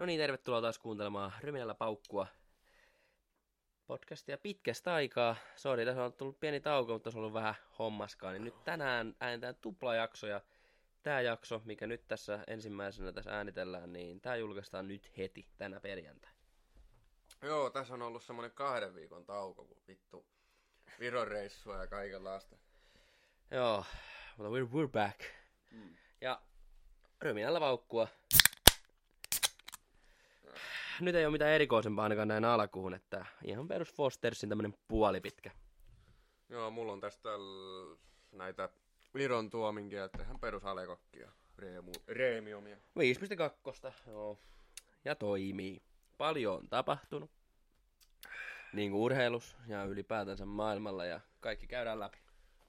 No 0.00 0.06
niin, 0.06 0.20
tervetuloa 0.20 0.60
taas 0.60 0.78
kuuntelemaan 0.78 1.32
Ryminällä 1.40 1.74
paukkua 1.74 2.26
podcastia 3.86 4.38
pitkästä 4.38 4.94
aikaa. 4.94 5.36
Sori, 5.56 5.84
tässä 5.84 6.04
on 6.04 6.12
tullut 6.12 6.40
pieni 6.40 6.60
tauko, 6.60 6.92
mutta 6.92 7.10
se 7.10 7.18
on 7.18 7.20
ollut 7.20 7.34
vähän 7.34 7.54
hommaskaa. 7.78 8.32
Niin 8.32 8.44
nyt 8.44 8.64
tänään 8.64 9.16
äänetään 9.20 9.54
tuplajakso 9.54 10.26
ja 10.26 10.40
tämä 11.02 11.20
jakso, 11.20 11.62
mikä 11.64 11.86
nyt 11.86 12.08
tässä 12.08 12.44
ensimmäisenä 12.46 13.12
tässä 13.12 13.36
äänitellään, 13.36 13.92
niin 13.92 14.20
tämä 14.20 14.36
julkaistaan 14.36 14.88
nyt 14.88 15.12
heti 15.18 15.46
tänä 15.58 15.80
perjantai. 15.80 16.32
Joo, 17.42 17.70
tässä 17.70 17.94
on 17.94 18.02
ollut 18.02 18.22
semmonen 18.22 18.50
kahden 18.50 18.94
viikon 18.94 19.24
tauko, 19.24 19.64
kun 19.64 19.82
vittu 19.88 20.26
Viron 21.00 21.28
reissua 21.28 21.76
ja 21.76 21.86
kaikenlaista. 21.86 22.56
Joo, 23.50 23.84
mutta 24.36 24.50
we're, 24.50 24.70
we're 24.72 24.90
back. 24.90 25.20
Mm. 25.70 25.96
Ja 26.20 26.42
Ryminällä 27.22 27.60
paukkua. 27.60 28.08
Nyt 31.00 31.14
ei 31.14 31.24
ole 31.24 31.32
mitään 31.32 31.50
erikoisempaa 31.50 32.02
ainakaan 32.02 32.28
näin 32.28 32.44
alkuun, 32.44 32.94
että 32.94 33.26
ihan 33.44 33.68
perus 33.68 33.94
Fostersin 33.94 34.48
tämmönen 34.48 34.74
puolipitkä. 34.88 35.50
Joo, 36.48 36.70
mulla 36.70 36.92
on 36.92 37.00
tästä 37.00 37.28
näitä 38.32 38.68
Viron 39.14 39.50
tuominkia, 39.50 40.04
että 40.04 40.22
ihan 40.22 40.40
perus 40.40 40.64
alekokkia, 40.64 41.32
reemu, 41.58 41.92
reemiumia. 42.08 42.76
5.2. 42.76 43.92
Joo. 44.06 44.38
Ja 45.04 45.14
toimii. 45.14 45.82
Paljon 46.18 46.56
on 46.56 46.68
tapahtunut. 46.68 47.30
Niin 48.72 48.90
kuin 48.90 49.00
urheilus 49.00 49.56
ja 49.66 49.84
ylipäätänsä 49.84 50.46
maailmalla 50.46 51.04
ja 51.04 51.20
kaikki 51.40 51.66
käydään 51.66 52.00
läpi. 52.00 52.18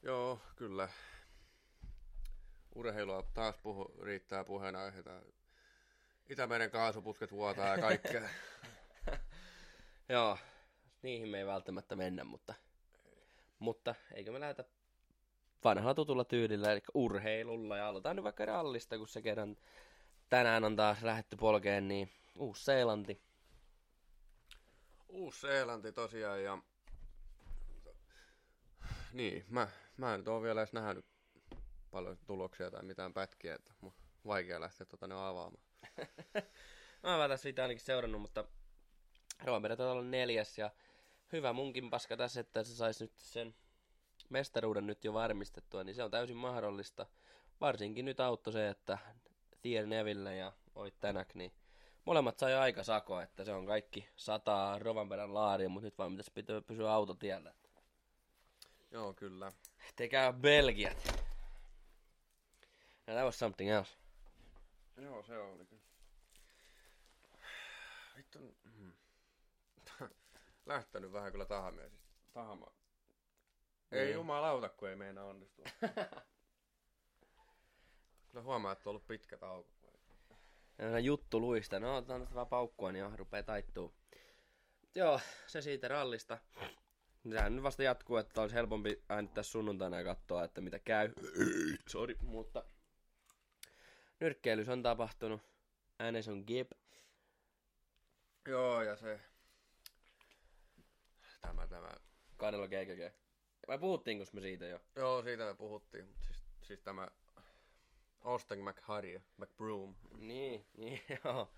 Joo, 0.03 0.39
kyllä. 0.55 0.89
Urheilua 2.75 3.23
taas 3.33 3.57
puhu, 3.57 3.93
riittää 4.01 4.43
puheenaiheita. 4.43 5.21
Itämeren 6.29 6.71
kaasuputket 6.71 7.31
vuotaa 7.31 7.67
ja 7.67 7.81
kaikkea. 7.81 8.29
Joo, 10.09 10.37
niihin 11.01 11.29
me 11.29 11.37
ei 11.37 11.45
välttämättä 11.45 11.95
mennä, 11.95 12.23
mutta, 12.23 12.53
mutta 13.59 13.95
eikö 14.13 14.31
me 14.31 14.39
lähetä 14.39 14.65
vanhalla 15.63 15.93
tutulla 15.93 16.25
tyylillä, 16.25 16.71
eli 16.71 16.81
urheilulla, 16.93 17.77
ja 17.77 17.87
aloitetaan 17.87 18.15
nyt 18.15 18.23
vaikka 18.23 18.45
rallista, 18.45 18.97
kun 18.97 19.07
se 19.07 19.21
kerran 19.21 19.57
tänään 20.29 20.63
on 20.63 20.75
taas 20.75 21.03
lähetty 21.03 21.35
polkeen, 21.35 21.87
niin 21.87 22.09
Uusi-Seelanti. 22.37 23.21
Uusi-Seelanti 25.09 25.91
tosiaan 25.91 26.43
ja... 26.43 26.57
Niin, 29.13 29.45
mä, 29.49 29.67
mä 29.97 30.13
en 30.13 30.19
nyt 30.19 30.27
oo 30.27 30.41
vielä 30.41 30.61
edes 30.61 30.73
nähnyt 30.73 31.05
paljon 31.91 32.17
tuloksia 32.27 32.71
tai 32.71 32.83
mitään 32.83 33.13
pätkiä, 33.13 33.55
että 33.55 33.73
mun 33.81 33.93
vaikea 34.25 34.61
lähteä 34.61 34.85
tota 34.85 35.07
ne 35.07 35.15
avaamaan. 35.15 35.70
Mä 37.03 37.17
oon 37.17 37.29
tässä 37.29 37.43
siitä 37.43 37.61
ainakin 37.61 37.85
seurannut, 37.85 38.21
mutta 38.21 38.45
Roomere 39.43 39.75
taitaa 39.75 39.91
olla 39.93 40.03
neljäs 40.03 40.57
ja 40.57 40.71
hyvä 41.31 41.53
munkin 41.53 41.89
paska 41.89 42.17
tässä, 42.17 42.39
että 42.39 42.63
se 42.63 42.75
saisi 42.75 43.03
nyt 43.03 43.13
sen 43.17 43.55
mestaruuden 44.29 44.87
nyt 44.87 45.03
jo 45.03 45.13
varmistettua, 45.13 45.83
niin 45.83 45.95
se 45.95 46.03
on 46.03 46.11
täysin 46.11 46.37
mahdollista. 46.37 47.05
Varsinkin 47.61 48.05
nyt 48.05 48.19
auttoi 48.19 48.53
se, 48.53 48.69
että 48.69 48.97
Thierry 49.61 49.87
Neville 49.87 50.35
ja 50.35 50.51
Oit 50.75 50.99
Tänäk, 50.99 51.35
niin 51.35 51.51
molemmat 52.05 52.39
sai 52.39 52.53
aika 52.53 52.83
sako, 52.83 53.21
että 53.21 53.43
se 53.43 53.53
on 53.53 53.65
kaikki 53.65 54.09
sataa 54.15 54.79
Rovanperän 54.79 55.33
laariin, 55.33 55.71
mutta 55.71 55.87
nyt 55.87 55.97
vaan 55.97 56.11
pitäisi 56.11 56.31
pitää 56.31 56.61
pysyä 56.61 56.93
autotiellä. 56.93 57.53
Joo, 58.91 59.13
kyllä. 59.13 59.51
Tekää 59.95 60.33
Belgiat. 60.33 61.07
And 63.07 63.15
that 63.17 63.25
was 63.25 63.39
something 63.39 63.71
else. 63.71 64.00
Joo, 64.97 65.23
se 65.23 65.37
oli 65.37 65.65
kyllä. 65.65 65.81
Vittu... 68.17 68.55
mm. 68.63 68.93
Lähtenyt 70.65 71.11
vähän 71.11 71.31
kyllä 71.31 71.45
tahamiesistä. 71.45 72.07
Tahama. 72.33 72.67
Ei 73.91 74.05
Niin. 74.05 74.13
jumalauta, 74.13 74.69
kun 74.69 74.89
ei 74.89 74.95
meinaa 74.95 75.25
onnistua. 75.25 75.65
kyllä 78.31 78.43
huomaa, 78.43 78.71
että 78.71 78.89
on 78.89 78.91
ollut 78.91 79.07
pitkä 79.07 79.37
tauko. 79.37 79.69
Ja 80.77 80.99
juttu 80.99 81.39
luista. 81.39 81.79
No, 81.79 81.97
otetaan 81.97 82.21
tästä 82.21 82.35
vaan 82.35 82.47
paukkua, 82.47 82.91
niin 82.91 83.19
rupeaa 83.19 83.43
taittuu. 83.43 83.93
Joo, 84.95 85.19
se 85.47 85.61
siitä 85.61 85.87
rallista. 85.87 86.37
Sehän 87.29 87.55
nyt 87.55 87.63
vasta 87.63 87.83
jatkuu, 87.83 88.17
että 88.17 88.41
olisi 88.41 88.55
helpompi 88.55 89.03
äänittää 89.09 89.43
sunnuntaina 89.43 89.97
ja 89.97 90.03
katsoa, 90.03 90.43
että 90.43 90.61
mitä 90.61 90.79
käy. 90.79 91.13
Sorry, 91.87 92.17
mutta 92.21 92.63
nyrkkeilys 94.21 94.69
on 94.69 94.83
tapahtunut. 94.83 95.41
Äänes 95.99 96.27
on 96.27 96.43
Gib. 96.47 96.71
Joo, 98.47 98.81
ja 98.81 98.95
se... 98.95 99.19
Tämä, 101.41 101.67
tämä... 101.67 101.91
Kanelo 102.37 102.67
GGG. 102.67 103.15
Vai 103.67 103.79
puhuttiinko 103.79 104.25
me 104.33 104.41
siitä 104.41 104.65
jo? 104.65 104.79
Joo, 104.95 105.23
siitä 105.23 105.45
me 105.45 105.53
puhuttiin. 105.53 106.05
Mutta 106.05 106.25
siis, 106.25 106.43
siis 106.61 106.79
tämä 106.79 107.07
Austin 108.21 108.63
McHarry, 108.63 109.21
McBroom. 109.37 109.95
Niin, 110.17 110.65
niin, 110.77 111.01
joo. 111.23 111.53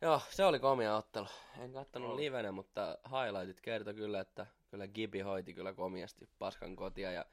Joo, 0.00 0.20
se 0.30 0.44
oli 0.44 0.58
komia 0.58 0.96
ottelu. 0.96 1.26
En 1.58 1.72
kattonut 1.72 2.10
Oli. 2.10 2.22
livenä, 2.22 2.52
mutta 2.52 2.98
highlightit 3.04 3.60
kertoi 3.60 3.94
kyllä, 3.94 4.20
että 4.20 4.46
kyllä 4.70 4.86
Gibi 4.86 5.20
hoiti 5.20 5.54
kyllä 5.54 5.74
komiasti 5.74 6.28
paskan 6.38 6.76
kotia. 6.76 7.12
Ja 7.12 7.24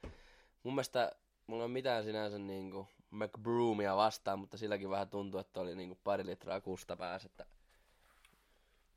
mun 0.62 0.74
mielestä 0.74 1.12
mulla 1.46 1.64
on 1.64 1.70
mitään 1.70 2.04
sinänsä 2.04 2.38
niinku 2.38 2.88
McBroomia 3.14 3.96
vastaan, 3.96 4.38
mutta 4.38 4.56
silläkin 4.58 4.90
vähän 4.90 5.08
tuntui, 5.08 5.40
että 5.40 5.60
oli 5.60 5.76
niinku 5.76 5.98
pari 6.04 6.26
litraa 6.26 6.60
kusta 6.60 6.96
päässä. 6.96 7.26
Että 7.26 7.46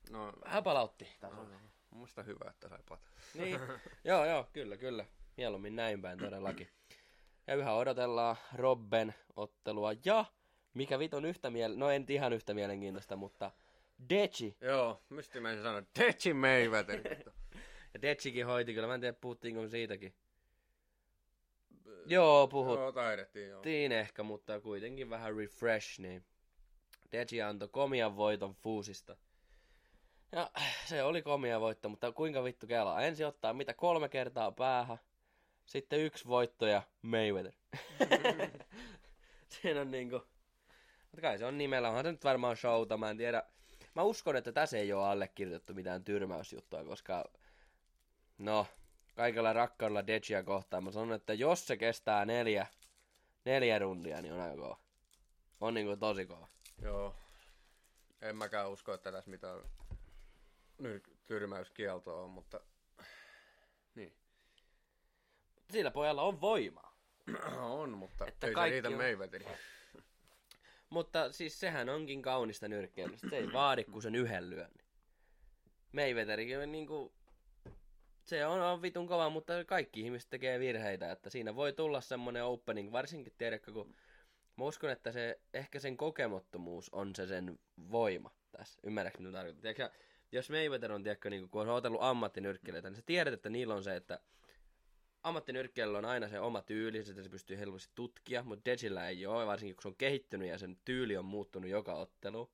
No, 0.10 0.34
vähän 0.46 0.64
palautti. 0.64 1.08
no, 1.22 1.30
mun 1.30 1.50
mielestä 1.92 2.24
hyvä, 2.24 2.50
että 2.50 2.70
sai 2.70 2.80
pata. 2.90 3.08
Niin, 3.34 3.60
joo, 4.04 4.26
joo, 4.26 4.48
kyllä, 4.54 4.78
kyllä. 4.78 5.06
Mieluummin 5.38 5.76
näin 5.76 6.02
päin 6.02 6.20
todellakin. 6.20 6.70
Ja 7.48 7.56
yhä 7.56 7.74
odotellaan 7.74 8.36
Robben 8.56 9.16
ottelua 9.36 9.92
ja 10.06 10.26
mikä 10.74 11.00
viton 11.00 11.26
yhtä 11.26 11.50
miele... 11.50 11.76
No 11.76 11.90
en 11.90 12.06
ihan 12.10 12.34
yhtä 12.34 12.54
mielenkiintoista, 12.54 13.16
mutta 13.16 13.52
Dechi. 14.10 14.58
Joo, 14.62 15.02
mistä 15.10 15.40
mä 15.40 15.52
en 15.52 15.64
sano, 15.64 15.82
Dechi 16.00 16.34
Mayweather. 16.34 17.02
Ja 17.94 18.02
Dechikin 18.02 18.46
hoiti 18.46 18.74
kyllä, 18.74 18.88
mä 18.88 18.94
en 18.94 19.02
tiedä 19.02 19.18
puhuttiinko 19.22 19.68
siitäkin. 19.68 20.14
Joo, 22.06 22.48
puhuttiin 22.48 22.82
Joo, 22.82 22.92
taidettiin, 22.92 23.50
joo. 23.50 23.62
ehkä, 24.00 24.24
mutta 24.24 24.60
kuitenkin 24.60 25.10
vähän 25.10 25.36
refresh, 25.36 26.00
niin 26.00 26.26
Dechi 27.12 27.42
antoi 27.42 27.68
komian 27.68 28.16
voiton 28.16 28.54
Fuusista. 28.54 29.18
Ja 30.32 30.52
se 30.86 31.04
oli 31.04 31.22
komia 31.22 31.60
voitto, 31.62 31.90
mutta 31.90 32.12
kuinka 32.12 32.44
vittu 32.44 32.68
kelaa? 32.68 33.02
Ensin 33.02 33.28
ottaa 33.28 33.54
mitä 33.54 33.74
kolme 33.74 34.10
kertaa 34.10 34.52
päähän, 34.52 34.98
sitten 35.66 36.00
yksi 36.00 36.28
voitto 36.28 36.68
ja 36.68 36.82
Mayweather. 37.02 37.54
Siinä 39.62 39.82
on 39.82 39.92
niinku... 39.92 40.22
Mutta 41.12 41.22
kai 41.22 41.38
se 41.38 41.46
on 41.46 41.58
nimellä, 41.58 41.88
onhan 41.88 42.06
se 42.06 42.12
nyt 42.12 42.24
varmaan 42.24 42.58
showta, 42.58 42.98
mä 42.98 43.10
en 43.10 43.18
tiedä. 43.18 43.44
Mä 43.96 44.02
uskon, 44.02 44.36
että 44.36 44.52
tässä 44.52 44.78
ei 44.78 44.94
ole 44.94 45.06
allekirjoitettu 45.06 45.74
mitään 45.74 46.04
tyrmäysjuttua, 46.04 46.84
koska... 46.84 47.26
No, 48.38 48.68
kaikella 49.18 49.54
rakkaudella 49.54 50.08
Dechia 50.08 50.44
kohtaan 50.44 50.84
mä 50.84 50.92
sanon, 50.92 51.14
että 51.14 51.34
jos 51.34 51.68
se 51.68 51.78
kestää 51.78 52.26
neljä, 52.26 52.68
neljä 53.46 53.80
rundia, 53.80 54.22
niin 54.22 54.34
on 54.34 54.40
aika 54.40 54.56
kova. 54.56 54.80
On 55.62 55.74
niinku 55.74 55.98
tosi 55.98 56.26
kova. 56.26 56.48
Joo. 56.82 57.16
En 58.22 58.36
mäkään 58.36 58.70
usko, 58.70 58.94
että 58.94 59.12
tässä 59.12 59.32
mitään 59.32 59.60
nyt 60.78 61.04
tyrmäyskieltoa 61.26 62.22
on, 62.22 62.30
mutta 62.30 62.60
niin. 63.96 64.14
Sillä 65.72 65.92
pojalla 65.92 66.22
on 66.22 66.42
voimaa. 66.42 66.98
on, 67.82 67.90
mutta 67.90 68.28
Että 68.28 68.48
ei 68.48 68.54
se 68.54 68.70
riitä 68.70 68.90
on-. 68.90 69.58
Mutta 70.90 71.32
siis 71.32 71.60
sehän 71.60 71.90
onkin 71.90 72.22
kaunista 72.22 72.68
nyrkkeilystä. 72.68 73.30
Se 73.30 73.38
ei 73.38 73.54
vaadi 73.54 73.84
kuin 73.84 74.02
sen 74.02 74.16
yhden 74.16 74.50
lyönnin. 74.50 74.86
Mayweatherikin 75.92 76.60
on 76.60 76.72
niinku... 76.72 77.14
Se 78.28 78.46
on, 78.46 78.62
on 78.62 78.82
vitun 78.82 79.08
kova, 79.08 79.30
mutta 79.30 79.66
kaikki 79.66 80.02
ihmiset 80.02 80.30
tekee 80.30 80.60
virheitä. 80.60 81.12
Että 81.12 81.30
siinä 81.30 81.56
voi 81.56 81.74
tulla 81.74 82.02
semmonen 82.02 82.46
opening, 82.46 82.92
varsinkin 82.92 83.34
tiedätkö, 83.38 83.72
kun... 83.72 83.96
Mä 84.58 84.66
uskon, 84.66 84.90
että 84.90 85.12
se, 85.12 85.40
ehkä 85.54 85.80
sen 85.80 85.98
kokemottomuus 85.98 86.90
on 86.90 87.16
se 87.16 87.28
sen 87.28 87.60
voima 87.92 88.32
tässä. 88.52 88.80
Ymmärrätkö 88.84 89.20
mitä 89.20 89.32
tarkoitan? 89.32 89.62
Tiedätkö, 89.62 89.90
jos 90.32 90.50
Mayweather 90.50 90.92
on, 90.92 91.04
tiedätkö, 91.04 91.30
niin 91.30 91.50
kun 91.50 91.62
on 91.62 91.70
otellut 91.70 92.04
ammattinyrkkeilijätä, 92.04 92.90
niin 92.90 92.96
sä 92.96 93.04
tiedät, 93.06 93.34
että 93.34 93.50
niillä 93.50 93.74
on 93.74 93.84
se, 93.84 93.96
että 93.96 94.20
ammattinyrkkeilyllä 95.24 95.98
on 95.98 96.06
aina 96.06 96.30
se 96.30 96.40
oma 96.40 96.62
tyyli, 96.62 97.04
sitä 97.04 97.24
se 97.24 97.30
pystyy 97.30 97.58
helposti 97.58 97.92
tutkia, 97.96 98.44
mutta 98.44 98.72
Degillä 98.72 99.10
ei 99.10 99.26
ole, 99.26 99.46
varsinkin 99.46 99.76
kun 99.76 99.82
se 99.82 99.88
on 99.88 99.96
kehittynyt 99.96 100.48
ja 100.48 100.58
sen 100.58 100.78
tyyli 100.86 101.18
on 101.18 101.26
muuttunut 101.26 101.70
joka 101.70 101.94
ottelu. 101.94 102.52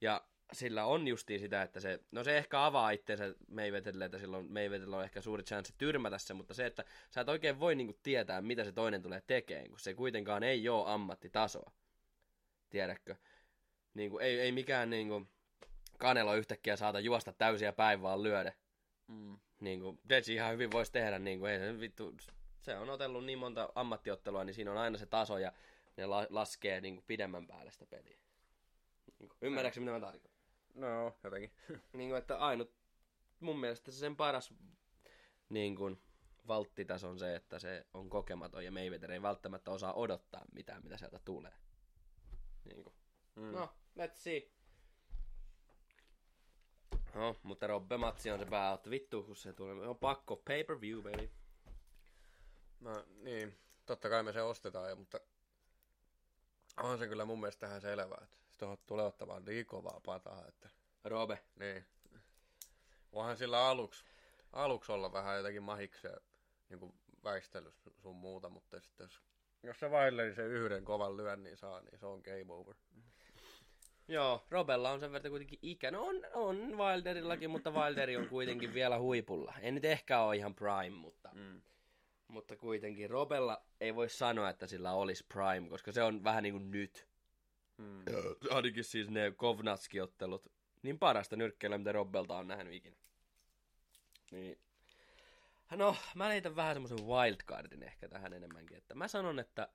Ja 0.00 0.24
sillä 0.52 0.84
on 0.84 1.08
justiin 1.08 1.40
sitä, 1.40 1.62
että 1.62 1.80
se, 1.80 2.00
no 2.10 2.24
se 2.24 2.38
ehkä 2.38 2.64
avaa 2.64 2.90
itseensä 2.90 3.34
Mayweatherille, 3.48 4.04
että 4.04 4.18
silloin 4.18 4.52
Mayweatherilla 4.52 4.96
on 4.96 5.04
ehkä 5.04 5.20
suuri 5.20 5.42
chance 5.42 5.74
tyrmätä 5.78 6.18
se, 6.18 6.34
mutta 6.34 6.54
se, 6.54 6.66
että 6.66 6.84
sä 7.10 7.20
et 7.20 7.28
oikein 7.28 7.60
voi 7.60 7.74
niinku 7.74 7.98
tietää, 8.02 8.42
mitä 8.42 8.64
se 8.64 8.72
toinen 8.72 9.02
tulee 9.02 9.22
tekemään, 9.26 9.68
kun 9.68 9.80
se 9.80 9.94
kuitenkaan 9.94 10.42
ei 10.42 10.68
ole 10.68 10.90
ammattitasoa. 10.90 11.70
Tiedätkö? 12.70 13.16
Niin 13.94 14.10
kuin, 14.10 14.24
ei, 14.24 14.40
ei 14.40 14.52
mikään 14.52 14.90
niin 14.90 15.08
kuin, 15.08 15.28
Kanelo 15.98 16.34
yhtäkkiä 16.34 16.76
saata 16.76 17.00
juosta 17.00 17.32
täysiä 17.32 17.72
päin 17.72 18.02
vaan 18.02 18.22
lyödä. 18.22 18.52
Mm. 19.06 19.38
Niin 19.60 19.80
kuin, 19.80 19.98
Deji 20.08 20.34
ihan 20.34 20.52
hyvin 20.52 20.72
voisi 20.72 20.92
tehdä, 20.92 21.18
niin 21.18 21.38
kuin, 21.38 21.52
ei 21.52 21.58
se 21.58 21.80
vittu, 21.80 22.14
se 22.60 22.76
on 22.76 22.90
otellut 22.90 23.24
niin 23.24 23.38
monta 23.38 23.68
ammattiottelua, 23.74 24.44
niin 24.44 24.54
siinä 24.54 24.70
on 24.70 24.78
aina 24.78 24.98
se 24.98 25.06
taso 25.06 25.38
ja 25.38 25.52
ne 25.96 26.06
la- 26.06 26.26
laskee 26.30 26.80
niin 26.80 26.94
kuin, 26.94 27.04
pidemmän 27.06 27.46
päälle 27.46 27.70
sitä 27.70 27.86
peliä. 27.86 28.18
Niin 29.18 29.28
kuin, 29.28 29.38
ymmärrätkö 29.42 29.80
mitä 29.80 29.92
mä 29.92 30.00
tarkoitan? 30.00 30.35
No, 30.76 31.16
jotenkin. 31.24 31.52
Niin 31.92 32.10
kuin, 32.10 32.18
että 32.18 32.38
ainut, 32.38 32.74
mun 33.40 33.60
mielestä 33.60 33.90
se 33.90 33.98
sen 33.98 34.16
paras 34.16 34.54
niin 35.48 35.76
kuin, 35.76 36.02
valttitas 36.48 37.04
on 37.04 37.18
se, 37.18 37.36
että 37.36 37.58
se 37.58 37.86
on 37.94 38.10
kokematon 38.10 38.64
ja 38.64 38.72
Mayweather 38.72 39.12
ei 39.12 39.22
välttämättä 39.22 39.70
osaa 39.70 39.92
odottaa 39.92 40.44
mitään, 40.52 40.82
mitä 40.82 40.96
sieltä 40.96 41.18
tulee. 41.24 41.52
Niin 42.64 42.82
kuin. 42.84 42.94
Mm. 43.34 43.52
No, 43.52 43.68
let's 43.98 44.14
see. 44.14 44.50
No, 47.14 47.36
mutta 47.42 47.66
Robbe 47.66 47.96
Matsi 47.96 48.30
on 48.30 48.38
se 48.38 48.46
pääotto. 48.46 48.90
Vittu, 48.90 49.22
kun 49.22 49.36
se 49.36 49.52
tulee. 49.52 49.88
On 49.88 49.98
pakko. 49.98 50.36
Pay 50.36 50.64
per 50.64 50.80
view, 50.80 51.02
baby. 51.02 51.30
No, 52.80 53.04
niin. 53.22 53.58
Totta 53.86 54.08
kai 54.08 54.22
me 54.22 54.32
se 54.32 54.42
ostetaan, 54.42 54.90
jo, 54.90 54.96
mutta 54.96 55.20
on 56.82 56.98
se 56.98 57.08
kyllä 57.08 57.24
mun 57.24 57.40
mielestä 57.40 57.66
tähän 57.66 57.80
selvää, 57.80 58.18
että 58.22 58.36
tuohon 58.58 58.78
tulee 58.86 59.04
ottamaan 59.06 59.44
niin 59.44 59.66
kovaa 59.66 60.00
pataa, 60.06 60.44
että 60.48 60.68
Robe. 61.04 61.38
niin. 61.58 61.84
Voihan 63.12 63.36
sillä 63.36 63.68
aluksi, 63.68 64.04
aluksi 64.52 64.92
olla 64.92 65.12
vähän 65.12 65.36
jotakin 65.36 65.62
mahiksia 65.62 66.10
niin 66.68 66.78
kuin 66.80 66.94
väistely 67.24 67.72
sun 68.02 68.16
muuta, 68.16 68.48
mutta 68.48 68.80
sitten 68.80 69.04
jos, 69.04 69.20
jos 69.62 69.80
se 69.80 69.88
Willeri 69.88 70.34
sen 70.34 70.46
yhden 70.46 70.84
kovan 70.84 71.16
lyönnin 71.16 71.56
saa, 71.56 71.80
niin 71.80 71.98
se 71.98 72.06
on 72.06 72.20
game 72.24 72.52
over. 72.52 72.74
Joo, 74.08 74.46
Robella 74.50 74.90
on 74.90 75.00
sen 75.00 75.12
verran 75.12 75.30
kuitenkin 75.30 75.58
ikä. 75.62 75.90
No 75.90 76.02
on, 76.06 76.16
on 76.34 76.56
Wilderillakin, 76.78 77.50
mutta 77.50 77.70
Wilderi 77.70 78.16
on 78.16 78.28
kuitenkin 78.28 78.74
vielä 78.74 78.98
huipulla. 78.98 79.54
Ei 79.60 79.72
nyt 79.72 79.84
ehkä 79.84 80.20
ole 80.20 80.36
ihan 80.36 80.54
prime, 80.54 80.90
mutta, 80.96 81.30
Mm. 81.34 81.62
mutta 82.28 82.56
kuitenkin 82.56 83.10
Robella 83.10 83.62
ei 83.80 83.94
voi 83.94 84.08
sanoa, 84.08 84.48
että 84.50 84.66
sillä 84.66 84.92
olisi 84.92 85.24
prime, 85.34 85.68
koska 85.68 85.92
se 85.92 86.02
on 86.02 86.24
vähän 86.24 86.42
niin 86.42 86.52
kuin 86.54 86.70
nyt. 86.70 87.08
Mm. 87.78 88.04
Ainakin 88.50 88.84
siis 88.84 89.10
ne 89.10 89.30
Kovnatski-ottelut. 89.36 90.52
Niin 90.82 90.98
parasta 90.98 91.36
nyrkkeilyä, 91.36 91.78
mitä 91.78 91.92
Robbelta 91.92 92.36
on 92.36 92.48
nähnyt 92.48 92.74
ikinä. 92.74 92.96
Niin. 94.30 94.58
No, 95.70 95.96
mä 96.14 96.28
leitän 96.28 96.56
vähän 96.56 96.74
semmoisen 96.74 97.06
wildcardin 97.06 97.82
ehkä 97.82 98.08
tähän 98.08 98.32
enemmänkin. 98.32 98.76
Että 98.76 98.94
mä 98.94 99.08
sanon, 99.08 99.38
että 99.38 99.68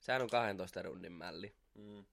sehän 0.00 0.22
on 0.22 0.30
12 0.30 0.82
runnin 0.82 1.12
mälli. 1.12 1.54
Mm. 1.74 2.04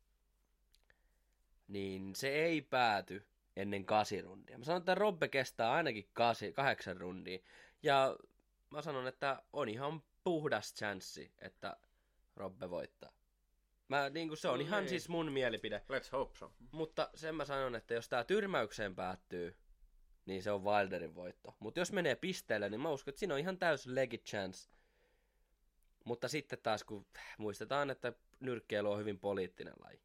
Niin 1.67 2.15
se 2.15 2.27
ei 2.27 2.61
pääty 2.61 3.25
ennen 3.55 3.85
kasirundia. 3.85 4.57
Mä 4.57 4.63
sanon, 4.63 4.79
että 4.79 4.95
Robbe 4.95 5.27
kestää 5.27 5.71
ainakin 5.71 6.09
kasi, 6.13 6.53
kahdeksan 6.53 6.97
rundia. 6.97 7.39
Ja 7.83 8.17
mä 8.69 8.81
sanon, 8.81 9.07
että 9.07 9.43
on 9.53 9.69
ihan 9.69 10.03
puhdas 10.23 10.73
chanssi, 10.73 11.31
että 11.39 11.77
Robbe 12.35 12.69
voittaa. 12.69 13.18
Mä, 13.89 14.09
niin 14.09 14.27
kuin 14.27 14.37
se 14.37 14.47
on 14.47 14.59
No 14.59 14.65
ihan 14.65 14.79
niin. 14.83 14.89
siis 14.89 15.09
mun 15.09 15.31
mielipide. 15.31 15.77
Let's 15.77 16.11
hope 16.11 16.37
so. 16.37 16.51
Mutta 16.71 17.09
sen 17.15 17.35
mä 17.35 17.45
sanon, 17.45 17.75
että 17.75 17.93
jos 17.93 18.09
tää 18.09 18.23
tyrmäykseen 18.23 18.95
päättyy, 18.95 19.57
niin 20.25 20.43
se 20.43 20.51
on 20.51 20.63
Wilderin 20.63 21.15
voitto. 21.15 21.55
Mutta 21.59 21.79
jos 21.79 21.91
menee 21.91 22.15
pisteelle, 22.15 22.69
niin 22.69 22.81
mä 22.81 22.89
uskon, 22.89 23.11
että 23.11 23.19
siinä 23.19 23.33
on 23.33 23.39
ihan 23.39 23.57
täys 23.57 23.87
legit 23.87 24.23
chance. 24.23 24.69
Mutta 26.05 26.27
sitten 26.27 26.59
taas, 26.63 26.83
kun 26.83 27.05
muistetaan, 27.37 27.89
että 27.89 28.13
nyrkkeily 28.39 28.91
on 28.91 28.99
hyvin 28.99 29.19
poliittinen 29.19 29.73
laji. 29.83 30.01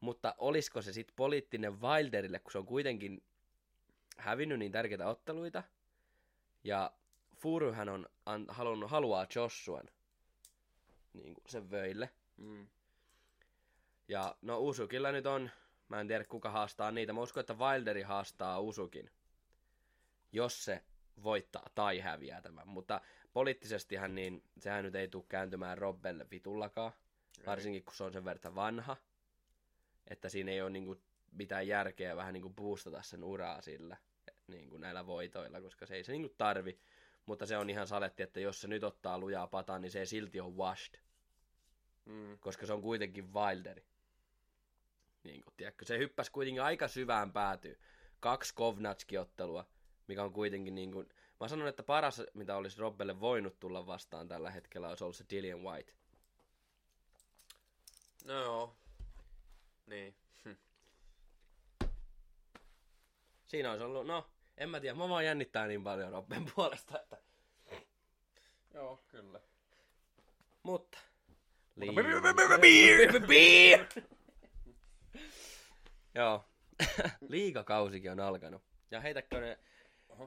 Mutta 0.00 0.34
olisiko 0.38 0.82
se 0.82 0.92
sitten 0.92 1.16
poliittinen 1.16 1.80
Wilderille, 1.80 2.38
kun 2.38 2.52
se 2.52 2.58
on 2.58 2.66
kuitenkin 2.66 3.22
hävinnyt 4.16 4.58
niin 4.58 4.72
tärkeitä 4.72 5.08
otteluita. 5.08 5.62
Ja 6.64 6.92
Furyhän 7.36 7.88
on 7.88 8.08
an, 8.26 8.46
halunnut, 8.48 8.90
haluaa 8.90 9.26
Joshuan 9.34 9.88
niin 11.12 11.34
kuin 11.34 11.50
sen 11.50 11.70
vöille. 11.70 12.10
Mm. 12.36 12.66
Ja 14.10 14.36
no 14.42 14.58
Usukilla 14.58 15.12
nyt 15.12 15.26
on, 15.26 15.50
mä 15.88 16.00
en 16.00 16.08
tiedä 16.08 16.24
kuka 16.24 16.50
haastaa 16.50 16.90
niitä, 16.90 17.12
mä 17.12 17.20
uskon, 17.20 17.40
että 17.40 17.54
Wilderi 17.54 18.02
haastaa 18.02 18.60
Usukin, 18.60 19.10
jos 20.32 20.64
se 20.64 20.84
voittaa 21.22 21.70
tai 21.74 21.98
häviää 21.98 22.42
tämän. 22.42 22.68
Mutta 22.68 23.00
poliittisestihan 23.32 24.14
niin 24.14 24.42
sehän 24.58 24.84
nyt 24.84 24.94
ei 24.94 25.08
tule 25.08 25.24
kääntymään 25.28 25.78
Robbelle 25.78 26.26
vitullakaan, 26.30 26.92
varsinkin 27.46 27.84
kun 27.84 27.94
se 27.94 28.04
on 28.04 28.12
sen 28.12 28.24
verran 28.24 28.54
vanha, 28.54 28.96
että 30.08 30.28
siinä 30.28 30.50
ei 30.50 30.62
ole 30.62 30.70
niinku 30.70 31.02
mitään 31.32 31.68
järkeä 31.68 32.16
vähän 32.16 32.32
niinku 32.32 32.50
boostata 32.50 33.02
sen 33.02 33.24
uraa 33.24 33.60
sillä 33.60 33.96
niinku 34.46 34.76
näillä 34.76 35.06
voitoilla, 35.06 35.60
koska 35.60 35.86
se 35.86 35.94
ei 35.94 36.04
se 36.04 36.12
niinku 36.12 36.34
tarvi. 36.38 36.80
Mutta 37.26 37.46
se 37.46 37.56
on 37.56 37.70
ihan 37.70 37.86
saletti, 37.86 38.22
että 38.22 38.40
jos 38.40 38.60
se 38.60 38.68
nyt 38.68 38.84
ottaa 38.84 39.18
lujaa 39.18 39.46
pataan, 39.46 39.80
niin 39.80 39.90
se 39.90 39.98
ei 39.98 40.06
silti 40.06 40.40
ole 40.40 40.54
washed 40.54 41.00
Mm. 42.10 42.38
koska 42.38 42.66
se 42.66 42.72
on 42.72 42.82
kuitenkin 42.82 43.34
Wilderi. 43.34 43.84
Niin 45.24 45.42
kuin, 45.44 45.54
tiedätkö, 45.56 45.84
se 45.84 45.98
hyppäsi 45.98 46.32
kuitenkin 46.32 46.62
aika 46.62 46.88
syvään 46.88 47.32
päätyy. 47.32 47.80
Kaksi 48.20 48.54
Kovnatski-ottelua, 48.54 49.66
mikä 50.08 50.22
on 50.22 50.32
kuitenkin 50.32 50.74
niin 50.74 50.92
kuin, 50.92 51.08
mä 51.40 51.48
sanon, 51.48 51.68
että 51.68 51.82
paras, 51.82 52.22
mitä 52.34 52.56
olisi 52.56 52.80
Robbelle 52.80 53.20
voinut 53.20 53.60
tulla 53.60 53.86
vastaan 53.86 54.28
tällä 54.28 54.50
hetkellä, 54.50 54.88
olisi 54.88 55.04
ollut 55.04 55.16
se 55.16 55.24
Dillian 55.30 55.62
White. 55.62 55.92
No 58.24 58.42
joo. 58.42 58.76
Niin. 59.86 60.14
Hm. 60.44 60.54
Siinä 63.46 63.70
olisi 63.70 63.84
ollut, 63.84 64.06
no, 64.06 64.30
en 64.56 64.70
mä 64.70 64.80
tiedä, 64.80 64.94
mä 64.94 65.08
vaan 65.08 65.24
jännittää 65.24 65.66
niin 65.66 65.84
paljon 65.84 66.12
Robben 66.12 66.52
puolesta, 66.54 67.00
että... 67.00 67.16
Joo, 68.74 69.04
kyllä. 69.08 69.40
Mutta... 70.62 70.98
Beer! 73.26 73.86
Joo. 76.14 76.44
Liigakausikin 77.28 78.12
on 78.12 78.20
alkanut. 78.20 78.62
Ja 78.90 79.00
heitäkö 79.00 79.40
ne 79.40 79.58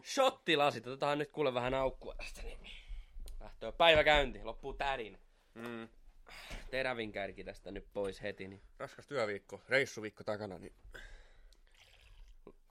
shottilasit, 0.03 0.87
otetaan 0.87 1.17
nyt 1.17 1.31
kuule 1.31 1.53
vähän 1.53 1.73
aukkua 1.73 2.15
tästä, 2.15 2.41
niin 2.41 2.59
lähtee 3.39 3.71
päivä 3.71 4.03
käynti, 4.03 4.43
loppuu 4.43 4.73
tärin. 4.73 5.19
Mm. 5.53 5.89
Terävin 6.71 7.11
kärki 7.11 7.43
tästä 7.43 7.71
nyt 7.71 7.87
pois 7.93 8.21
heti, 8.21 8.47
niin 8.47 8.61
Raskas 8.77 9.07
työviikko, 9.07 9.61
reissuviikko 9.69 10.23
takana, 10.23 10.57
niin, 10.57 10.73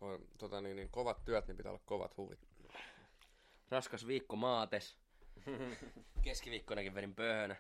on, 0.00 0.28
tota, 0.38 0.60
niin, 0.60 0.76
niin 0.76 0.88
kovat 0.90 1.24
työt, 1.24 1.46
niin 1.46 1.56
pitää 1.56 1.72
olla 1.72 1.82
kovat 1.86 2.16
huvit. 2.16 2.48
raskas 3.70 4.06
viikko 4.06 4.36
maates. 4.36 4.96
Keskiviikkonakin 6.24 6.94
vedin 6.94 7.14
pöhönä. 7.14 7.56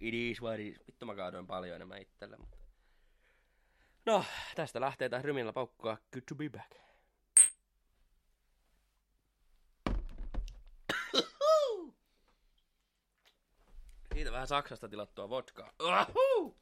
It 0.00 0.14
is 0.14 0.42
what 0.42 0.60
it 0.60 0.66
is. 0.66 0.86
Vittu 0.86 1.06
mä 1.06 1.14
kaadoin 1.14 1.46
paljon 1.46 1.76
enemmän 1.76 2.02
itselle, 2.02 2.36
mutta... 2.36 2.65
No, 4.06 4.24
tästä 4.54 4.80
lähtee 4.80 5.08
taas 5.08 5.24
rymillä 5.24 5.52
paukkua. 5.52 5.98
Good 6.12 6.22
to 6.28 6.34
be 6.34 6.48
back. 6.48 6.72
Siitä 14.14 14.32
vähän 14.32 14.46
Saksasta 14.46 14.88
tilattua 14.88 15.28
vodkaa. 15.28 15.72
Ahu! 15.78 16.56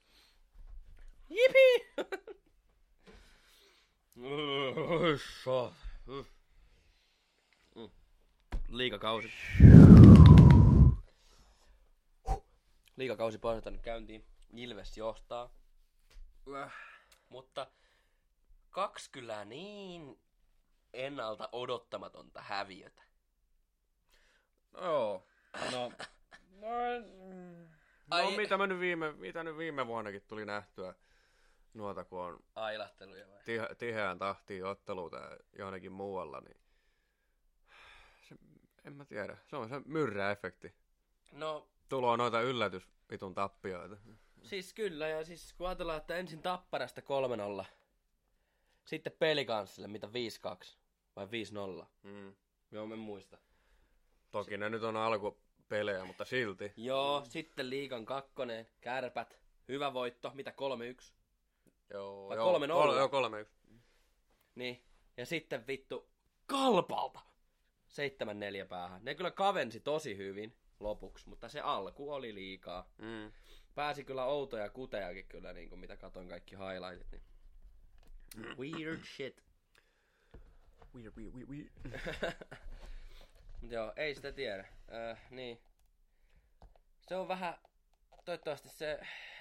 Jipi! 1.30 1.92
Mm. 4.14 4.24
Liikakausi. 8.68 9.32
Liikakausi 12.96 13.38
nyt 13.70 13.82
käyntiin. 13.82 14.24
Ilves 14.52 14.96
johtaa. 14.96 15.50
Mutta 17.34 17.66
kaksi 18.70 19.10
kyllä 19.10 19.44
niin 19.44 20.20
ennalta 20.92 21.48
odottamatonta 21.52 22.42
häviötä. 22.42 23.02
No 24.72 24.84
joo. 24.84 25.26
No, 25.72 25.92
no, 26.60 26.98
no 28.06 28.16
Ai- 28.16 28.36
mitä, 28.36 28.56
mä 28.56 28.66
nyt 28.66 28.80
viime, 28.80 29.12
mitä 29.12 29.42
nyt 29.44 29.56
viime 29.56 29.86
vuonnakin 29.86 30.22
tuli 30.22 30.46
nähtyä 30.46 30.94
nuota, 31.74 32.04
kun 32.04 32.20
on 32.20 32.40
Ailahteluja 32.54 33.28
vai? 33.28 33.42
tihe, 33.44 33.68
tiheään 33.78 34.18
tahtiin 34.18 34.64
otteluita 34.64 35.18
johonkin 35.58 35.92
muualla, 35.92 36.40
niin 36.40 36.56
se, 38.28 38.34
en 38.84 38.92
mä 38.92 39.04
tiedä. 39.04 39.36
Se 39.46 39.56
on 39.56 39.68
se 39.68 39.80
myrrä-efekti. 39.84 40.74
No, 41.32 41.68
Tuloa 41.88 42.16
noita 42.16 42.40
yllätys 42.40 42.88
vitun 43.10 43.34
tappioita. 43.34 43.96
Siis 44.44 44.72
kyllä, 44.72 45.08
ja 45.08 45.24
siis 45.24 45.52
kun 45.52 45.66
ajatellaan, 45.66 45.98
että 45.98 46.16
ensin 46.16 46.42
Tapparasta 46.42 47.00
3-0, 47.60 47.64
sitten 48.84 49.12
Pelikanssille, 49.18 49.88
mitä 49.88 50.06
5-2 50.06 50.10
vai 51.16 51.26
5-0. 51.82 51.86
Mm. 52.02 52.34
Joo, 52.70 52.84
en 52.92 52.98
muista. 52.98 53.38
Toki 54.30 54.56
ne 54.56 54.70
nyt 54.70 54.82
on 54.82 54.96
alkupelejä, 54.96 56.04
mutta 56.04 56.24
silti. 56.24 56.72
Joo, 56.76 57.24
sitten 57.24 57.70
liikan 57.70 58.04
kakkonen, 58.04 58.68
kärpät, 58.80 59.38
hyvä 59.68 59.94
voitto, 59.94 60.30
mitä 60.34 60.52
3-1. 61.10 61.12
Joo, 61.90 62.28
Vai 62.28 62.36
joo, 62.36 62.50
kolme 62.50 62.66
nolla? 62.66 62.86
Kol- 62.86 62.96
joo, 62.96 63.08
kolme 63.08 63.40
yksi. 63.40 63.54
Niin. 64.54 64.84
Ja 65.16 65.26
sitten 65.26 65.66
vittu 65.66 66.08
kalpalta. 66.46 67.20
7-4 67.88 68.66
päähän. 68.68 69.04
Ne 69.04 69.14
kyllä 69.14 69.30
kavensi 69.30 69.80
tosi 69.80 70.16
hyvin 70.16 70.56
lopuksi, 70.80 71.28
mutta 71.28 71.48
se 71.48 71.60
alku 71.60 72.12
oli 72.12 72.34
liikaa. 72.34 72.90
Mm. 72.98 73.32
Pääsi 73.74 74.04
kyllä 74.04 74.24
outoja 74.24 74.70
kutejakin 74.70 75.26
kyllä, 75.26 75.52
niin 75.52 75.68
kuin 75.68 75.78
mitä 75.78 75.96
katoin 75.96 76.28
kaikki 76.28 76.56
highlightit. 76.56 77.22
Niin. 78.36 78.58
Weird 78.58 79.04
shit. 79.16 79.44
Weird, 80.94 81.12
weird, 81.16 81.34
weird, 81.34 81.48
weird. 81.48 81.70
Mut 83.60 83.70
joo, 83.70 83.92
ei 83.96 84.14
sitä 84.14 84.32
tiedä. 84.32 84.68
Äh, 84.92 85.30
niin. 85.30 85.60
Se 87.08 87.16
on 87.16 87.28
vähän, 87.28 87.54
toivottavasti 88.24 88.68
se 88.68 89.00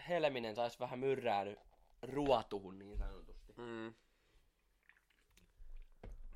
Helminen 0.10 0.56
saisi 0.56 0.80
vähän 0.80 1.00
myrrää 1.00 1.46
nyt 1.46 1.60
ruotuhun 2.02 2.80
niin 2.80 2.98
sanotusti. 2.98 3.54
Mm. 3.58 3.94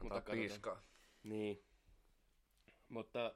Mutta 0.01 0.21
piiskaa. 0.31 0.81
Niin. 1.23 1.63
Mutta 2.89 3.35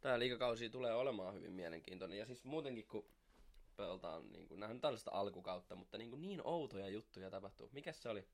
tämä 0.00 0.18
liikakausi 0.18 0.70
tulee 0.70 0.94
olemaan 0.94 1.34
hyvin 1.34 1.52
mielenkiintoinen. 1.52 2.18
Ja 2.18 2.26
siis 2.26 2.44
muutenkin 2.44 2.86
kun 2.86 3.13
pelataan, 3.76 4.32
niin 4.32 4.48
kuin, 4.48 4.60
nähdään 4.60 4.80
tällaista 4.80 5.10
alkukautta, 5.14 5.76
mutta 5.76 5.98
niin, 5.98 6.10
kuin 6.10 6.22
niin 6.22 6.40
outoja 6.44 6.88
juttuja 6.88 7.30
tapahtuu. 7.30 7.68
Mikäs 7.72 8.02
se 8.02 8.08
oli? 8.08 8.28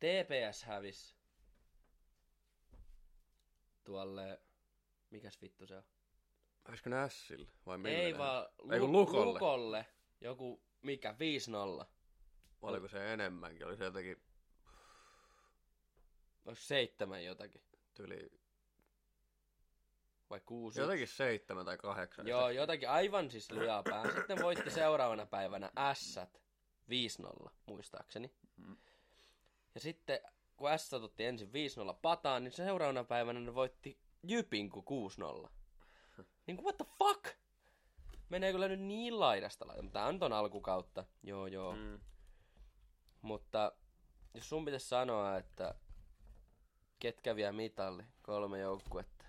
TPS 0.00 0.62
hävis 0.64 1.16
tuolle, 3.84 4.40
mikäs 5.10 5.42
vittu 5.42 5.66
se 5.66 5.76
on? 5.76 5.82
Olisiko 6.68 6.90
ne 6.90 6.96
Sille 7.10 7.52
vai 7.66 7.78
mille? 7.78 7.96
Ei 7.96 8.18
vaan 8.18 8.46
Ei 8.72 8.80
kun 8.80 8.92
Lu- 8.92 9.00
Lukolle. 9.00 9.24
Lukolle. 9.32 9.86
Joku, 10.20 10.62
mikä, 10.82 11.12
5-0. 11.12 11.86
Vai 12.62 12.70
Oliko 12.70 12.88
se 12.88 13.12
enemmänkin? 13.12 13.66
Oli 13.66 13.76
se 13.76 13.84
jotenkin 13.84 14.22
Onko 16.44 16.60
seitsemän 16.60 17.24
jotakin? 17.24 17.62
tyli... 17.94 18.41
Vai 20.32 20.40
kuusi? 20.46 20.80
Jotenkin 20.80 21.08
seitsemän 21.08 21.64
tai 21.64 21.78
kahdeksan. 21.78 22.26
Joo, 22.26 22.50
jotakin 22.50 22.88
aivan 22.88 23.30
siis 23.30 23.52
lujaa. 23.52 23.82
Sitten 24.14 24.42
voitti 24.42 24.70
seuraavana 24.70 25.26
päivänä 25.26 25.70
Ässät 25.78 26.42
5-0, 27.46 27.50
muistaakseni. 27.66 28.34
Mm. 28.56 28.76
Ja 29.74 29.80
sitten 29.80 30.20
kun 30.56 30.70
Ässät 30.70 31.02
otti 31.02 31.24
ensin 31.24 31.48
5-0 31.48 31.52
pataan, 32.02 32.44
niin 32.44 32.52
seuraavana 32.52 33.04
päivänä 33.04 33.40
ne 33.40 33.54
voitti 33.54 34.00
Jypin 34.22 34.70
kuin 34.70 34.86
6-0. 35.46 35.50
Niin 36.46 36.56
kuin 36.56 36.64
what 36.64 36.76
the 36.76 36.86
fuck? 36.98 37.36
Menee 38.28 38.52
kyllä 38.52 38.68
nyt 38.68 38.80
niin 38.80 39.20
laidasta 39.20 39.66
laidasta. 39.66 39.92
Tää 39.92 40.12
nyt 40.12 40.22
on 40.22 40.32
alkukautta. 40.32 41.04
Joo, 41.22 41.46
joo. 41.46 41.76
Mm. 41.76 42.00
Mutta 43.22 43.72
jos 44.34 44.48
sun 44.48 44.64
pitäisi 44.64 44.88
sanoa, 44.88 45.36
että 45.36 45.74
ketkä 46.98 47.36
vie 47.36 47.52
mitalli, 47.52 48.02
kolme 48.22 48.58
joukkuetta, 48.58 49.21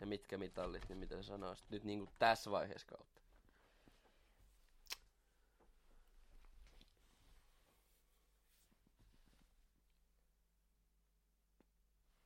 ja 0.00 0.06
mitkä 0.06 0.38
mitallit, 0.38 0.88
niin 0.88 0.98
mitä 0.98 1.16
sä 1.16 1.22
sanoisit 1.22 1.70
nyt 1.70 1.84
niin 1.84 1.98
kuin 1.98 2.10
tässä 2.18 2.50
vaiheessa 2.50 2.86
kautta? 2.86 3.22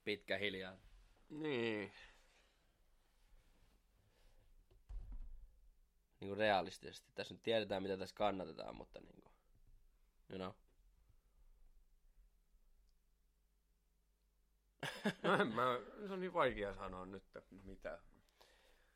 Pitkä 0.05 0.38
hiljaa. 0.38 0.76
Niin. 1.29 1.93
Niin 6.21 6.29
kuin 6.29 6.38
realistisesti. 6.38 7.12
Tässä 7.14 7.35
nyt 7.35 7.43
tiedetään, 7.43 7.83
mitä 7.83 7.97
tässä 7.97 8.14
kannatetaan, 8.14 8.76
mutta 8.76 9.00
niin 9.00 9.23
kuin, 9.23 9.35
you 10.31 10.38
know. 10.38 10.62
No 15.23 15.35
en 15.35 15.47
mä, 15.49 15.79
se 16.07 16.12
on 16.12 16.21
niin 16.21 16.33
vaikea 16.33 16.75
sanoa 16.75 17.07
nyt, 17.07 17.23
että 17.37 17.55
mitä. 17.65 17.99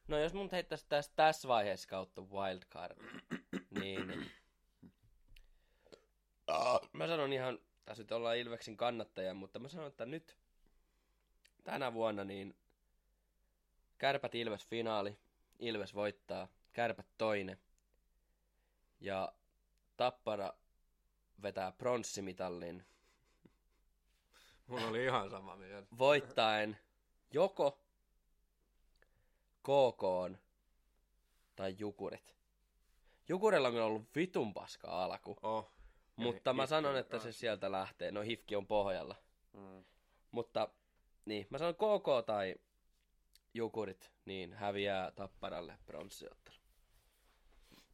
No 0.09 0.19
jos 0.19 0.35
mun 0.35 0.49
heittäisi 0.52 0.87
tässä, 0.88 1.12
tässä 1.16 1.49
vaiheessa 1.49 1.88
kautta 1.88 2.23
wildcard, 2.23 2.97
niin 3.71 4.31
mä 6.93 7.07
sanon 7.07 7.33
ihan, 7.33 7.59
tässä 7.85 8.02
nyt 8.02 8.12
ollaan 8.12 8.37
Ilveksin 8.37 8.76
kannattajia, 8.76 9.35
mutta 9.35 9.59
mä 9.59 9.69
sanon, 9.69 9.87
että 9.87 10.07
nyt 10.07 10.37
tänä 11.64 11.95
vuonna 11.95 12.25
niin 12.25 12.57
Kärpät 13.99 14.35
Ilves 14.35 14.66
finaali, 14.66 15.19
Ilves 15.59 15.95
voittaa, 15.95 16.49
Kärpät 16.73 17.07
toinen 17.19 17.59
ja 19.00 19.33
Tappara 19.97 20.52
vetää 21.43 21.73
pronssimitallin 21.73 22.85
Mulla 24.66 24.87
oli 24.87 25.04
ihan 25.04 25.30
sama 25.30 25.56
mieltä. 25.56 25.88
voittaen 25.99 26.78
joko 27.32 27.80
KK 29.62 30.02
tai 31.56 31.75
Jukurit. 31.78 32.37
Jukurilla 33.28 33.68
on 33.68 33.75
kyllä 33.75 33.87
ollut 33.87 34.14
vitun 34.14 34.54
paska 34.54 35.04
alku, 35.04 35.37
Oh. 35.42 35.73
mutta 36.16 36.52
mä 36.52 36.66
sanon, 36.66 36.92
on 36.92 36.99
että 36.99 37.18
se 37.18 37.32
sieltä 37.32 37.73
lähtee. 37.73 38.11
No 38.11 38.20
Hifki 38.23 38.56
on 38.56 38.66
pohjalla. 38.66 39.16
Mm. 39.52 39.85
Mutta 40.30 40.68
niin, 41.25 41.46
mä 41.50 41.58
sanon 41.58 41.75
KK 41.75 42.26
tai 42.26 42.54
Jukurit, 43.54 44.11
niin 44.25 44.52
häviää 44.52 45.11
Tapparalle 45.11 45.78
pronssiottelu. 45.87 46.56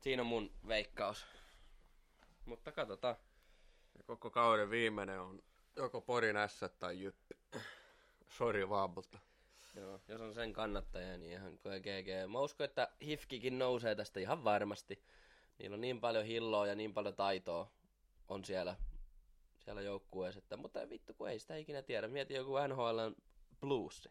Siinä 0.00 0.22
on 0.22 0.26
mun 0.26 0.50
veikkaus. 0.68 1.26
Mutta 2.44 2.72
katsotaan. 2.72 3.16
Ja 3.98 4.02
koko 4.04 4.30
kauden 4.30 4.70
viimeinen 4.70 5.20
on 5.20 5.42
joko 5.76 6.00
Porin 6.00 6.36
S 6.46 6.60
tai 6.78 7.00
Jyppi. 7.00 7.34
Sori 8.28 8.68
vaan, 8.68 8.90
mutta... 8.90 9.18
Joo, 9.76 10.00
jos 10.08 10.20
on 10.20 10.34
sen 10.34 10.52
kannattaja, 10.52 11.18
niin 11.18 11.32
ihan 11.32 11.52
GG. 11.52 12.30
Mä 12.30 12.40
uskon, 12.40 12.64
että 12.64 12.88
Hifkikin 13.02 13.58
nousee 13.58 13.94
tästä 13.94 14.20
ihan 14.20 14.44
varmasti. 14.44 15.04
Niillä 15.58 15.74
on 15.74 15.80
niin 15.80 16.00
paljon 16.00 16.24
hilloa 16.24 16.66
ja 16.66 16.74
niin 16.74 16.94
paljon 16.94 17.14
taitoa 17.14 17.70
on 18.28 18.44
siellä, 18.44 18.76
siellä 19.58 19.82
joukkueessa. 19.82 20.38
Että, 20.38 20.56
mutta 20.56 20.80
ei 20.80 20.88
vittu, 20.88 21.14
kun 21.14 21.28
ei 21.28 21.38
sitä 21.38 21.56
ikinä 21.56 21.82
tiedä. 21.82 22.08
Mieti 22.08 22.34
joku 22.34 22.52
NHL 22.68 22.98
Blues. 23.60 24.08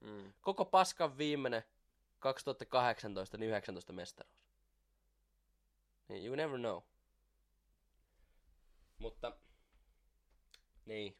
Mm. 0.00 0.32
Koko 0.40 0.64
paskan 0.64 1.18
viimeinen 1.18 1.62
2018 2.18 3.38
niin 3.38 3.48
19 3.50 3.92
mestaruus. 3.92 4.46
Niin, 6.08 6.26
you 6.26 6.36
never 6.36 6.58
know. 6.58 6.82
Mutta, 8.98 9.32
niin. 10.86 11.16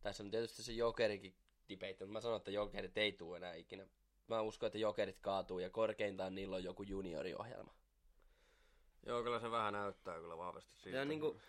Tässä 0.00 0.22
on 0.22 0.30
tietysti 0.30 0.62
se 0.62 0.72
jokerikin 0.72 1.34
debate, 1.68 1.92
mutta 1.92 2.12
mä 2.12 2.20
sanon, 2.20 2.36
että 2.36 2.50
jokerit 2.50 2.98
ei 2.98 3.12
tule 3.12 3.36
enää 3.36 3.54
ikinä. 3.54 3.86
Mä 4.28 4.40
uskon, 4.40 4.66
että 4.66 4.78
jokerit 4.78 5.18
kaatuu 5.20 5.58
ja 5.58 5.70
korkeintaan 5.70 6.34
niillä 6.34 6.56
on 6.56 6.64
joku 6.64 6.82
junioriohjelma. 6.82 7.74
Joo, 9.06 9.22
kyllä 9.22 9.40
se 9.40 9.50
vähän 9.50 9.72
näyttää 9.72 10.20
kyllä 10.20 10.36
vahvasti 10.36 10.76
siitä. 10.76 10.98
Ja 10.98 11.04
niinku, 11.04 11.40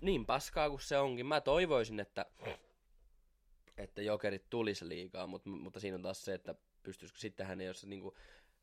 niin 0.00 0.26
paskaa 0.26 0.70
kuin 0.70 0.80
se 0.80 0.98
onkin. 0.98 1.26
Mä 1.26 1.40
toivoisin, 1.40 2.00
että, 2.00 2.26
että 3.76 4.02
jokerit 4.02 4.50
tulisi 4.50 4.88
liikaa, 4.88 5.26
mutta, 5.26 5.48
mutta 5.50 5.80
siinä 5.80 5.94
on 5.94 6.02
taas 6.02 6.24
se, 6.24 6.34
että 6.34 6.54
pystyisikö 6.82 7.20
sittenhän, 7.20 7.60
jos 7.60 7.86
niinku, 7.86 8.16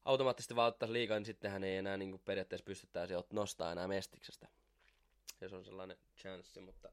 automaattisesti 0.05 0.55
vaan 0.55 0.67
ottaisi 0.67 0.93
liikaa, 0.93 1.17
niin 1.19 1.25
sittenhän 1.25 1.63
ei 1.63 1.77
enää 1.77 1.97
niinku, 1.97 2.17
periaatteessa 2.17 2.65
pystyttäisi 2.65 3.13
nostaa 3.33 3.71
enää 3.71 3.87
mestiksestä. 3.87 4.47
Jos 5.41 5.53
on 5.53 5.65
sellainen 5.65 5.97
chanssi, 6.17 6.61
mutta 6.61 6.91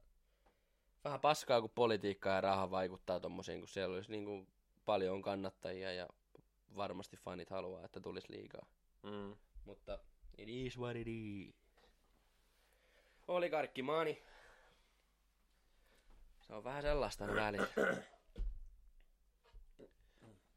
vähän 1.06 1.20
paskaa, 1.20 1.60
kun 1.60 1.70
politiikka 1.70 2.28
ja 2.28 2.40
raha 2.40 2.70
vaikuttaa 2.70 3.20
tommosiin, 3.20 3.58
kun 3.58 3.68
siellä 3.68 3.94
olisi 3.94 4.10
niinku, 4.10 4.46
paljon 4.84 5.22
kannattajia 5.22 5.92
ja 5.92 6.08
varmasti 6.76 7.16
fanit 7.16 7.50
haluaa, 7.50 7.84
että 7.84 8.00
tulisi 8.00 8.32
liikaa. 8.32 8.66
Mm. 9.02 9.36
Mutta 9.64 9.98
it 10.38 10.48
is 10.48 10.78
what 10.78 10.96
it 10.96 11.06
is. 11.08 11.54
Oligarkkimaani. 13.28 14.22
Se 16.40 16.54
on 16.54 16.64
vähän 16.64 16.82
sellaista 16.82 17.26
välit. 17.26 17.60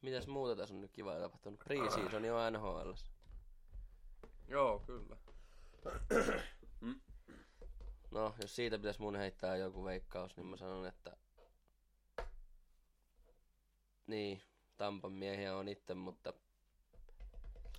Mitäs 0.01 0.27
muuta 0.27 0.56
tässä 0.56 0.75
on 0.75 0.82
nyt 0.82 0.91
kiva 0.91 1.20
tapahtunut? 1.20 1.60
Pre-season 1.60 2.25
jo 2.25 2.50
NHL. 2.50 2.91
Joo, 4.48 4.79
kyllä. 4.79 5.18
No, 8.11 8.35
jos 8.41 8.55
siitä 8.55 8.77
pitäisi 8.77 9.01
mun 9.01 9.15
heittää 9.15 9.55
joku 9.55 9.85
veikkaus, 9.85 10.37
niin 10.37 10.45
mä 10.45 10.57
sanon, 10.57 10.85
että... 10.85 11.17
Niin, 14.07 14.41
Tampan 14.77 15.11
miehiä 15.11 15.55
on 15.55 15.67
itse, 15.67 15.93
mutta 15.93 16.33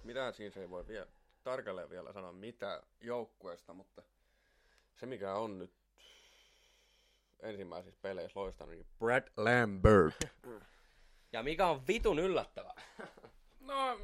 Mitään 0.05 0.35
siinä 0.35 0.51
se 0.51 0.61
ei 0.61 0.71
voi 0.71 0.87
vielä 0.87 1.07
tarkalleen 1.45 1.91
vielä 1.91 2.13
sanoa 2.13 2.33
mitä 2.33 2.83
joukkueesta, 3.01 3.75
mutta 3.75 4.03
se 4.97 5.07
mikä 5.07 5.35
on 5.35 5.59
nyt 5.59 5.73
ensimmäisissä 7.41 8.01
peleissä 8.03 8.41
loistanut, 8.41 8.75
niin 8.75 8.87
Brad 8.99 9.29
Lambert. 9.37 10.15
Ja 11.33 11.43
mikä 11.43 11.67
on 11.67 11.87
vitun 11.89 12.19
yllättävää. 12.19 12.83
No, 13.61 14.01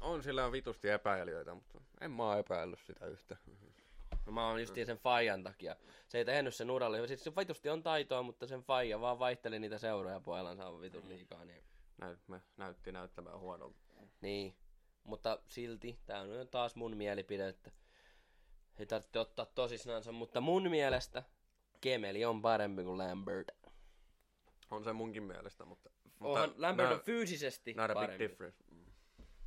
on 0.00 0.22
sillä 0.22 0.52
vitusti 0.52 0.88
epäilijöitä, 0.88 1.54
mutta 1.54 1.80
en 2.00 2.10
mä 2.10 2.38
epäillyt 2.38 2.78
sitä 2.86 3.06
yhtä. 3.06 3.36
No 4.30 4.34
mä 4.34 4.48
oon 4.48 4.60
justiin 4.60 4.86
sen 4.86 4.98
Fajan 4.98 5.42
takia. 5.42 5.76
Se 6.08 6.18
ei 6.18 6.24
tehnyt 6.24 6.54
sen 6.54 6.70
uralle. 6.70 7.06
Siis 7.06 7.24
se 7.24 7.32
vitusti 7.36 7.68
on 7.68 7.82
taitoa, 7.82 8.22
mutta 8.22 8.46
sen 8.46 8.60
Faija 8.62 9.00
vaan 9.00 9.18
vaihteli 9.18 9.58
niitä 9.58 9.78
seuroja 9.78 10.20
pojalansa 10.20 10.80
vitun 10.80 11.08
liikaa. 11.08 11.44
Niin. 11.44 11.64
Näyt, 11.98 12.18
näytti 12.56 12.92
näyttämään 12.92 13.38
huonolta. 13.38 13.78
niin. 14.20 14.56
Mutta 15.04 15.38
silti, 15.48 15.98
tää 16.06 16.20
on 16.20 16.48
taas 16.50 16.76
mun 16.76 16.96
mielipide, 16.96 17.48
että 17.48 17.70
ei 18.78 18.86
tarvitse 18.86 19.18
ottaa 19.18 19.46
tosissaansa, 19.46 20.12
mutta 20.12 20.40
mun 20.40 20.70
mielestä 20.70 21.22
Kemeli 21.80 22.24
on 22.24 22.42
parempi 22.42 22.84
kuin 22.84 22.98
Lambert. 22.98 23.48
On 24.70 24.84
se 24.84 24.92
munkin 24.92 25.22
mielestä, 25.22 25.64
mutta... 25.64 25.90
Onhan 26.20 26.48
mutta 26.48 26.62
Lambert 26.62 26.88
nää- 26.88 26.98
on 26.98 27.04
fyysisesti 27.04 27.74
Not 27.74 27.84
a 27.90 27.94
big 27.94 27.94
parempi. 27.94 28.24
difference. 28.24 28.64
Mm. 28.70 28.84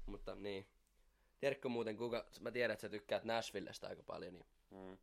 Mutta 0.06 0.36
niin. 0.36 0.68
Tiedätkö 1.40 1.70
muuten 1.70 1.98
kuka, 1.98 2.25
mä 2.40 2.52
tiedän, 2.52 2.74
että 2.74 2.82
sä 2.82 2.90
tykkäät 2.90 3.24
Nashvillestä 3.24 3.88
aika 3.88 4.04
paljon, 4.04 4.34
niin 4.34 4.46
Mm. 4.74 4.98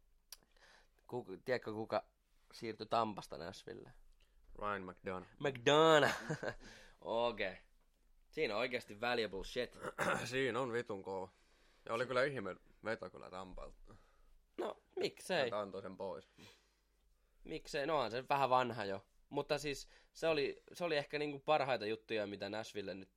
kuka, 1.07 1.33
tiedätkö 1.45 1.73
kuka 1.73 2.05
siirtyi 2.53 2.87
Tampasta 2.87 3.39
Nashvilleen? 3.39 3.95
Ryan 4.59 4.83
McDonough. 4.83 5.31
McDonough. 5.39 6.15
Okei. 7.01 7.51
Okay. 7.51 7.63
Siinä 8.31 8.55
on 8.55 8.61
oikeasti 8.61 9.01
valuable 9.01 9.45
shit. 9.45 9.79
Siinä 10.25 10.61
on 10.61 10.73
vitun 10.73 11.03
kova. 11.03 11.29
Ja 11.85 11.95
oli 11.95 12.07
kyllä 12.07 12.25
ihme 12.25 12.57
veto 12.85 13.11
kyllä 13.11 13.31
Tampalta. 13.31 13.95
No, 14.59 14.83
miksei? 14.97 15.43
Että 15.43 15.61
antoi 15.61 15.83
sen 15.83 15.97
pois. 15.97 16.33
Miksei? 17.45 17.87
No 17.87 18.01
on 18.01 18.11
se 18.11 18.25
vähän 18.29 18.51
vanha 18.51 18.85
jo. 18.85 19.07
Mutta 19.29 19.59
siis 19.59 19.89
se 20.13 20.29
oli, 20.29 20.63
se 20.73 20.85
oli 20.85 20.97
ehkä 20.97 21.19
niinku 21.19 21.39
parhaita 21.39 21.87
juttuja, 21.87 22.27
mitä 22.27 22.49
Nashville 22.49 22.95
nyt 22.95 23.11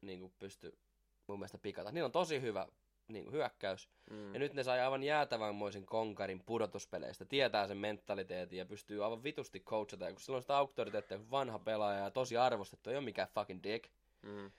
niinku 0.00 0.34
pystyi 0.38 0.78
mun 1.26 1.38
mielestä 1.38 1.58
pikata. 1.58 1.92
Niillä 1.92 2.06
on 2.06 2.12
tosi 2.12 2.40
hyvä 2.40 2.68
niinku 3.08 3.30
hyökkäys. 3.30 3.88
Mm. 4.10 4.34
Ja 4.34 4.38
nyt 4.38 4.54
ne 4.54 4.62
sai 4.62 4.80
aivan 4.80 5.02
jäätävänmoisen 5.02 5.86
konkarin 5.86 6.42
pudotuspeleistä. 6.46 7.24
Tietää 7.24 7.66
sen 7.66 7.76
mentaliteetin 7.76 8.58
ja 8.58 8.66
pystyy 8.66 9.04
aivan 9.04 9.22
vitusti 9.22 9.60
coachata. 9.60 10.04
Ja 10.04 10.12
kun 10.12 10.20
sillä 10.20 10.36
on 10.36 10.42
sitä 10.42 10.56
auktoriteettia, 10.56 11.18
kun 11.18 11.30
vanha 11.30 11.58
pelaaja 11.58 11.98
ja 11.98 12.10
tosi 12.10 12.36
arvostettu, 12.36 12.90
ei 12.90 12.96
ole 12.96 13.04
mikään 13.04 13.28
fucking 13.34 13.62
dick. 13.62 13.90
Mm. 14.22 14.50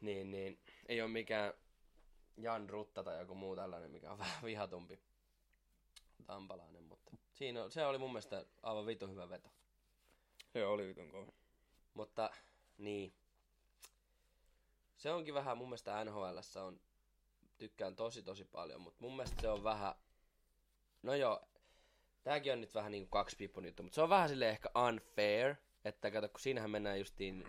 Niin, 0.00 0.30
niin 0.30 0.58
ei 0.88 1.02
ole 1.02 1.10
mikään 1.10 1.52
Jan 2.36 2.70
Rutta 2.70 3.04
tai 3.04 3.18
joku 3.18 3.34
muu 3.34 3.56
tällainen, 3.56 3.90
mikä 3.90 4.12
on 4.12 4.18
vähän 4.24 4.44
vihatumpi 4.44 4.98
tampalainen. 6.26 6.82
Mutta 6.82 7.16
siinä 7.34 7.64
on, 7.64 7.70
se 7.70 7.86
oli 7.86 7.98
mun 7.98 8.10
mielestä 8.10 8.44
aivan 8.62 8.86
vitu 8.86 9.08
hyvä 9.08 9.28
veto. 9.28 9.48
Se 10.52 10.66
oli 10.66 10.86
vitun 10.86 11.10
kova. 11.10 11.32
Mutta 11.94 12.30
niin. 12.78 13.12
Se 14.96 15.12
onkin 15.12 15.34
vähän 15.34 15.58
mun 15.58 15.68
mielestä 15.68 16.04
NHL 16.04 16.38
on, 16.64 16.80
tykkään 17.58 17.96
tosi 17.96 18.22
tosi 18.22 18.44
paljon, 18.44 18.80
mutta 18.80 19.04
mun 19.04 19.16
mielestä 19.16 19.40
se 19.40 19.48
on 19.48 19.64
vähän, 19.64 19.94
no 21.02 21.14
joo, 21.14 21.48
tääkin 22.22 22.52
on 22.52 22.60
nyt 22.60 22.74
vähän 22.74 22.92
niinku 22.92 23.08
kaksi 23.08 23.36
pippun 23.36 23.66
juttu, 23.66 23.82
mutta 23.82 23.94
se 23.94 24.02
on 24.02 24.08
vähän 24.08 24.28
sille 24.28 24.48
ehkä 24.48 24.70
unfair, 24.88 25.54
että 25.84 26.10
kato, 26.10 26.28
kun 26.28 26.40
siinähän 26.40 26.70
mennään 26.70 26.98
justiin 26.98 27.44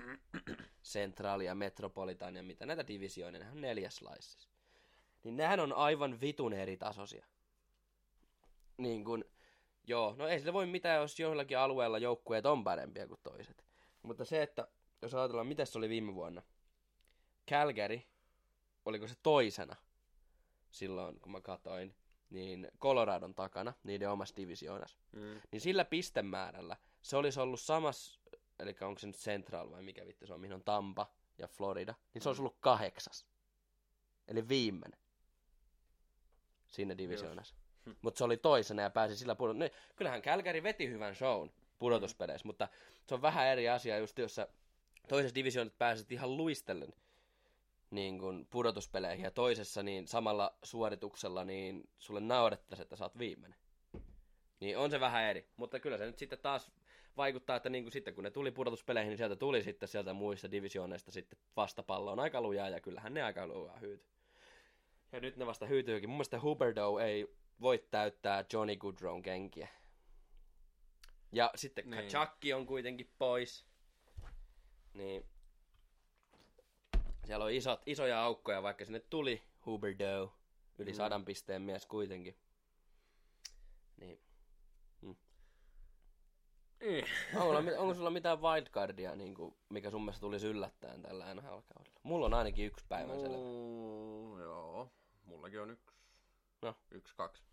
Central 0.84 1.42
ja 1.42 1.56
Metropolitan 1.56 2.36
ja 2.36 2.44
mitä 2.44 2.66
näitä 2.66 2.88
divisioita, 2.88 3.40
nehän 3.40 3.54
on 3.54 3.62
neljäs 3.62 4.02
laississa. 4.02 4.50
Niin 5.24 5.38
nehän 5.38 5.60
on 5.60 5.74
aivan 5.74 6.22
vitun 6.22 6.54
eri 6.54 6.78
tasoisia. 6.78 7.26
Niin 8.78 9.06
kun, 9.06 9.26
joo, 9.88 10.16
no 10.18 10.28
ei 10.28 10.40
sille 10.40 10.54
voi 10.54 10.66
mitään, 10.66 11.02
jos 11.02 11.20
joillakin 11.20 11.58
alueella 11.58 11.98
joukkueet 11.98 12.46
on 12.46 12.64
parempia 12.64 13.08
kuin 13.08 13.20
toiset. 13.24 13.66
Mutta 14.04 14.26
se, 14.26 14.42
että 14.42 14.68
jos 15.02 15.16
ajatellaan, 15.16 15.48
mitä 15.48 15.66
se 15.66 15.78
oli 15.78 15.90
viime 15.90 16.16
vuonna. 16.16 16.42
Calgary, 17.50 18.02
oliko 18.86 19.08
se 19.08 19.16
toisena 19.24 19.76
silloin, 20.72 21.20
kun 21.20 21.32
mä 21.32 21.42
katoin, 21.42 21.96
niin 22.30 22.68
Coloradon 22.80 23.36
takana, 23.36 23.74
niiden 23.84 24.10
omassa 24.10 24.36
divisioonassa. 24.36 24.98
Mm. 25.12 25.42
Niin 25.52 25.62
sillä 25.62 25.86
pistemäärällä 25.86 26.78
se 27.02 27.18
olisi 27.18 27.40
ollut 27.40 27.60
samassa, 27.60 28.20
eli 28.60 28.76
onko 28.82 29.00
se 29.00 29.08
nyt 29.08 29.16
Central 29.16 29.72
vai 29.72 29.84
mikä 29.84 30.06
vittu 30.06 30.28
se 30.28 30.34
on, 30.34 30.40
mihin 30.40 30.54
on 30.54 30.64
Tampa 30.64 31.12
ja 31.38 31.48
Florida, 31.48 31.96
niin 32.14 32.22
se 32.22 32.30
olisi 32.30 32.42
ollut 32.42 32.58
kahdeksas. 32.60 33.26
Eli 34.28 34.48
viimeinen 34.48 35.00
siinä 36.68 36.98
divisioonassa. 36.98 37.56
Mutta 38.02 38.18
se 38.18 38.24
oli 38.24 38.38
toisena 38.38 38.82
ja 38.82 38.90
pääsi 38.90 39.18
sillä 39.18 39.36
pudot... 39.36 39.58
No, 39.58 39.70
kyllähän 39.96 40.22
Calgary 40.22 40.64
veti 40.64 40.90
hyvän 40.90 41.16
shown 41.16 41.52
pudotuspeleissä, 41.80 42.48
mutta 42.48 42.68
se 43.08 43.16
on 43.16 43.22
vähän 43.22 43.48
eri 43.48 43.70
asia 43.70 43.98
just, 43.98 44.18
jos 44.18 44.36
sä 44.36 44.48
toisessa 45.08 45.36
divisioonassa 45.36 45.78
pääset 45.78 46.12
ihan 46.12 46.38
luistellen 46.38 46.94
niin 47.92 48.20
kun 48.20 48.48
pudotuspeleihin 48.50 49.24
ja 49.24 49.32
toisessa 49.32 49.84
niin 49.84 50.08
samalla 50.08 50.58
suorituksella 50.64 51.44
niin 51.44 51.90
sulle 51.98 52.20
naurettaisiin, 52.20 52.84
että 52.84 52.96
sä 52.96 53.06
oot 53.06 53.18
viimeinen. 53.18 53.60
Niin 54.60 54.78
on 54.78 54.92
se 54.92 55.00
vähän 55.00 55.24
eri, 55.24 55.50
mutta 55.58 55.80
kyllä 55.80 55.98
se 55.98 56.06
nyt 56.06 56.18
sitten 56.18 56.40
taas 56.40 56.72
vaikuttaa, 57.18 57.56
että 57.56 57.70
niin 57.70 57.84
kuin 57.84 57.92
sitten 57.92 58.16
kun 58.16 58.24
ne 58.24 58.32
tuli 58.32 58.52
pudotuspeleihin, 58.52 59.10
niin 59.10 59.18
sieltä 59.18 59.36
tuli 59.36 59.64
sitten 59.64 59.90
sieltä 59.90 60.14
muista 60.14 60.52
divisiooneista 60.52 61.12
sitten 61.12 61.40
vastapalloon 61.56 62.20
aika 62.20 62.42
lujaa 62.42 62.70
ja 62.70 62.80
kyllähän 62.80 63.14
ne 63.14 63.24
aika 63.24 63.48
lujaa 63.48 63.78
hyyty. 63.78 64.06
Ja 65.12 65.20
nyt 65.20 65.38
ne 65.38 65.46
vasta 65.46 65.66
hyytyykin. 65.66 66.10
Mun 66.10 66.18
mielestä 66.18 66.42
Huberdeau 66.42 66.98
ei 66.98 67.28
voi 67.62 67.88
täyttää 67.92 68.46
Johnny 68.54 68.76
Goodrown 68.76 69.22
kenkiä. 69.22 69.68
Ja 71.32 71.52
sitten 71.56 71.90
niin. 71.90 72.04
Kachakki 72.04 72.54
on 72.54 72.66
kuitenkin 72.66 73.10
pois. 73.18 73.66
Niin. 74.94 75.26
Siellä 77.30 77.46
on 77.46 77.52
isot, 77.52 77.82
isoja 77.86 78.24
aukkoja, 78.24 78.64
vaikka 78.64 78.86
sinne 78.86 79.00
tuli 79.00 79.44
Huberdeau. 79.66 80.30
Yli 80.78 80.92
Mm. 80.92 80.96
sadan 80.96 81.26
pisteen 81.26 81.62
mies 81.62 81.86
kuitenkin. 81.86 82.38
Niin. 83.98 84.22
Onko, 87.36 87.48
sulla, 87.48 87.62
mit- 87.62 87.78
onko 87.78 87.94
sulla 87.94 88.10
mitään 88.10 88.42
wildcardia, 88.42 89.16
niin 89.16 89.36
kuin, 89.36 89.56
mikä 89.70 89.90
sun 89.90 90.02
mielestä 90.02 90.22
tulisi 90.22 90.48
yllättäen 90.48 91.02
tällä 91.02 91.34
NHL-kaudella? 91.34 92.00
Mulla 92.04 92.26
on 92.26 92.34
ainakin 92.34 92.66
yksi 92.66 92.86
päivän 92.90 93.20
selvä. 93.20 93.38
Mm, 93.38 94.40
joo. 94.40 94.92
Mullakin 95.26 95.62
on 95.62 95.72
yksi. 95.72 95.98
No. 96.62 96.76
Yksi, 96.92 97.16
kaksi. 97.16 97.44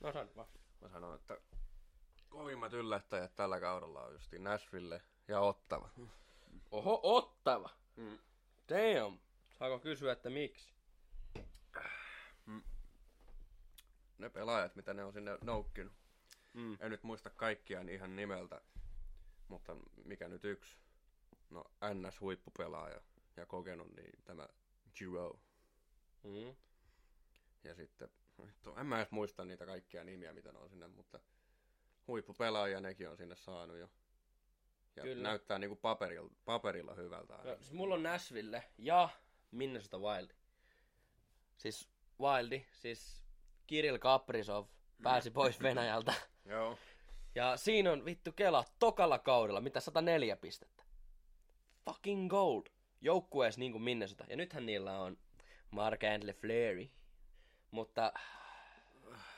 No 0.00 0.12
sano 0.12 0.30
vaan. 0.36 0.48
Mä 0.80 0.88
sanon, 0.88 1.14
että 1.14 1.38
kovimmat 2.28 2.72
yllättäjät 2.72 3.34
tällä 3.34 3.60
kaudella 3.60 4.02
on 4.04 4.12
justi 4.12 4.38
Nashville 4.38 5.02
ja 5.28 5.40
Ottava. 5.40 5.88
Oho, 6.70 7.00
ottava! 7.02 7.70
Mm. 7.96 8.18
Damn! 8.68 9.18
Saako 9.58 9.78
kysyä, 9.78 10.12
että 10.12 10.30
miksi? 10.30 10.74
Ne 14.18 14.30
pelaajat, 14.30 14.76
mitä 14.76 14.94
ne 14.94 15.04
on 15.04 15.12
sinne 15.12 15.38
noukkinut. 15.42 15.92
Mm. 16.54 16.76
En 16.80 16.90
nyt 16.90 17.02
muista 17.02 17.30
kaikkia 17.30 17.80
ihan 17.80 18.16
nimeltä, 18.16 18.60
mutta 19.48 19.76
mikä 20.04 20.28
nyt 20.28 20.44
yksi? 20.44 20.78
No 21.50 21.64
NS-huippupelaaja 21.94 23.00
ja 23.36 23.46
kokenut, 23.46 23.96
niin 23.96 24.24
tämä 24.24 24.48
Giro. 24.94 25.40
Mm. 26.22 26.56
Ja 27.64 27.74
sitten, 27.74 28.08
vittu, 28.46 28.74
en 28.76 28.86
mä 28.86 28.96
edes 28.96 29.10
muista 29.10 29.44
niitä 29.44 29.66
kaikkia 29.66 30.04
nimiä, 30.04 30.32
mitä 30.32 30.52
ne 30.52 30.58
on 30.58 30.70
sinne, 30.70 30.88
mutta 30.88 31.20
huippupelaajia 32.06 32.80
nekin 32.80 33.08
on 33.08 33.16
sinne 33.16 33.36
saanut 33.36 33.76
jo. 33.76 33.90
Ja 34.96 35.02
Kyllä. 35.02 35.22
näyttää 35.22 35.58
niinku 35.58 35.76
paperilla, 35.76 36.30
paperilla 36.44 36.94
hyvältä. 36.94 37.34
No, 37.34 37.56
siis 37.56 37.72
mulla 37.72 37.94
on 37.94 38.02
Nashville 38.02 38.64
ja 38.78 39.08
Minnesota 39.50 39.98
Wild. 39.98 40.30
Siis 41.56 41.88
Wildi, 42.20 42.66
siis 42.72 43.22
Kirill 43.66 43.98
Kaprizov 43.98 44.66
pääsi 45.02 45.30
pois 45.30 45.62
Venäjältä. 45.68 46.14
Joo. 46.44 46.78
Ja 47.34 47.56
siinä 47.56 47.92
on 47.92 48.04
vittu 48.04 48.32
kela 48.32 48.64
tokalla 48.78 49.18
kaudella, 49.18 49.60
mitä 49.60 49.80
104 49.80 50.36
pistettä. 50.36 50.82
Fucking 51.84 52.30
gold. 52.30 52.62
Joukkueessa 53.00 53.58
niin 53.58 53.72
kuin 53.72 53.82
Minnesota. 53.82 54.24
Ja 54.28 54.36
nythän 54.36 54.66
niillä 54.66 54.98
on 55.00 55.18
Mark 55.70 56.04
Andle 56.04 56.32
Fleury. 56.32 56.88
Mutta... 57.70 58.12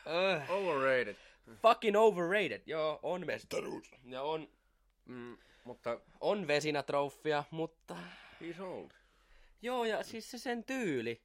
Uh, 0.07 0.51
Overrated. 0.51 1.17
fucking 1.63 1.97
overrated. 1.97 2.63
Joo, 2.67 3.01
on 3.03 3.27
mestaruus. 3.27 3.91
Ja 4.05 4.23
on, 4.23 4.49
Mm, 5.11 5.37
mutta 5.65 6.01
on 6.21 6.47
vesinatrofia, 6.47 7.45
mutta... 7.51 7.97
he's 8.41 8.61
old. 8.63 8.91
Joo, 9.63 9.85
ja 9.85 10.03
siis 10.05 10.31
se 10.31 10.39
sen 10.39 10.65
tyyli. 10.65 11.23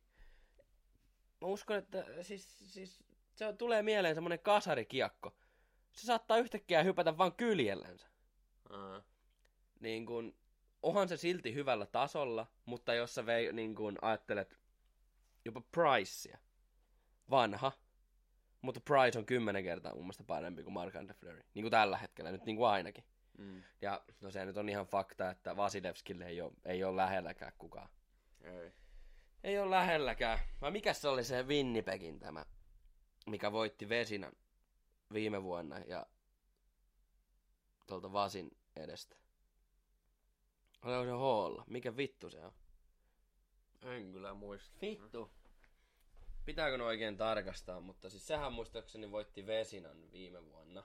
Mä 1.41 1.47
uskon, 1.47 1.77
että 1.77 2.05
siis, 2.21 2.73
siis 2.73 3.03
se 3.35 3.47
on- 3.47 3.57
tulee 3.57 3.81
mieleen 3.83 4.15
semmonen 4.15 4.39
kasarikiekko. 4.39 5.35
Se 5.91 6.05
saattaa 6.05 6.37
yhtäkkiä 6.37 6.83
hypätä 6.83 7.17
vaan 7.17 7.33
kyljellensä. 7.35 8.07
Uh, 8.69 9.03
Niin 9.79 10.05
kun, 10.05 10.35
onhan 10.83 11.09
se 11.09 11.17
silti 11.17 11.53
hyvällä 11.53 11.85
tasolla, 11.85 12.47
mutta 12.65 12.93
jos 12.93 13.15
sä 13.15 13.25
vei, 13.25 13.53
niin 13.53 13.75
kun 13.75 13.97
ajattelet 14.01 14.59
jopa 15.45 15.61
Pricea, 15.71 16.37
vanha, 17.29 17.71
mutta 18.61 18.79
Price 18.79 19.19
on 19.19 19.25
kymmenen 19.25 19.63
kertaa 19.63 19.93
mun 19.95 20.03
mielestä 20.03 20.23
parempi 20.23 20.63
kuin 20.63 20.73
Mark 20.73 20.95
Andre 20.95 21.13
Fleury. 21.15 21.41
Niin 21.53 21.63
kuin 21.63 21.71
tällä 21.71 21.97
hetkellä, 21.97 22.31
nyt 22.31 22.45
niin 22.45 22.57
kuin 22.57 22.67
ainakin. 22.69 23.03
Mm, 23.37 23.63
Ja 23.81 24.01
no 24.21 24.31
se 24.31 24.45
nyt 24.45 24.57
on 24.57 24.69
ihan 24.69 24.85
fakta, 24.85 25.29
että 25.29 25.57
Vasilevskille 25.57 26.25
ei 26.25 26.41
ole, 26.41 26.53
ei 26.65 26.83
ole 26.83 26.95
lähelläkään 26.95 27.51
kukaan. 27.57 27.89
ei. 28.43 28.71
Ei 29.43 29.59
ole 29.59 29.69
lähelläkään. 29.69 30.39
Vai 30.61 30.71
mikä 30.71 30.93
se 30.93 31.07
oli 31.07 31.23
se 31.23 31.43
Winnipegin 31.43 32.19
tämä? 32.19 32.45
mikä 33.25 33.51
voitti 33.51 33.89
Vesinan 33.89 34.33
viime 35.13 35.43
vuonna 35.43 35.79
ja 35.79 36.05
tuolta 37.87 38.13
Vasin 38.13 38.57
edestä. 38.75 39.15
Oliko 40.81 41.03
se 41.03 41.11
Hall? 41.11 41.63
Mikä 41.67 41.97
vittu 41.97 42.29
se 42.29 42.45
on? 42.45 42.53
En 43.81 44.11
kyllä 44.11 44.33
muista. 44.33 44.77
Vittu. 44.81 45.31
Pitääkö 46.45 46.77
ne 46.77 46.83
oikein 46.83 47.17
tarkastaa, 47.17 47.79
mutta 47.79 48.09
siis 48.09 48.27
sehän 48.27 48.53
muistaakseni 48.53 49.11
voitti 49.11 49.47
Vesinan 49.47 50.11
viime 50.11 50.45
vuonna. 50.45 50.83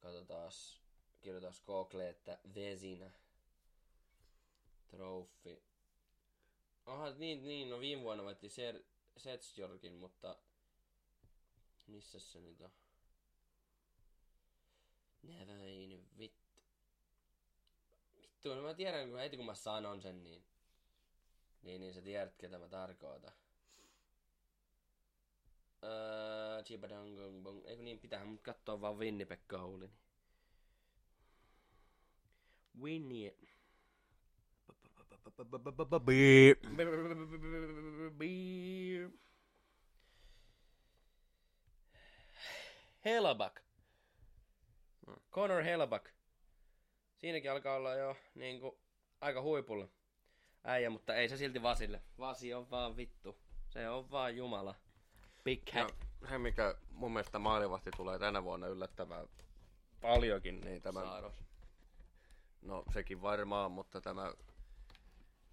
Katsotaas, 0.00 0.80
kirjoitas 1.20 1.62
Google, 1.62 2.08
että 2.08 2.38
Vesina 2.54 3.10
Trophy. 4.88 5.62
Aha, 6.86 7.10
niin, 7.10 7.44
niin, 7.44 7.70
no 7.70 7.80
viime 7.80 8.02
vuonna 8.02 8.24
voitti 8.24 8.48
Ser- 8.48 8.84
Setsjorkin, 9.16 9.94
mutta 9.94 10.38
missä 11.86 12.18
se 12.18 12.40
nyt 12.40 12.60
on? 12.60 12.70
Näväin, 15.22 16.08
vittu. 16.18 16.62
Vittu, 18.16 18.54
no 18.54 18.62
mä 18.62 18.74
tiedän, 18.74 19.10
kun 19.10 19.18
heti 19.18 19.36
kun 19.36 19.46
mä 19.46 19.54
sanon 19.54 20.02
sen, 20.02 20.24
niin 20.24 20.44
niin, 21.62 21.80
niin 21.80 21.94
sä 21.94 22.02
tiedät, 22.02 22.36
ketä 22.36 22.58
mä 22.58 22.68
tarkoitan. 22.68 23.32
Öö, 25.82 26.62
Chibadangong, 26.62 27.66
eikö 27.66 27.82
niin, 27.82 27.98
pitäähän 27.98 28.28
mut 28.28 28.42
kattoo 28.42 28.80
vaan 28.80 28.98
Winnipeg 28.98 29.40
Goalin. 29.48 29.92
Winnie. 32.80 33.36
Helabak. 43.04 43.60
Connor 45.30 45.62
Helabak. 45.62 46.10
Siinäkin 47.16 47.50
alkaa 47.50 47.76
olla 47.76 47.94
jo 47.94 48.16
niinku 48.34 48.80
aika 49.20 49.42
huipulla 49.42 49.88
äijä, 50.64 50.90
mutta 50.90 51.14
ei 51.14 51.28
se 51.28 51.36
silti 51.36 51.62
Vasille. 51.62 52.02
Vasi 52.18 52.54
on 52.54 52.70
vaan 52.70 52.96
vittu. 52.96 53.38
Se 53.68 53.88
on 53.88 54.10
vaan 54.10 54.36
jumala. 54.36 54.74
Big 55.44 55.62
Ja 55.74 55.82
hat. 55.82 55.94
se, 56.28 56.38
mikä 56.38 56.74
mun 56.90 57.12
mielestä 57.12 57.38
maalivahti 57.38 57.90
tulee 57.96 58.18
tänä 58.18 58.44
vuonna 58.44 58.66
yllättävän 58.66 59.26
paljonkin, 60.00 60.60
niin 60.60 60.82
tämä, 60.82 61.00
Saaros. 61.00 61.34
no 62.62 62.84
sekin 62.92 63.22
varmaan, 63.22 63.72
mutta 63.72 64.00
tämä 64.00 64.32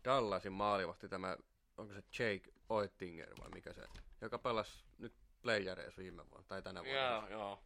Dallasin 0.05 0.51
maalivahti, 0.53 1.09
tämä, 1.09 1.37
onko 1.77 1.93
se 1.93 2.03
Jake 2.19 2.51
Oettinger 2.69 3.29
vai 3.41 3.49
mikä 3.49 3.73
se, 3.73 3.81
joka 4.21 4.39
pelasi 4.39 4.83
nyt 4.97 5.13
playereissa 5.41 6.01
viime 6.01 6.29
vuonna, 6.29 6.47
tai 6.47 6.61
tänä 6.61 6.83
vuonna. 6.83 7.01
Joo, 7.01 7.27
joo. 7.27 7.63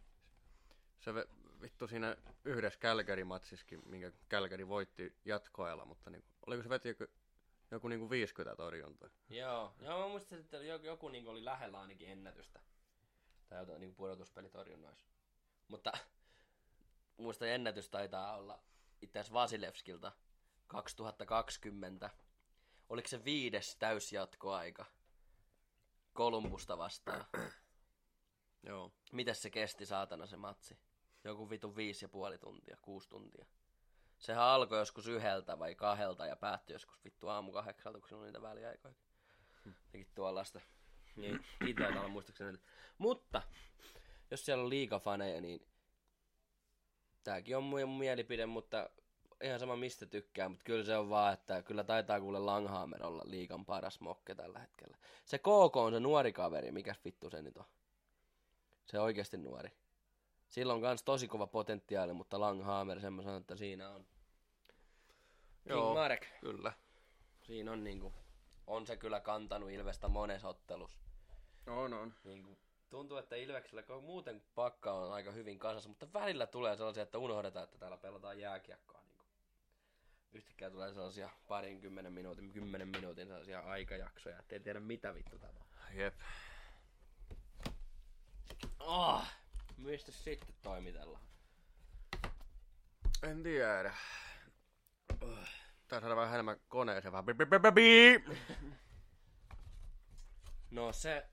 Se 0.99 1.13
vittu 1.61 1.87
siinä 1.87 2.17
yhdessä 2.45 2.79
Kälkäri-matsissakin, 2.79 3.81
minkä 3.85 4.11
Kälkäri 4.29 4.67
voitti 4.67 5.15
jatkoajalla, 5.25 5.85
mutta 5.85 6.09
niin, 6.09 6.23
oliko 6.45 6.63
se 6.63 6.69
veti 6.69 6.97
joku, 7.71 7.87
joku 7.87 7.87
niin 7.87 8.09
50 8.09 8.55
torjuntaa? 8.55 9.09
Joo, 9.29 9.73
joo 9.79 9.99
mä 9.99 10.07
muistin, 10.07 10.39
että 10.39 10.57
joku, 10.57 10.85
joku 10.85 11.09
niin 11.09 11.27
oli 11.27 11.45
lähellä 11.45 11.81
ainakin 11.81 12.09
ennätystä. 12.09 12.59
Tai 13.49 13.59
jotain 13.59 13.79
niin 13.79 13.95
pudotuspelitorjunnoissa. 13.95 15.07
Mutta 15.67 15.91
muista 17.17 17.47
ennätys 17.47 17.89
taitaa 17.89 18.37
olla 18.37 18.63
itse 19.01 19.19
asiassa 19.19 19.33
Vasilevskilta 19.33 20.11
2020. 20.67 22.09
Oliko 22.89 23.07
se 23.07 23.23
viides 23.23 23.75
täysjatkoaika 23.75 24.85
Kolumbusta 26.13 26.77
vastaan? 26.77 27.25
Joo. 28.63 28.91
Mitäs 29.11 29.41
se 29.41 29.49
kesti 29.49 29.85
saatana 29.85 30.25
se 30.25 30.37
matsi? 30.37 30.79
Joku 31.23 31.49
vitu 31.49 31.75
viisi 31.75 32.05
ja 32.05 32.09
puoli 32.09 32.37
tuntia, 32.37 32.77
kuusi 32.81 33.09
tuntia. 33.09 33.45
Sehän 34.21 34.43
alkoi 34.43 34.79
joskus 34.79 35.07
yhdeltä 35.07 35.59
vai 35.59 35.75
kahdelta 35.75 36.25
ja 36.25 36.35
päättyi 36.35 36.73
joskus 36.73 37.03
vittu 37.03 37.27
aamu 37.27 37.51
kahdeksalta, 37.51 37.99
kun 37.99 38.09
silloin 38.09 38.25
niitä 38.25 38.41
väliaikoja. 38.41 38.93
Tekin 39.91 40.07
tuollaista. 40.15 40.61
Niin, 41.15 41.45
itse 41.67 41.87
olla 41.87 42.07
muistaakseni. 42.07 42.57
Mutta, 42.97 43.41
jos 44.31 44.45
siellä 44.45 44.63
on 44.63 44.69
liikafaneja, 44.69 45.41
niin 45.41 45.67
tääkin 47.23 47.57
on 47.57 47.63
mun 47.63 47.97
mielipide, 47.97 48.45
mutta 48.45 48.89
ihan 49.43 49.59
sama 49.59 49.75
mistä 49.75 50.05
tykkää, 50.05 50.49
mutta 50.49 50.63
kyllä 50.63 50.83
se 50.83 50.97
on 50.97 51.09
vaan, 51.09 51.33
että 51.33 51.63
kyllä 51.63 51.83
taitaa 51.83 52.21
kuule 52.21 52.39
Langhammer 52.39 53.05
olla 53.05 53.23
liikan 53.25 53.65
paras 53.65 53.99
mokke 53.99 54.35
tällä 54.35 54.59
hetkellä. 54.59 54.97
Se 55.25 55.37
KK 55.37 55.75
on 55.75 55.93
se 55.93 55.99
nuori 55.99 56.33
kaveri, 56.33 56.71
mikäs 56.71 56.99
vittu 57.05 57.29
se 57.29 57.41
nyt 57.41 57.57
on? 57.57 57.65
Se 58.85 58.99
oikeasti 58.99 59.37
nuori. 59.37 59.80
Sillä 60.51 60.73
on 60.73 60.81
kans 60.81 61.03
tosi 61.03 61.27
kova 61.27 61.47
potentiaali, 61.47 62.13
mutta 62.13 62.39
Langhammer, 62.39 63.01
sen 63.01 63.13
mä 63.13 63.21
sanon, 63.21 63.41
että 63.41 63.55
siinä 63.55 63.89
on. 63.89 64.05
King 65.67 65.93
Marek. 65.93 66.27
kyllä. 66.41 66.73
Siinä 67.41 67.71
on 67.71 67.83
niinku, 67.83 68.13
on 68.67 68.87
se 68.87 68.97
kyllä 68.97 69.19
kantanut 69.19 69.71
Ilvestä 69.71 70.07
monessa 70.07 70.47
ottelussa. 70.47 71.03
On, 71.67 71.93
on. 71.93 72.13
Niinku, 72.23 72.57
tuntuu, 72.89 73.17
että 73.17 73.35
Ilveksellä 73.35 73.83
kun 73.83 74.03
muuten 74.03 74.43
pakka 74.55 74.91
on 74.93 75.13
aika 75.13 75.31
hyvin 75.31 75.59
kasassa, 75.59 75.89
mutta 75.89 76.13
välillä 76.13 76.47
tulee 76.47 76.75
sellaisia, 76.75 77.03
että 77.03 77.17
unohdetaan, 77.17 77.63
että 77.63 77.77
täällä 77.77 77.97
pelataan 77.97 78.39
jääkiekkoa. 78.39 79.01
Niinku. 79.01 79.25
Yhtäkkiä 80.33 80.69
tulee 80.69 80.93
sellaisia 80.93 81.29
parin 81.47 81.81
kymmenen 81.81 82.13
minuutin, 82.13 82.51
kymmenen 82.51 82.87
minuutin 82.87 83.27
sellaisia 83.27 83.59
aikajaksoja, 83.59 84.39
ettei 84.39 84.59
tiedä 84.59 84.79
mitä 84.79 85.13
vittu 85.13 85.39
tapahtuu. 85.39 85.81
Jep. 85.93 86.13
Oh, 88.79 89.23
mistä 89.83 90.11
sitten 90.11 90.55
toimitellaan? 90.61 91.21
En 93.23 93.43
tiedä. 93.43 93.93
Tää 95.87 95.99
saada 95.99 96.15
vähän 96.15 96.33
enemmän 96.33 96.57
koneeseen 96.67 97.11
vähän. 97.11 97.25
No 100.71 100.93
se, 100.93 101.25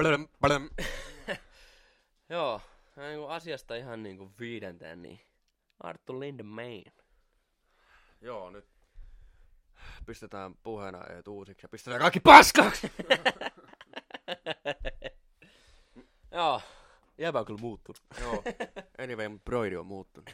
Blöm, 0.00 0.28
blöm. 0.40 0.70
joo, 2.28 2.60
niinku 2.96 3.26
asiasta 3.26 3.76
ihan 3.76 4.02
niinku 4.02 4.32
viidenteen, 4.38 5.02
niin 5.02 5.20
Arttu 5.80 6.20
Lindemann. 6.20 6.84
Joo, 8.20 8.50
nyt 8.50 8.64
pistetään 10.06 10.54
puheenaiheet 10.62 11.28
uusiksi 11.28 11.64
ja 11.64 11.68
pistetään 11.68 12.00
kaikki 12.00 12.20
paskaksi. 12.20 12.92
Joo, 16.32 16.60
jäbä 17.18 17.38
on 17.38 17.46
kyllä 17.46 17.60
muuttunut. 17.60 18.02
Joo. 18.20 18.42
Anyway, 18.98 19.28
mun 19.28 19.40
broidi 19.40 19.76
on 19.76 19.86
muuttunut. 19.86 20.30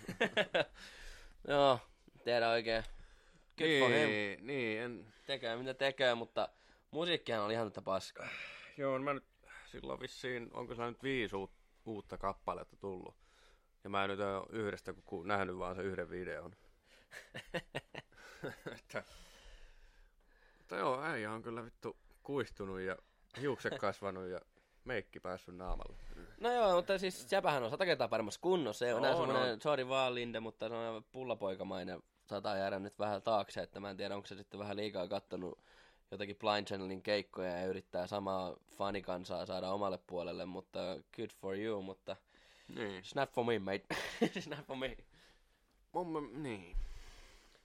Joo, 1.48 1.80
tiedä 2.24 2.48
oikein. 2.48 2.84
Good 3.58 3.78
for 3.80 3.90
him. 3.90 4.08
niin, 4.08 4.46
niin, 4.46 4.80
en... 4.80 5.06
Tekee 5.26 5.56
mitä 5.56 5.74
tekee, 5.74 6.14
mutta 6.14 6.48
musiikkihan 6.90 7.42
oli 7.42 7.52
ihan 7.52 7.70
tätä 7.70 7.82
paskaa. 7.82 8.28
Joo, 8.76 8.98
mä 8.98 9.14
nyt 9.14 9.24
silloin 9.66 10.00
vissiin, 10.00 10.50
onko 10.52 10.74
se 10.74 10.82
nyt 10.82 11.02
viisi 11.02 11.36
uut, 11.36 11.52
uutta 11.84 12.18
kappaletta 12.18 12.76
tullut. 12.76 13.16
Ja 13.84 13.90
mä 13.90 14.04
en 14.04 14.10
nyt 14.10 14.20
ole 14.20 14.46
yhdestä 14.50 14.92
kun 14.92 15.02
ku- 15.02 15.22
nähnyt 15.22 15.58
vaan 15.58 15.76
se 15.76 15.82
yhden 15.82 16.10
videon. 16.10 16.56
että, 18.76 19.04
mutta 20.66 20.76
joo, 20.76 21.02
äijä 21.02 21.32
on 21.32 21.42
kyllä 21.42 21.64
vittu 21.64 21.96
kuistunut 22.22 22.80
ja 22.80 22.96
hiukset 23.40 23.78
kasvanut 23.86 24.28
ja 24.28 24.40
meikki 24.84 25.20
päässyt 25.20 25.56
naamalle. 25.56 25.96
No 26.40 26.52
joo, 26.52 26.76
mutta 26.76 26.98
siis 26.98 27.32
Jäpähän 27.32 27.62
on 27.62 27.70
sata 27.70 27.84
kertaa 27.84 28.08
paremmassa 28.08 28.40
kunnossa. 28.40 28.84
Se 28.84 28.94
on 28.94 29.02
nää 29.02 29.16
semmonen, 29.16 29.52
on. 29.52 29.60
sorry 29.60 29.88
vaan 29.88 30.14
Linde, 30.14 30.40
mutta 30.40 30.68
se 30.68 30.74
on 30.74 31.04
pullapoikamainen. 31.12 32.02
Saattaa 32.28 32.56
jäädä 32.56 32.78
nyt 32.78 32.98
vähän 32.98 33.22
taakse, 33.22 33.62
että 33.62 33.80
mä 33.80 33.90
en 33.90 33.96
tiedä, 33.96 34.16
onko 34.16 34.26
se 34.26 34.34
sitten 34.36 34.60
vähän 34.60 34.76
liikaa 34.76 35.08
kattonut 35.08 35.58
jotakin 36.10 36.36
Blind 36.36 36.66
Channelin 36.66 37.02
keikkoja 37.02 37.50
ja 37.60 37.66
yrittää 37.66 38.06
samaa 38.06 38.56
fanikansaa 38.76 39.46
saada 39.46 39.70
omalle 39.70 39.98
puolelle, 40.06 40.46
mutta 40.46 40.78
good 41.16 41.30
for 41.40 41.56
you, 41.58 41.82
mutta 41.82 42.16
Niin. 42.68 43.04
snap 43.04 43.30
for 43.32 43.44
me, 43.44 43.58
mate. 43.58 43.86
snap 44.40 44.66
for 44.66 44.76
me. 44.76 44.96
Mun, 45.92 46.42
niin. 46.42 46.76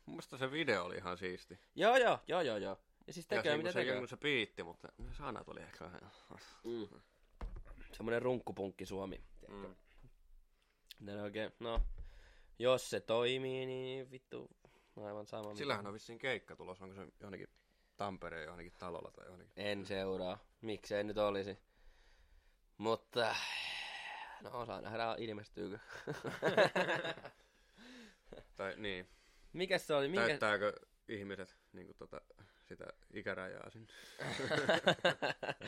Mun 0.06 0.16
mielestä 0.16 0.38
se 0.38 0.52
video 0.52 0.86
oli 0.86 0.96
ihan 0.96 1.18
siisti. 1.18 1.60
Joo, 1.76 1.98
joo, 1.98 2.20
joo, 2.28 2.42
joo, 2.42 2.58
joo. 2.58 2.78
Ja 3.08 3.14
siis 3.14 3.28
ja 3.32 3.38
tekee 3.38 3.52
se, 3.52 3.58
mitä 3.58 3.72
se, 3.72 3.80
tekee. 3.80 3.98
kun 4.00 4.08
se 4.08 4.18
piitti, 4.18 4.64
mutta 4.64 4.88
ne 4.98 5.14
sanat 5.14 5.50
oli 5.50 5.62
ehkä 5.62 5.86
vähän... 5.86 6.02
Mm. 6.64 6.88
Semmonen 7.94 8.22
runkkupunkki 8.22 8.86
Suomi. 8.86 9.24
Mm. 9.48 9.76
Oikein, 11.24 11.52
no, 11.60 11.82
jos 12.60 12.90
se 12.90 13.00
toimii, 13.00 13.66
niin 13.66 14.12
vittu, 14.12 14.50
aivan 15.04 15.28
sama. 15.28 15.44
mitä- 15.44 15.58
Sillähän 15.58 15.88
on 15.88 15.94
vissiin 15.94 16.20
keikka 16.20 16.56
tulossa, 16.56 16.84
onko 16.86 16.96
se 16.96 17.08
johonkin 17.20 17.48
Tampereen 17.98 18.46
johonkin 18.46 18.74
talolla 18.78 19.12
tai 19.12 19.26
johonkin. 19.26 19.50
En 19.56 19.86
seuraa. 19.86 20.38
Miksei 20.62 21.04
nyt 21.04 21.18
olisi. 21.18 21.58
Mutta, 22.78 23.36
no 24.42 24.66
saa 24.66 24.82
nähdä 24.82 25.16
ilmestyykö. 25.18 25.80
Tai 28.56 28.74
niin, 28.78 29.08
Mikä 29.54 29.78
se 29.78 29.94
oli? 29.94 30.08
Minkä... 30.08 30.28
täyttääkö 30.28 30.74
ihmiset 31.08 31.58
niin 31.74 31.86
kuin, 31.88 31.98
tota, 31.98 32.22
ikärajaa 33.14 33.70
sinne. 33.70 33.88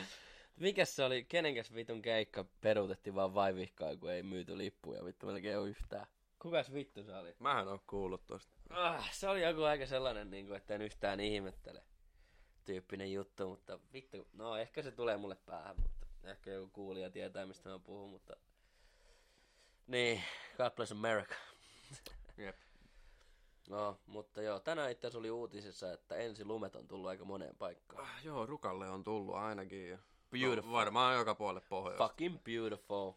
Mikäs 0.56 0.96
se 0.96 1.04
oli, 1.04 1.24
kenenkäs 1.24 1.74
vitun 1.74 2.02
keikka 2.02 2.44
peruutettiin 2.60 3.14
vaan 3.14 3.34
vaivihkaa, 3.34 3.96
kun 3.96 4.10
ei 4.10 4.22
myyty 4.22 4.58
lippuja 4.58 5.04
vittu 5.04 5.26
melkein 5.26 5.58
ole 5.58 5.68
yhtään. 5.68 6.06
Kukas 6.38 6.72
vittu 6.72 7.02
se 7.02 7.14
oli? 7.16 7.34
Mähän 7.38 7.68
oon 7.68 7.80
kuullut 7.86 8.26
tosta. 8.26 8.54
Ah, 8.70 9.12
se 9.12 9.28
oli 9.28 9.42
joku 9.42 9.62
aika 9.62 9.86
sellainen, 9.86 10.30
niin 10.30 10.46
kuin, 10.46 10.56
että 10.56 10.74
en 10.74 10.82
yhtään 10.82 11.20
ihmettele 11.20 11.82
tyyppinen 12.64 13.12
juttu, 13.12 13.48
mutta 13.48 13.78
vittu, 13.92 14.28
no 14.32 14.56
ehkä 14.56 14.82
se 14.82 14.90
tulee 14.90 15.16
mulle 15.16 15.36
päähän, 15.46 15.76
mutta 15.80 16.06
ehkä 16.24 16.50
joku 16.50 16.70
kuulija 16.72 17.10
tietää, 17.10 17.46
mistä 17.46 17.68
mä 17.68 17.78
puhun, 17.78 18.10
mutta... 18.10 18.36
Niin, 19.86 20.22
God 20.56 20.70
bless 20.70 20.92
America. 20.92 21.34
Jep. 22.36 22.56
No, 23.68 24.00
mutta 24.06 24.42
joo, 24.42 24.60
tänään 24.60 24.90
itse 24.90 25.06
asiassa 25.06 25.18
oli 25.18 25.30
uutisissa, 25.30 25.92
että 25.92 26.16
ensi 26.16 26.44
lumet 26.44 26.76
on 26.76 26.88
tullut 26.88 27.08
aika 27.08 27.24
moneen 27.24 27.56
paikkaan. 27.56 28.04
Ah, 28.04 28.24
joo, 28.24 28.46
Rukalle 28.46 28.90
on 28.90 29.04
tullut 29.04 29.34
ainakin. 29.34 29.98
Beautiful. 30.30 30.70
No, 30.70 30.76
varmaan 30.78 31.16
joka 31.16 31.34
puolelle 31.34 31.66
pohjoista. 31.68 32.08
Fucking 32.08 32.38
beautiful. 32.44 33.12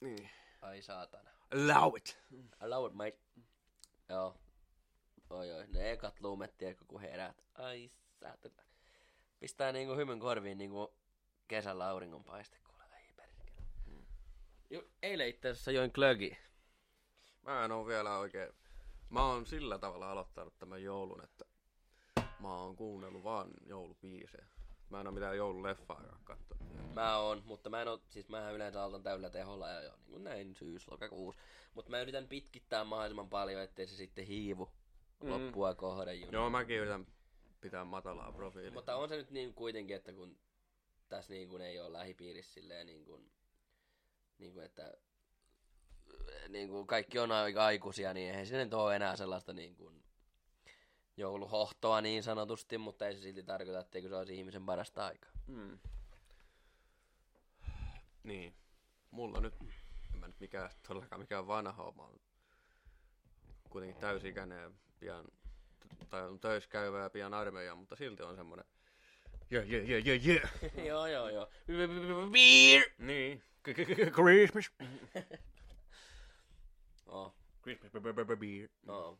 Niin. 0.00 0.30
Ai 0.62 0.82
saatana. 0.82 1.30
Allow 1.54 1.96
it. 1.96 2.18
Love 2.60 2.86
it, 2.86 2.94
mate. 2.94 3.18
Joo. 4.08 4.36
Oi 5.30 5.52
oi, 5.52 5.66
ne 5.66 5.90
ekat 5.90 6.20
lumet, 6.20 6.58
tiedätkö, 6.58 6.84
kun 6.88 7.00
heräät. 7.00 7.44
Ai 7.54 7.90
saatana. 8.20 8.62
Pistää 9.38 9.72
niinku 9.72 9.94
hymyn 9.94 10.20
korviin 10.20 10.58
niinku 10.58 10.94
kesällä 11.48 11.88
auringonpaiste, 11.88 12.58
kuule. 12.64 12.84
Ai 12.92 13.02
perkele. 13.16 13.62
Jo, 14.70 14.82
eilen 15.02 15.28
itse 15.28 15.48
asiassa 15.48 15.70
join 15.70 15.92
klögi. 15.92 16.38
Mä 17.42 17.64
en 17.64 17.72
oo 17.72 17.86
vielä 17.86 18.18
oikein... 18.18 18.52
Mä 19.10 19.26
oon 19.26 19.46
sillä 19.46 19.78
tavalla 19.78 20.10
aloittanut 20.10 20.58
tämän 20.58 20.82
joulun, 20.82 21.24
että 21.24 21.44
mä 22.40 22.54
oon 22.54 22.76
kuunnellut 22.76 23.24
vaan 23.24 23.50
joulubiisejä. 23.66 24.46
Mä 24.90 25.00
en 25.00 25.06
oo 25.06 25.12
mitään 25.12 25.36
joululeffaa 25.36 26.18
katsonut. 26.24 26.94
Mä 26.94 27.16
oon, 27.18 27.42
mutta 27.44 27.70
mä 27.70 27.82
en 27.82 27.88
oo, 27.88 28.00
siis 28.08 28.28
mä 28.28 28.50
yleensä 28.50 28.82
aloitan 28.82 29.02
täydellä 29.02 29.30
teholla 29.30 29.68
ja 29.68 29.82
jo, 29.82 29.96
niin 29.96 30.10
kuin 30.10 30.24
näin 30.24 30.54
syys, 30.56 30.88
lokakuusi. 30.88 31.38
Mutta 31.74 31.90
mä 31.90 32.00
yritän 32.00 32.28
pitkittää 32.28 32.84
mahdollisimman 32.84 33.28
paljon, 33.30 33.62
ettei 33.62 33.86
se 33.86 33.96
sitten 33.96 34.26
hiivu 34.26 34.70
Mm. 35.22 35.30
loppua 35.30 35.74
kohden 35.74 36.20
juna. 36.20 36.32
Joo, 36.32 36.50
mäkin 36.50 36.76
yritän 36.76 37.06
pitää 37.60 37.84
matalaa 37.84 38.32
profiilia. 38.32 38.70
Mutta 38.70 38.96
on 38.96 39.08
se 39.08 39.16
nyt 39.16 39.30
niin 39.30 39.54
kuitenkin, 39.54 39.96
että 39.96 40.12
kun 40.12 40.38
tässä 41.08 41.32
niin 41.32 41.48
kuin 41.48 41.62
ei 41.62 41.80
ole 41.80 41.92
lähipiirissä 41.92 42.52
silleen 42.54 42.86
niin 42.86 43.04
kuin, 43.04 43.30
niin 44.38 44.52
kuin 44.52 44.64
että 44.64 44.94
niin 46.48 46.68
kuin 46.68 46.86
kaikki 46.86 47.18
on 47.18 47.32
aika 47.32 47.64
aikuisia, 47.64 48.14
niin 48.14 48.30
eihän 48.30 48.46
se 48.46 48.64
nyt 48.64 48.74
ole 48.74 48.96
enää 48.96 49.16
sellaista 49.16 49.52
niin 49.52 49.76
kuin 49.76 50.02
jouluhohtoa 51.16 52.00
niin 52.00 52.22
sanotusti, 52.22 52.78
mutta 52.78 53.06
ei 53.06 53.14
se 53.14 53.20
silti 53.20 53.42
tarkoita, 53.42 53.80
etteikö 53.80 54.08
se 54.08 54.16
olisi 54.16 54.36
ihmisen 54.36 54.66
parasta 54.66 55.06
aikaa. 55.06 55.30
Mm. 55.46 55.78
Niin. 58.22 58.54
Mulla 59.10 59.40
nyt, 59.40 59.54
en 60.14 60.20
mä 60.20 60.26
nyt 60.26 60.40
mikään, 60.40 60.70
todellakaan 60.88 61.20
mikään 61.20 61.46
vanha. 61.46 61.92
Mä 61.96 62.02
oon 62.02 62.20
kuitenkin 63.70 64.00
täysikäinen 64.00 64.62
ja 64.62 64.70
pian, 65.00 65.24
tai 66.08 66.22
on 66.22 66.40
töissä 66.40 66.70
käyvä 66.70 67.02
ja 67.02 67.10
pian 67.10 67.34
armeija, 67.34 67.74
mutta 67.74 67.96
silti 67.96 68.22
on 68.22 68.36
semmonen 68.36 68.64
yeah, 69.52 69.64
yeah, 69.70 69.88
yeah, 69.88 70.06
yeah, 70.06 70.26
yeah. 70.26 70.50
joo, 70.88 71.06
joo, 71.06 71.28
joo. 71.28 71.48
Beer! 72.32 72.84
Niin. 72.98 73.42
Christmas. 74.14 74.70
Beer. 78.36 78.68
no, 78.86 79.18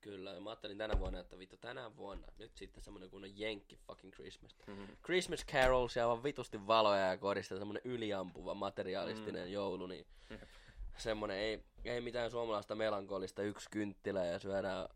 kyllä. 0.00 0.32
Ja 0.32 0.40
mä 0.40 0.50
ajattelin 0.50 0.78
tänä 0.78 0.98
vuonna, 0.98 1.20
että 1.20 1.38
vittu 1.38 1.56
tänä 1.56 1.96
vuonna 1.96 2.26
nyt 2.38 2.56
sitten 2.56 2.82
semmonen 2.82 3.10
kunnon 3.10 3.38
Jenkki 3.38 3.76
fucking 3.76 4.12
Christmas. 4.12 4.56
Mhm. 4.66 4.84
Christmas 5.04 5.46
carols 5.46 5.96
ja 5.96 6.08
vaan 6.08 6.22
vitusti 6.22 6.66
valoja 6.66 7.06
ja 7.06 7.18
korista, 7.18 7.58
semmonen 7.58 7.82
yliampuva 7.84 8.54
materialistinen 8.54 9.46
mm. 9.46 9.52
joulu, 9.52 9.86
niin 9.86 10.06
semmonen 10.96 11.36
ei, 11.36 11.64
ei 11.84 12.00
mitään 12.00 12.30
suomalaista 12.30 12.74
melankolista 12.74 13.42
yksi 13.42 13.70
kynttilä 13.70 14.24
ja 14.24 14.38
syödään 14.38 14.88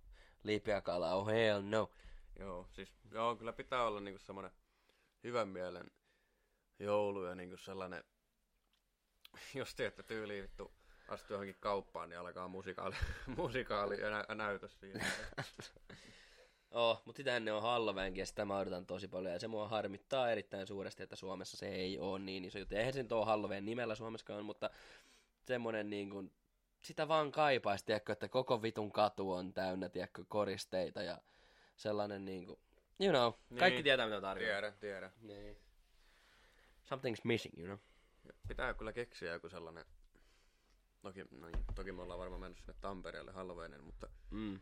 lipeäkalaa, 0.42 1.14
oh 1.14 1.26
hell 1.26 1.62
no. 1.62 1.90
Joo, 2.38 2.68
siis 2.72 2.94
joo, 3.10 3.36
kyllä 3.36 3.52
pitää 3.52 3.86
olla 3.86 4.00
niinku 4.00 4.18
semmonen 4.18 4.50
hyvän 5.24 5.48
mielen 5.48 5.90
joulu 6.78 7.24
ja 7.24 7.34
niinku 7.34 7.56
sellainen, 7.56 8.04
jos 9.54 9.74
teette 9.74 10.02
tyyliin 10.02 10.42
vittu 10.42 10.72
astuu 11.08 11.34
johonkin 11.34 11.56
kauppaan, 11.60 12.08
niin 12.08 12.18
alkaa 12.18 12.48
musikaali, 12.48 12.94
musikaali 13.36 14.00
ja 14.00 14.10
nä- 14.10 14.34
näytös 14.34 14.80
siinä. 14.80 15.04
Oh, 16.74 17.02
mutta 17.04 17.16
sitä 17.16 17.36
ennen 17.36 17.54
on 17.54 17.62
Halloweenkin 17.62 18.22
ja 18.22 18.26
sitä 18.26 18.44
mä 18.44 18.58
odotan 18.58 18.86
tosi 18.86 19.08
paljon 19.08 19.32
ja 19.32 19.38
se 19.38 19.48
mua 19.48 19.68
harmittaa 19.68 20.30
erittäin 20.30 20.66
suuresti, 20.66 21.02
että 21.02 21.16
Suomessa 21.16 21.56
se 21.56 21.68
ei 21.68 21.98
ole 21.98 22.18
niin 22.18 22.44
iso 22.44 22.58
juttu. 22.58 22.74
Eihän 22.74 22.92
se 22.92 23.02
nyt 23.02 23.12
ole 23.12 23.26
Halloween 23.26 23.64
nimellä 23.64 23.94
Suomessakaan, 23.94 24.44
mutta 24.44 24.70
semmonen 25.46 25.90
niin 25.90 26.10
kuin, 26.10 26.32
sitä 26.82 27.08
vaan 27.08 27.32
kaipaisi, 27.32 27.84
tiedätkö, 27.86 28.12
että 28.12 28.28
koko 28.28 28.62
vitun 28.62 28.92
katu 28.92 29.32
on 29.32 29.52
täynnä, 29.52 29.88
tiedätkö, 29.88 30.24
koristeita 30.28 31.02
ja 31.02 31.18
sellainen 31.76 32.24
niin 32.24 32.46
kuin, 32.46 32.58
you 33.00 33.10
know, 33.12 33.58
kaikki 33.58 33.76
Niin. 33.76 33.84
tietää 33.84 34.06
mitä 34.06 34.20
tarkoittaa. 34.20 34.52
tiedä, 34.60 34.72
tiedä. 34.80 35.10
Niin. 35.20 35.56
Something's 36.84 37.20
missing, 37.24 37.58
you 37.58 37.66
know. 37.66 37.78
Pitää 38.48 38.74
kyllä 38.74 38.92
keksiä 38.92 39.32
joku 39.32 39.48
sellainen, 39.48 39.84
toki, 41.02 41.24
no, 41.30 41.46
niin, 41.46 41.64
toki 41.74 41.92
me 41.92 42.02
ollaan 42.02 42.20
varmaan 42.20 42.40
mennyt 42.40 42.58
sinne 42.58 42.74
Tampereelle 42.80 43.32
Halloweenin, 43.32 43.84
mutta 43.84 44.08
Mm. 44.30 44.60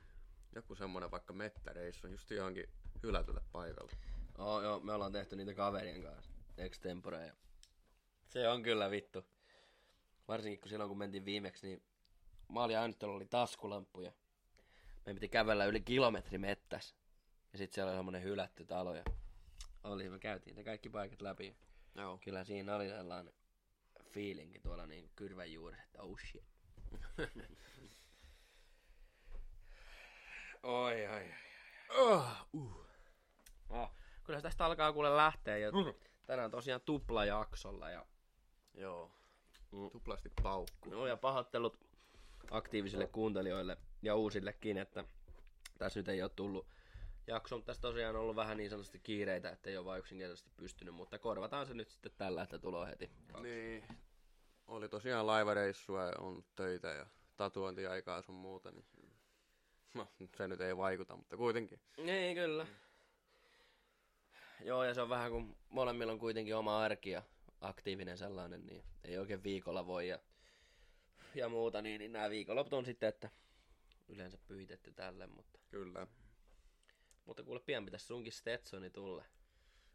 joku 0.54 0.74
semmonen 0.74 1.10
vaikka 1.10 1.32
mettäreissu 1.32 2.06
just 2.06 2.30
johonkin 2.30 2.68
hylätylle 3.02 3.40
paikalle. 3.52 3.92
Oh, 4.38 4.62
joo, 4.62 4.80
me 4.80 4.92
ollaan 4.92 5.12
tehty 5.12 5.36
niitä 5.36 5.54
kaverien 5.54 6.02
kanssa. 6.02 6.30
Extempore. 6.58 7.26
Ja... 7.26 7.34
Se 8.28 8.48
on 8.48 8.62
kyllä 8.62 8.90
vittu. 8.90 9.24
Varsinkin 10.28 10.60
kun 10.60 10.68
silloin 10.68 10.88
kun 10.88 10.98
mentiin 10.98 11.24
viimeksi, 11.24 11.66
niin 11.66 11.82
mä 12.48 12.62
olin 12.64 12.78
ainut, 12.78 13.02
oli 13.02 13.26
taskulamppuja. 13.26 14.12
Me 15.06 15.14
piti 15.14 15.28
kävellä 15.28 15.64
yli 15.64 15.80
kilometri 15.80 16.38
mettäs. 16.38 16.94
Ja 17.52 17.58
sitten 17.58 17.74
siellä 17.74 17.90
oli 17.90 17.98
semmonen 17.98 18.22
hylätty 18.22 18.64
talo. 18.64 18.94
Ja 18.94 19.04
oli, 19.84 20.08
me 20.08 20.18
käytiin 20.18 20.56
ne 20.56 20.64
kaikki 20.64 20.88
paikat 20.88 21.22
läpi. 21.22 21.56
Joo. 21.94 22.18
Kyllä 22.24 22.44
siinä 22.44 22.76
oli 22.76 22.88
sellainen 22.88 23.34
feelingi 24.12 24.58
tuolla 24.58 24.86
niin 24.86 25.10
kyrvän 25.16 25.52
juuressa, 25.52 25.84
että 25.84 26.02
oh 26.02 26.18
shit. 26.20 26.44
Oi, 30.62 31.06
ai, 31.06 31.06
ai. 31.06 31.34
Oh, 31.98 32.26
uh. 32.52 32.86
oh. 33.70 33.90
Kyllä 34.24 34.38
se 34.38 34.42
tästä 34.42 34.64
alkaa 34.64 34.92
kuule 34.92 35.16
lähteä 35.16 35.56
ja 35.56 35.70
tänään 36.26 36.50
tosiaan 36.50 36.80
tuplajaksolla 36.80 37.90
ja, 37.90 38.06
Joo. 38.74 39.10
Mm. 39.72 39.90
Tuplasti 39.90 40.32
paukku. 40.42 40.90
no, 40.90 41.06
ja 41.06 41.16
pahoittelut 41.16 41.78
aktiivisille 42.50 43.06
kuuntelijoille 43.06 43.76
ja 44.02 44.14
uusillekin, 44.14 44.78
että 44.78 45.04
tässä 45.78 46.00
nyt 46.00 46.08
ei 46.08 46.22
ole 46.22 46.30
tullut 46.36 46.66
jakso, 47.30 47.56
mutta 47.56 47.66
tässä 47.66 47.82
tosiaan 47.82 48.16
on 48.16 48.22
ollut 48.22 48.36
vähän 48.36 48.56
niin 48.56 48.70
sanotusti 48.70 48.98
kiireitä, 48.98 49.50
että 49.50 49.70
ei 49.70 49.76
ole 49.76 49.84
vaan 49.84 49.98
yksinkertaisesti 49.98 50.50
pystynyt, 50.56 50.94
mutta 50.94 51.18
korvataan 51.18 51.66
se 51.66 51.74
nyt 51.74 51.90
sitten 51.90 52.12
tällä, 52.18 52.42
että 52.42 52.58
tulee 52.58 52.90
heti. 52.90 53.10
Niin. 53.42 53.84
Oli 54.66 54.88
tosiaan 54.88 55.26
laivareissua 55.26 56.04
ja 56.04 56.12
on 56.18 56.44
töitä 56.56 56.88
ja 56.88 57.06
tatuointiaikaa 57.36 58.22
sun 58.22 58.34
muuta, 58.34 58.70
niin 58.70 58.84
no, 59.94 60.08
se 60.36 60.48
nyt 60.48 60.60
ei 60.60 60.76
vaikuta, 60.76 61.16
mutta 61.16 61.36
kuitenkin. 61.36 61.80
Niin, 61.96 62.36
kyllä. 62.36 62.66
Joo, 64.64 64.84
ja 64.84 64.94
se 64.94 65.02
on 65.02 65.08
vähän 65.08 65.30
kuin 65.30 65.56
molemmilla 65.68 66.12
on 66.12 66.18
kuitenkin 66.18 66.56
oma 66.56 66.80
arki 66.84 67.10
ja 67.10 67.22
aktiivinen 67.60 68.18
sellainen, 68.18 68.66
niin 68.66 68.84
ei 69.04 69.18
oikein 69.18 69.42
viikolla 69.42 69.86
voi 69.86 70.08
ja, 70.08 70.18
ja 71.34 71.48
muuta, 71.48 71.82
niin, 71.82 71.98
niin 71.98 72.12
nämä 72.12 72.30
viikonloput 72.30 72.72
on 72.72 72.84
sitten, 72.84 73.08
että 73.08 73.30
yleensä 74.08 74.38
pyhitetty 74.48 74.92
tälle, 74.92 75.26
mutta, 75.26 75.58
Kyllä. 75.70 76.06
Mutta 77.30 77.42
kuule 77.42 77.60
pian 77.60 77.84
pitäisi 77.84 78.06
sunkin 78.06 78.32
Stetsoni 78.32 78.90
tulla. 78.90 79.24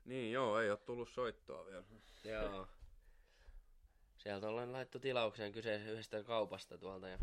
Niin 0.06 0.32
joo, 0.32 0.60
ei 0.60 0.70
ole 0.72 0.78
tullut 0.78 1.10
soittoa 1.10 1.66
vielä. 1.66 1.84
Joo. 2.24 2.68
Sieltä 4.18 4.48
ollaan 4.48 4.72
laittu 4.72 5.00
tilaukseen 5.00 5.52
kyseisen 5.52 5.90
yhdestä 5.90 6.24
kaupasta 6.24 6.78
tuolta 6.78 7.10
ja 7.10 7.18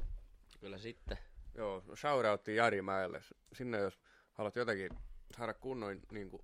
kyllä 0.61 0.79
sitten. 0.79 1.19
Joo, 1.55 1.85
shoutoutti 1.95 2.57
Jari 2.57 2.83
Mäelle. 2.83 3.23
Sinne 3.53 3.79
jos 3.79 3.99
haluat 4.33 4.57
jotenkin 4.57 4.91
saada 5.37 5.55
kunnon 5.55 6.01
niin 6.11 6.31
kuin 6.31 6.43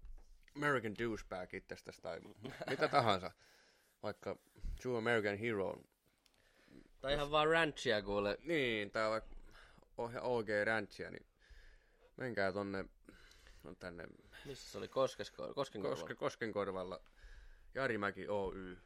American 0.57 0.95
douchebag 0.99 1.55
itsestäsi 1.55 2.03
tai 2.03 2.21
mitä 2.71 2.89
tahansa. 2.89 3.31
Vaikka 4.03 4.37
True 4.83 4.99
American 4.99 5.39
Hero. 5.39 5.83
Tai 7.01 7.15
ihan 7.15 7.31
vaan 7.31 7.49
ranchia 7.49 8.03
kuule. 8.03 8.39
Niin, 8.43 8.91
tää 8.91 9.11
vaikka 9.11 9.37
OG 10.21 10.49
Ranchia, 10.65 11.11
niin 11.11 11.27
menkää 12.17 12.53
tonne 12.53 12.85
no 13.69 13.75
tänne 13.75 14.07
Missä 14.45 14.71
se 14.71 14.79
oli? 14.79 14.89
Koskesko, 14.89 15.55
Koskenkorvalla? 15.55 16.01
Koske, 16.01 16.15
Koskenkorvalla 16.15 17.01
Jarimäki 17.75 18.29
Oy. 18.29 18.79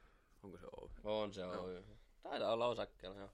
Onko 0.42 0.58
se 0.58 0.66
Oy? 0.80 0.90
On 1.04 1.34
se 1.34 1.46
Oy. 1.46 1.84
Taitaa 2.22 2.52
olla 2.52 2.66
osakkeella, 2.66 3.18
joo. 3.18 3.30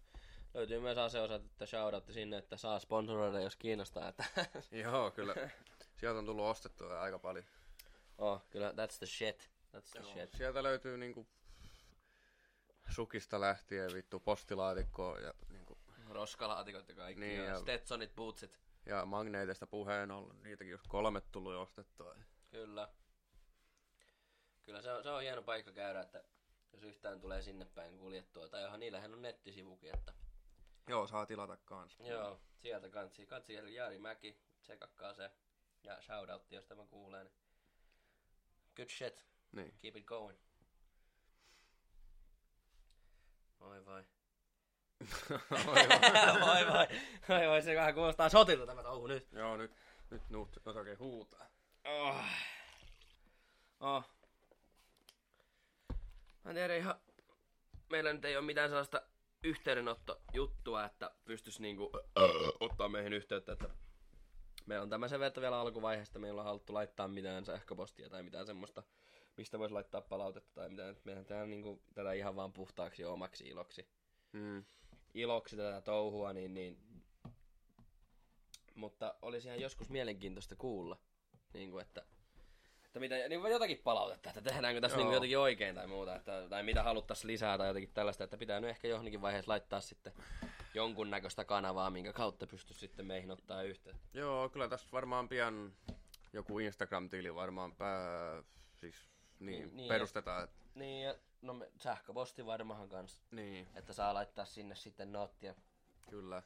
Löytyy 0.55 0.81
myös 0.81 0.99
aseosat, 0.99 1.45
että 1.45 1.67
shoutoutti 1.67 2.13
sinne, 2.13 2.39
että 2.39 2.57
saa 2.57 2.79
sponsoroida, 2.79 3.41
jos 3.41 3.57
kiinnostaa. 3.57 4.09
Että... 4.09 4.25
Joo, 4.85 5.11
kyllä. 5.11 5.35
Sieltä 5.97 6.19
on 6.19 6.27
tullut 6.27 6.45
ostettua 6.45 7.01
aika 7.01 7.19
paljon. 7.19 7.45
Oh, 8.19 8.43
kyllä, 8.51 8.71
that's 8.71 8.99
the 8.99 9.07
shit. 9.07 9.51
That's 9.77 9.91
the 9.93 10.03
shit. 10.03 10.33
Sieltä 10.33 10.63
löytyy 10.63 10.99
niinku 10.99 11.27
sukista 12.89 13.41
lähtien 13.41 13.95
vittu 13.95 14.21
postilaatikkoa 14.21 15.19
ja, 15.19 15.35
niinku, 15.49 15.79
Roskalaatikot 16.09 16.89
ja 16.89 16.95
kaikki. 16.95 17.21
Niin, 17.21 17.39
ja 17.39 17.45
ja- 17.45 17.59
Stetsonit, 17.59 18.15
bootsit. 18.15 18.61
Ja 18.89 19.05
magneeteista 19.05 19.67
puheen 19.67 20.11
ollen. 20.11 20.43
Niitäkin 20.43 20.71
jos 20.71 20.83
kolme 20.89 21.21
tullut 21.21 21.53
jo 21.53 21.61
ostettua. 21.63 22.17
Kyllä. 22.51 22.89
Kyllä 24.65 24.83
se 24.83 24.93
on, 24.93 25.03
se 25.03 25.11
on 25.11 25.23
hieno 25.23 25.43
paikka 25.43 25.73
käydä, 25.73 26.01
että 26.01 26.25
jos 26.73 26.83
yhtään 26.83 27.21
tulee 27.21 27.43
sinne 27.43 27.65
päin 27.65 27.99
kuljettua. 27.99 28.49
Tai 28.49 28.63
johon 28.63 28.81
niillähän 28.81 29.15
on 29.15 29.23
nettisivukin, 29.23 29.95
että 29.95 30.15
Joo, 30.89 31.07
saa 31.07 31.27
tilata 31.27 31.57
kans. 31.57 31.97
joo, 32.01 32.41
sieltä 32.57 32.89
kansi. 32.89 33.27
Katsi 33.27 33.57
eli 33.57 33.75
Jaari 33.75 33.99
Mäki, 33.99 34.41
tsekakkaa 34.63 35.15
se. 35.15 35.31
Ja 35.83 36.03
shoutoutti, 36.03 36.55
jos 36.55 36.67
tämä 36.67 36.87
kuulee. 36.87 37.25
Niin. 37.25 37.35
Good 38.77 38.89
shit, 38.89 39.27
Niin. 39.53 39.75
keep 39.79 39.97
it 39.97 40.05
going. 40.07 40.39
Oi 43.61 43.87
vai. 43.87 44.05
Vai 45.51 46.67
vai. 46.73 46.89
Vai 47.29 47.49
vai, 47.49 47.63
se 47.63 47.75
vähän 47.75 47.95
kuulostaa 47.95 48.29
sotilta 48.29 48.67
tämä 48.67 48.83
touhu 48.83 49.07
nyt. 49.07 49.33
Joo, 49.33 49.57
nyt, 49.57 49.73
nyt 50.11 50.23
nuut, 50.31 50.67
oikein 50.67 50.99
huutaa. 50.99 51.47
Oh. 51.85 52.25
Oh. 53.81 54.05
Mä 56.45 56.51
en 56.51 56.55
tiedä 56.55 56.77
ihan... 56.77 56.95
Meillä 57.91 58.13
nyt 58.13 58.25
ei 58.25 58.37
ole 58.37 58.45
mitään 58.45 58.69
sellaista 58.69 59.03
yhteydenottojuttua, 59.43 60.85
että 60.85 61.11
pystys 61.25 61.61
niinku 61.61 61.91
ottaa 62.61 62.89
meihin 62.89 63.13
yhteyttä, 63.13 63.53
että 63.53 63.69
meillä 64.67 64.83
on 64.83 64.91
tämä 64.91 65.09
sen 65.09 65.21
verran 65.21 65.43
vielä 65.43 65.61
alkuvaiheesta, 65.61 66.19
meillä 66.19 66.41
on 66.41 66.45
haluttu 66.45 66.75
laittaa 66.75 67.09
mitään 67.09 67.45
sähköpostia 67.45 68.11
tai 68.11 68.23
mitään 68.23 68.47
semmoista, 68.47 68.83
mistä 69.37 69.59
voisi 69.59 69.75
laittaa 69.75 70.01
palautetta 70.01 70.55
tai 70.55 70.69
mitään. 70.69 70.97
Meidän 71.05 71.25
tehdään 71.25 71.51
niinku 71.51 71.83
tätä 71.95 72.13
ihan 72.13 72.37
vaan 72.37 72.53
puhtaaksi 72.53 73.03
ja 73.03 73.11
omaksi 73.11 73.49
iloksi. 73.49 73.89
Mm. 74.33 74.65
Iloksi 75.21 75.57
tätä 75.57 75.81
touhua, 75.81 76.33
niin, 76.33 76.55
niin 76.55 76.89
mutta 78.75 79.15
olisi 79.23 79.49
ihan 79.49 79.61
joskus 79.61 79.91
mielenkiintoista 79.91 80.57
kuulla, 80.57 80.99
niin 81.53 81.71
kuin, 81.71 81.83
että, 81.83 82.05
että 82.85 83.01
mitä, 83.01 83.29
niin 83.29 83.41
kuin 83.41 83.53
jotakin 83.53 83.81
palautetta, 83.85 84.29
että 84.31 84.43
tehdäänkö 84.43 84.81
tässä 84.81 84.97
Joo. 84.97 85.07
niin 85.07 85.15
jotakin 85.15 85.39
oikein 85.39 85.75
tai 85.75 85.87
muuta, 85.87 86.17
että, 86.17 86.47
tai 86.49 86.63
mitä 86.63 86.83
haluttaisiin 86.83 87.27
lisää 87.27 87.59
tai 87.59 87.69
jotakin 87.69 87.91
tällaista, 87.95 88.25
että 88.25 88.37
pitää 88.37 88.61
nyt 88.61 88.71
ehkä 88.71 88.89
johonkin 88.89 89.23
vaiheessa 89.23 89.53
laittaa 89.53 89.81
sitten 89.81 90.13
jonkunnäköistä 90.75 91.45
kanavaa, 91.45 91.91
minkä 91.91 92.13
kautta 92.13 92.47
pystyisi 92.47 92.81
sitten 92.81 93.07
meihin 93.07 93.31
ottaa 93.31 93.63
yhteyttä. 93.63 94.19
Joo, 94.19 94.49
kyllä 94.49 94.69
tässä 94.69 94.89
varmaan 94.93 95.29
pian 95.29 95.73
joku 96.33 96.59
Instagram-tili 96.59 97.35
varmaan 97.35 97.77
pää... 97.77 98.43
Siis, 98.75 99.11
niin, 99.41 99.61
Niin, 99.61 99.77
niin, 99.77 99.89
perustetaan. 99.89 100.45
Et, 100.45 100.51
Niin, 100.75 101.05
ja 101.05 101.15
no 101.43 101.55
me, 101.55 101.71
sähköposti 101.77 102.47
varmahan 102.47 102.89
kanssa, 102.89 103.23
niin, 103.31 103.69
että 103.75 103.93
saa 103.93 104.15
laittaa 104.15 104.45
sinne 104.45 104.75
sitten 104.75 105.13
noottia. 105.13 105.55
kyllä. 106.11 106.43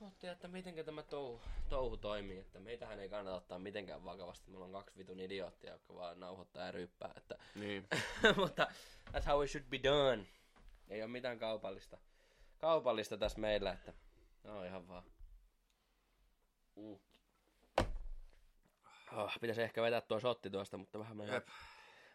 Noottia, 0.00 0.32
että 0.32 0.48
miten 0.48 0.84
tämä 0.84 1.02
touhu, 1.02 1.40
touhu 1.68 1.96
toimii, 1.96 2.38
että 2.38 2.60
meitähän 2.60 3.00
ei 3.00 3.08
kannata 3.08 3.36
ottaa 3.36 3.58
mitenkään 3.58 4.04
vakavasti. 4.04 4.50
Meillä 4.50 4.64
on 4.64 4.72
kaksi 4.72 4.98
vitun 4.98 5.20
idioottia, 5.20 5.72
jotka 5.72 5.94
vaan 5.94 6.20
nauhoittaa 6.20 6.66
ja 6.66 6.72
ryyppää, 6.72 7.12
että 7.16 7.38
Niin. 7.54 7.88
Mutta 8.36 8.66
that's 9.12 9.26
how 9.26 9.44
it 9.44 9.50
should 9.50 9.66
be 9.70 9.80
done. 9.82 10.26
Ei 10.88 11.02
ole 11.02 11.10
mitään 11.10 11.38
kaupallista. 11.38 11.98
Kaupallista 12.58 13.16
tässä 13.16 13.40
meillä, 13.40 13.72
että 13.72 13.92
no 14.44 14.64
ihan 14.64 14.88
vaan. 14.88 15.02
Mm. 16.76 16.98
Oh, 19.12 19.32
pitäisi 19.40 19.62
ehkä 19.62 19.82
vetää 19.82 20.00
tuo 20.00 20.20
shotti 20.20 20.50
tuosta, 20.50 20.76
mutta 20.76 20.98
vähän 20.98 21.16
mä... 21.16 21.24
Jep. 21.24 21.48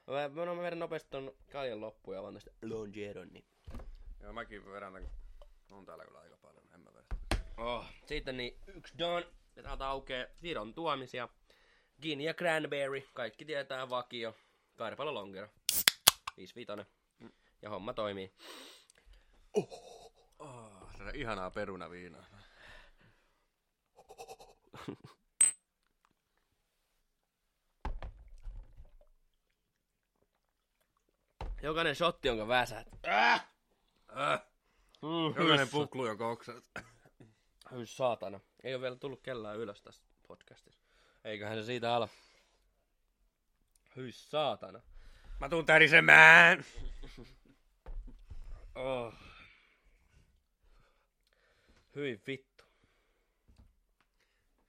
Mä, 0.09 0.45
mä, 0.45 0.55
mä 0.55 0.61
vedän 0.61 0.79
nopeasti 0.79 1.09
ton 1.09 1.31
kaljan 1.51 1.81
loppuun 1.81 2.15
ja 2.15 2.23
vaan 2.23 2.33
tästä 2.33 2.51
Longeron, 2.61 3.27
niin... 3.27 3.45
Joo, 4.21 4.33
mäkin 4.33 4.71
vedän 4.71 4.93
tän, 4.93 5.09
on 5.71 5.85
täällä 5.85 6.05
kyllä 6.05 6.19
aika 6.19 6.37
paljon, 6.37 6.63
en 6.73 6.79
mä 6.79 6.89
vedä. 6.93 7.05
Oh. 7.57 7.85
Sitten 8.05 8.37
niin 8.37 8.59
yksi 8.67 8.97
done. 8.97 9.25
Ja 9.55 9.63
täältä 9.63 9.87
aukeaa 9.87 10.27
Viron 10.41 10.73
tuomisia. 10.73 11.29
Gin 12.01 12.21
ja 12.21 12.33
Cranberry. 12.33 13.07
Kaikki 13.13 13.45
tietää 13.45 13.89
vakio. 13.89 14.35
Karpalo 14.75 15.13
Longero. 15.13 15.47
55. 16.37 16.91
Ja 17.61 17.69
homma 17.69 17.93
toimii. 17.93 18.33
Oh, 19.53 20.91
tätä 20.97 21.11
ihanaa 21.13 21.51
perunaviinaa. 21.51 22.25
Jokainen 31.61 31.95
shotti, 31.95 32.27
jonka 32.27 32.47
väsät. 32.47 32.87
Äh! 33.07 33.45
Jokainen 35.01 35.35
Jokainen 35.35 35.69
puklu, 35.69 36.07
jonka 36.07 36.27
oksat. 36.27 36.63
Hyi 37.71 37.85
saatana. 37.85 38.39
Ei 38.63 38.73
ole 38.75 38.81
vielä 38.81 38.95
tullut 38.95 39.21
kellään 39.21 39.57
ylös 39.57 39.81
tässä 39.81 40.03
podcastissa. 40.27 40.83
Eiköhän 41.23 41.57
se 41.57 41.63
siitä 41.63 41.95
ala. 41.95 42.09
Hyi 43.95 44.11
saatana. 44.11 44.81
Mä 45.39 45.49
tuun 45.49 45.65
tärisemään! 45.65 46.63
Oh. 48.75 49.13
Hyi 51.95 52.21
vittu. 52.27 52.63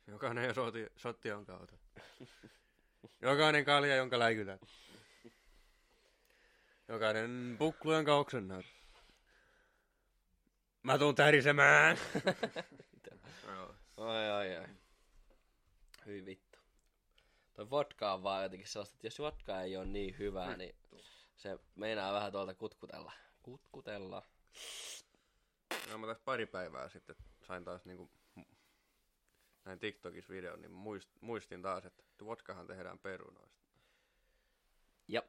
Jokainen 0.06 0.44
jo 0.44 0.54
sotti, 0.54 0.86
sotti 0.96 1.28
jonka 1.28 1.56
otat. 1.56 1.80
Jokainen 3.22 3.64
kalja, 3.64 3.96
jonka 3.96 4.18
läikytät. 4.18 4.60
Jokainen 6.90 7.56
puklu, 7.58 7.92
jonka 7.92 8.16
oksennat. 8.16 8.66
Mä 10.82 10.98
tuun 10.98 11.14
tärisemään! 11.14 11.98
Ai 13.96 14.30
ai 14.30 14.56
ai. 14.56 14.68
Hyi 16.06 16.24
vittu. 16.26 16.58
Toi 17.52 17.70
vodka 17.70 18.12
on 18.12 18.22
vaan 18.22 18.42
jotenkin 18.42 18.68
sellaista, 18.68 18.94
että 18.94 19.06
jos 19.06 19.18
vodka 19.18 19.60
ei 19.60 19.76
ole 19.76 19.86
niin 19.86 20.18
hyvää, 20.18 20.56
niin 20.56 20.76
se 21.36 21.58
meinaa 21.74 22.12
vähän 22.12 22.32
tuolta 22.32 22.54
kutkutella. 22.54 23.12
Kutkutella. 23.42 24.22
No, 25.90 25.98
mä 25.98 26.06
tässä 26.06 26.22
pari 26.24 26.46
päivää 26.46 26.88
sitten 26.88 27.16
sain 27.42 27.64
taas 27.64 27.84
niinku 27.84 28.10
näin 29.64 29.78
TikTokissa 29.78 30.32
videon, 30.32 30.60
niin 30.60 30.72
muist, 30.72 31.10
muistin 31.20 31.62
taas, 31.62 31.84
että 31.84 32.02
vodkahan 32.24 32.66
tehdään 32.66 32.98
perunoista. 32.98 33.60
Ja 35.08 35.22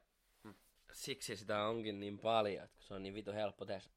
siksi 0.92 1.36
sitä 1.36 1.64
onkin 1.66 2.00
niin 2.00 2.18
paljon, 2.18 2.64
että 2.64 2.82
se 2.82 2.94
on 2.94 3.02
niin 3.02 3.14
vitu 3.14 3.32
helppo 3.32 3.64
tehdä. 3.64 3.88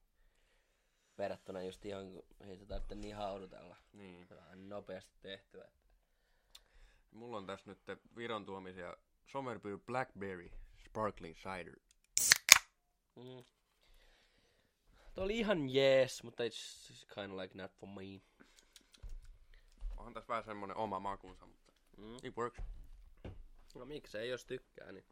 Verrattuna 1.17 1.61
just 1.61 1.85
ihan, 1.85 2.11
kun 2.11 2.25
ei 2.39 2.57
se 2.57 2.65
tarvitse 2.65 2.95
niin 2.95 3.15
haudutella. 3.15 3.75
Niin. 3.93 4.27
Se 4.27 4.33
on 4.33 4.69
nopeasti 4.69 5.13
tehtyä. 5.21 5.67
Mulla 7.11 7.37
on 7.37 7.45
tässä 7.47 7.71
nyt 7.71 7.79
Viron 8.15 8.45
tuomisia 8.45 8.97
Somerbyr 9.25 9.77
Blackberry 9.85 10.49
Sparkling 10.85 11.35
Cider. 11.35 11.75
Mm. 13.15 13.43
Tuo 15.13 15.23
oli 15.23 15.39
ihan 15.39 15.69
jees, 15.69 16.23
mutta 16.23 16.43
it's, 16.43 16.91
it's 16.91 17.15
kind 17.15 17.31
of 17.31 17.37
like 17.39 17.57
not 17.57 17.71
for 17.71 17.89
me. 17.89 18.21
Onhan 19.97 20.13
tässä 20.13 20.27
vähän 20.27 20.43
semmonen 20.43 20.77
oma 20.77 20.99
makunsa, 20.99 21.45
mutta 21.45 21.73
Mm. 21.97 22.15
it 22.23 22.37
works. 22.37 22.61
No 23.75 23.85
miksei, 23.85 24.29
jos 24.29 24.45
tykkää, 24.45 24.91
niin 24.91 25.05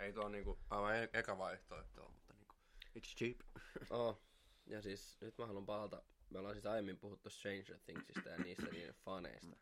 Ei 0.00 0.12
tuo 0.12 0.28
niinku 0.28 0.58
aivan 0.70 0.96
e- 0.96 1.10
eka 1.12 1.38
vaihtoehto, 1.38 2.08
mutta 2.08 2.34
niinku 2.34 2.54
it's 2.98 3.16
cheap. 3.16 3.36
Oh. 3.90 4.18
Ja 4.66 4.82
siis 4.82 5.20
nyt 5.20 5.38
mä 5.38 5.46
haluan 5.46 5.66
palata. 5.66 6.02
Me 6.30 6.38
ollaan 6.38 6.54
siis 6.54 6.66
aiemmin 6.66 6.98
puhuttu 6.98 7.30
Stranger 7.30 7.78
Thingsista 7.84 8.28
ja 8.30 8.38
niistä 8.38 8.66
niiden 8.72 8.94
faneista. 8.94 9.56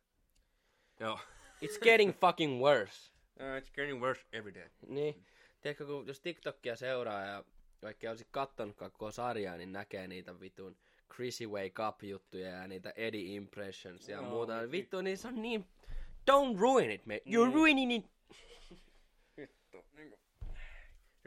Joo. 1.00 1.18
It's 1.64 1.78
getting 1.82 2.12
fucking 2.20 2.60
worse. 2.62 3.12
Uh, 3.40 3.62
it's 3.62 3.72
getting 3.74 4.00
worse 4.00 4.26
every 4.32 4.54
day. 4.54 4.68
Niin. 4.86 5.26
Tiedätkö, 5.60 5.86
kun 5.86 6.06
jos 6.06 6.20
TikTokia 6.20 6.76
seuraa 6.76 7.22
ja 7.22 7.44
vaikka 7.82 8.06
ei 8.06 8.08
olisi 8.10 8.26
kattonutkaan 8.30 8.90
koko 8.92 9.10
sarjaa, 9.10 9.56
niin 9.56 9.72
näkee 9.72 10.06
niitä 10.08 10.40
vitun 10.40 10.76
Chrissy 11.14 11.46
Wake 11.46 11.86
Up 11.88 12.02
juttuja 12.02 12.48
ja 12.48 12.68
niitä 12.68 12.92
Eddie 12.96 13.34
Impressions 13.34 14.08
ja 14.08 14.16
Joo, 14.16 14.30
muuta. 14.30 14.54
vittu. 14.60 14.70
Vittu, 14.70 15.00
niin 15.00 15.18
se 15.18 15.28
on 15.28 15.42
niin... 15.42 15.64
Don't 16.30 16.58
ruin 16.60 16.90
it, 16.90 17.06
mate. 17.06 17.22
You're 17.26 17.54
ruining 17.54 17.92
it. 17.96 18.04
Vittu, 19.36 19.84
niinku. 19.92 20.18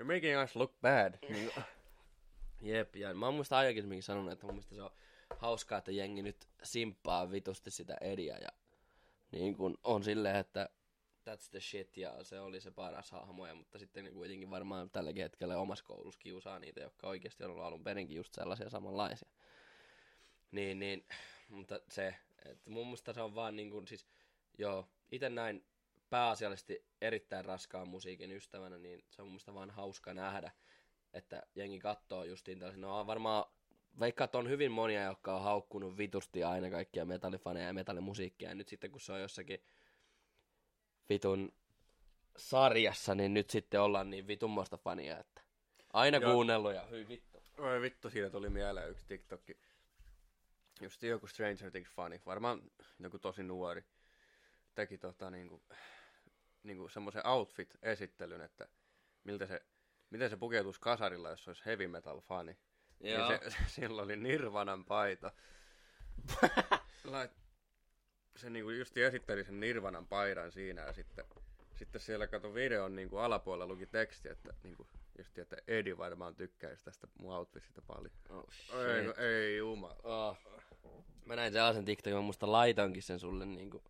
You're 0.01 0.13
making 0.13 0.43
us 0.43 0.55
look 0.55 0.81
bad. 0.81 1.13
Jep, 2.61 2.95
ja 2.95 3.13
mä 3.13 3.25
oon 3.25 3.35
muista 3.35 3.57
aikaisemminkin 3.57 4.03
sanonut, 4.03 4.31
että 4.31 4.45
mun 4.45 4.55
mielestä 4.55 4.75
se 4.75 4.81
on 4.81 4.91
hauskaa, 5.37 5.77
että 5.77 5.91
jengi 5.91 6.21
nyt 6.21 6.47
simppaa 6.63 7.31
vitusti 7.31 7.71
sitä 7.71 7.97
ediä 8.01 8.37
ja 8.37 8.49
niin 9.31 9.55
kun 9.55 9.77
on 9.83 10.03
silleen, 10.03 10.35
että 10.35 10.69
that's 11.29 11.49
the 11.51 11.59
shit 11.59 11.97
ja 11.97 12.23
se 12.23 12.39
oli 12.39 12.61
se 12.61 12.71
paras 12.71 13.11
hahmo, 13.11 13.47
ja, 13.47 13.55
mutta 13.55 13.79
sitten 13.79 14.13
kuitenkin 14.13 14.49
varmaan 14.49 14.89
tälläkin 14.89 15.23
hetkellä 15.23 15.57
omassa 15.57 15.85
koulussa 15.85 16.19
kiusaa 16.19 16.59
niitä, 16.59 16.81
jotka 16.81 17.07
oikeasti 17.07 17.43
on 17.43 17.51
ollut 17.51 17.65
alun 17.65 17.83
perinkin 17.83 18.17
just 18.17 18.33
sellaisia 18.33 18.69
samanlaisia. 18.69 19.29
Niin, 20.51 20.79
niin, 20.79 21.05
mutta 21.49 21.79
se, 21.89 22.15
että 22.45 22.69
mun 22.69 22.85
mielestä 22.85 23.13
se 23.13 23.21
on 23.21 23.35
vaan 23.35 23.55
niin 23.55 23.71
kuin 23.71 23.87
siis, 23.87 24.05
joo, 24.57 24.87
itse 25.11 25.29
näin 25.29 25.65
pääasiallisesti 26.11 26.85
erittäin 27.01 27.45
raskaan 27.45 27.87
musiikin 27.87 28.31
ystävänä, 28.31 28.77
niin 28.77 29.03
se 29.09 29.21
on 29.21 29.27
mun 29.27 29.31
mielestä 29.31 29.53
vaan 29.53 29.69
hauska 29.69 30.13
nähdä, 30.13 30.51
että 31.13 31.43
jengi 31.55 31.79
katsoo 31.79 32.23
justiin 32.23 32.59
tällaisia. 32.59 32.81
No 32.81 32.99
on 32.99 33.07
varmaan, 33.07 33.45
vaikka 33.99 34.29
on 34.33 34.49
hyvin 34.49 34.71
monia, 34.71 35.03
jotka 35.03 35.35
on 35.35 35.43
haukkunut 35.43 35.97
vitusti 35.97 36.43
aina 36.43 36.69
kaikkia 36.69 37.05
metallifaneja 37.05 37.67
ja 37.67 37.73
metallimusiikkia, 37.73 38.49
ja 38.49 38.55
nyt 38.55 38.67
sitten 38.67 38.91
kun 38.91 39.01
se 39.01 39.13
on 39.13 39.21
jossakin 39.21 39.63
vitun 41.09 41.53
sarjassa, 42.37 43.15
niin 43.15 43.33
nyt 43.33 43.49
sitten 43.49 43.81
ollaan 43.81 44.09
niin 44.09 44.27
vitunmoista 44.27 44.77
fania, 44.77 45.19
että 45.19 45.41
aina 45.93 46.17
Joo. 46.17 46.33
kuunnellut 46.33 46.73
ja 46.73 46.81
hyi 46.81 47.07
vittu. 47.07 47.43
Oi 47.57 47.81
vittu, 47.81 48.09
siitä 48.09 48.29
tuli 48.29 48.49
mieleen 48.49 48.89
yksi 48.89 49.05
TikTokki. 49.07 49.57
Just 50.81 51.03
joku 51.03 51.27
Stranger 51.27 51.71
Things 51.71 51.91
fani, 51.91 52.21
varmaan 52.25 52.61
joku 52.99 53.19
tosi 53.19 53.43
nuori, 53.43 53.83
teki 54.75 54.97
tota 54.97 55.29
niinku, 55.29 55.61
niinku 56.63 56.89
semmoisen 56.89 57.27
outfit-esittelyn, 57.27 58.41
että 58.41 58.67
miltä 59.23 59.45
se, 59.45 59.61
miten 60.09 60.29
se 60.29 60.37
pukeutuisi 60.37 60.81
kasarilla, 60.81 61.29
jos 61.29 61.47
olisi 61.47 61.65
heavy 61.65 61.87
metal 61.87 62.21
fani. 62.21 62.57
Ja 62.99 63.17
Joo. 63.17 63.27
se, 63.29 63.39
sillä 63.75 64.01
oli 64.01 64.15
Nirvanan 64.15 64.85
paita. 64.85 65.31
Lait, 67.03 67.31
se 68.35 68.49
niinku 68.49 68.69
just 68.69 68.97
esitteli 68.97 69.43
sen 69.43 69.59
Nirvanan 69.59 70.07
paidan 70.07 70.51
siinä 70.51 70.81
ja 70.81 70.93
sitten, 70.93 71.25
sitten 71.75 72.01
siellä 72.01 72.27
kato 72.27 72.53
videon 72.53 72.95
niinku 72.95 73.17
alapuolella 73.17 73.73
luki 73.73 73.85
teksti, 73.85 74.29
että 74.29 74.53
niinku, 74.63 74.87
just, 75.17 75.37
että 75.37 75.57
Edi 75.67 75.97
varmaan 75.97 76.35
tykkäisi 76.35 76.83
tästä 76.83 77.07
mun 77.19 77.33
outfitista 77.33 77.81
paljon. 77.81 78.11
Oh, 78.29 78.45
Ei, 78.79 79.03
no, 79.03 79.13
ei 79.17 79.57
jumala. 79.57 79.95
Oh. 80.03 80.37
Mä 81.25 81.35
näin 81.35 81.53
sellaisen 81.53 81.85
TikTokin, 81.85 82.17
mä 82.17 82.21
musta 82.21 82.51
laitoinkin 82.51 83.03
sen 83.03 83.19
sulle 83.19 83.45
niinku, 83.45 83.83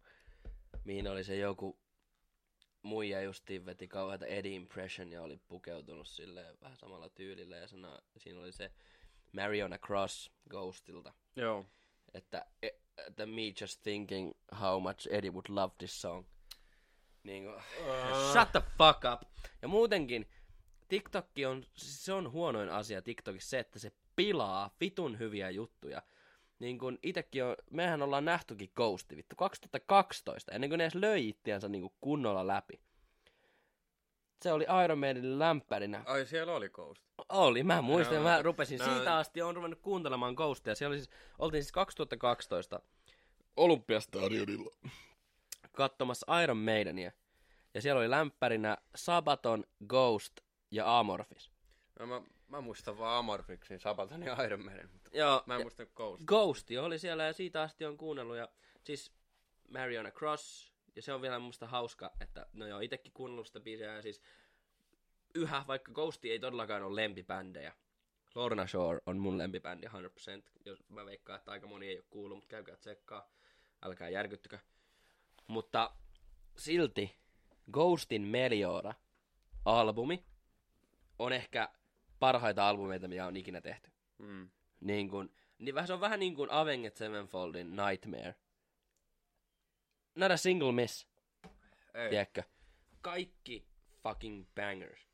mihin 0.86 1.07
oli 1.07 1.24
se 1.24 1.36
joku 1.36 1.80
muija 2.82 3.21
justiin 3.21 3.65
veti 3.65 3.88
kauheata 3.88 4.25
Eddie 4.25 4.55
Impression 4.55 5.11
ja 5.11 5.21
oli 5.21 5.39
pukeutunut 5.47 6.07
silleen 6.07 6.57
vähän 6.61 6.77
samalla 6.77 7.09
tyylillä 7.09 7.57
ja 7.57 7.67
sana, 7.67 7.99
siinä 8.17 8.39
oli 8.39 8.51
se 8.51 8.71
Mariona 9.32 9.77
Cross 9.77 10.32
Ghostilta, 10.49 11.13
Joo. 11.36 11.65
että, 12.13 12.45
että 12.61 13.25
me 13.25 13.41
just 13.61 13.82
thinking 13.84 14.32
how 14.61 14.82
much 14.82 15.07
Eddie 15.11 15.32
would 15.32 15.45
love 15.49 15.73
this 15.77 16.01
song. 16.01 16.25
Niin 17.23 17.43
kuin, 17.43 17.63
shut 18.32 18.51
the 18.51 18.61
fuck 18.77 19.01
up. 19.13 19.21
Ja 19.61 19.67
muutenkin 19.67 20.29
TikTokki 20.88 21.45
on, 21.45 21.65
siis 21.75 22.05
se 22.05 22.13
on 22.13 22.32
huonoin 22.32 22.69
asia 22.69 23.01
TikTokissa 23.01 23.49
se, 23.49 23.59
että 23.59 23.79
se 23.79 23.91
pilaa 24.15 24.75
vitun 24.79 25.19
hyviä 25.19 25.49
juttuja. 25.49 26.01
Niin 26.62 26.78
kun 26.80 26.99
itekin 27.03 27.43
on, 27.43 27.55
mehän 27.72 28.01
ollaan 28.01 28.26
nähtykin 28.26 28.72
Ghosti 28.76 29.16
vittu 29.18 29.36
2012, 29.36 30.51
ennen 30.51 30.70
kuin 30.70 30.78
ne 30.78 30.84
edes 30.84 30.95
löi 30.95 31.30
ittiänsä 31.30 31.68
niin 31.68 31.82
kuin 31.82 31.93
kunnolla 32.01 32.47
läpi. 32.47 32.80
Se 34.41 34.51
oli 34.51 34.66
Iron 34.84 34.97
Maidenin 34.99 35.39
lämpärinä. 35.39 36.03
Ai 36.05 36.26
siellä 36.26 36.53
oli 36.55 36.70
Ghost. 36.70 37.03
Oli, 37.30 37.64
mä 37.64 37.82
muistan, 37.82 38.16
Joo. 38.16 38.24
mä 38.24 38.41
rupesin 38.41 38.80
No. 38.80 38.86
siitä 38.86 39.18
asti, 39.18 39.41
on 39.41 39.55
ruvennut 39.55 39.80
kuuntelemaan 39.82 40.34
Ghostia. 40.34 40.76
Siellä 40.76 40.93
oli 40.93 40.99
siis, 40.99 41.09
oltiin 41.39 41.64
siis 41.64 41.72
2012 41.72 42.80
Olympiastadionilla 43.57 44.72
katsomassa 45.72 46.41
Iron 46.43 46.57
Maidenia. 46.57 47.12
Ja 47.74 47.82
siellä 47.82 47.99
oli 47.99 48.09
lämpärinä 48.09 48.78
Sabaton, 48.95 49.64
Ghost 49.88 50.34
ja 50.72 50.99
Amorphis. 50.99 51.51
No, 51.99 52.07
mä, 52.07 52.22
mä 52.51 52.61
muistan 52.61 52.97
vaan 52.97 53.19
Amorphixin, 53.19 53.79
Sabatonin 53.79 54.27
ja 54.27 54.43
Iron 54.43 54.65
Maiden, 54.65 54.89
mutta 54.93 55.09
Joo, 55.13 55.43
mä 55.45 55.55
en 55.55 55.61
muista 55.61 55.85
Ghost. 55.85 56.23
Ghosti 56.25 56.77
oli 56.77 56.99
siellä 56.99 57.23
ja 57.23 57.33
siitä 57.33 57.61
asti 57.61 57.85
on 57.85 57.97
kuunnellut. 57.97 58.37
Ja 58.37 58.49
siis 58.83 59.11
Mariana 59.69 60.11
Cross, 60.11 60.73
ja 60.95 61.01
se 61.01 61.13
on 61.13 61.21
vielä 61.21 61.39
musta 61.39 61.67
hauska, 61.67 62.11
että 62.21 62.45
no 62.53 62.67
joo, 62.67 62.79
itekin 62.79 63.13
kuunnellut 63.13 63.47
sitä 63.47 63.59
biisiä 63.59 63.95
ja 63.95 64.01
siis 64.01 64.21
yhä, 65.35 65.63
vaikka 65.67 65.91
Ghosti 65.91 66.31
ei 66.31 66.39
todellakaan 66.39 66.83
ole 66.83 66.95
lempibändejä. 66.95 67.73
Lorna 68.35 68.67
Shore 68.67 69.01
on 69.05 69.17
mun 69.17 69.37
lempibändi 69.37 69.87
100%, 69.87 69.91
jos 70.65 70.83
mä 70.89 71.05
veikkaan, 71.05 71.39
että 71.39 71.51
aika 71.51 71.67
moni 71.67 71.87
ei 71.87 71.97
ole 71.97 72.05
kuullut, 72.09 72.37
mutta 72.37 72.49
käykää 72.49 72.75
tsekkaa, 72.75 73.29
älkää 73.81 74.09
järkyttykö. 74.09 74.59
Mutta 75.47 75.91
silti 76.57 77.15
Ghostin 77.71 78.21
Meliora-albumi 78.21 80.25
on 81.19 81.33
ehkä 81.33 81.69
parhaita 82.22 82.69
albumeita, 82.69 83.07
mitä 83.07 83.26
on 83.26 83.38
ikinä 83.38 83.61
tehty. 83.61 83.91
Mm. 84.17 84.49
Niin 84.80 85.09
kun, 85.09 85.34
niin 85.57 85.76
vähän, 85.76 85.88
se 85.88 85.93
on 85.93 85.99
vähän 86.01 86.19
niin 86.19 86.36
kuin 86.36 86.51
Avenged 86.51 86.95
Sevenfoldin 86.95 87.76
Nightmare. 87.76 88.36
Not 90.15 90.32
a 90.32 90.38
single 90.38 90.72
miss, 90.72 91.07
Ei. 91.93 92.09
tiedätkö? 92.09 92.43
Kaikki 93.01 93.67
fucking 94.03 94.45
bangers. 94.55 95.07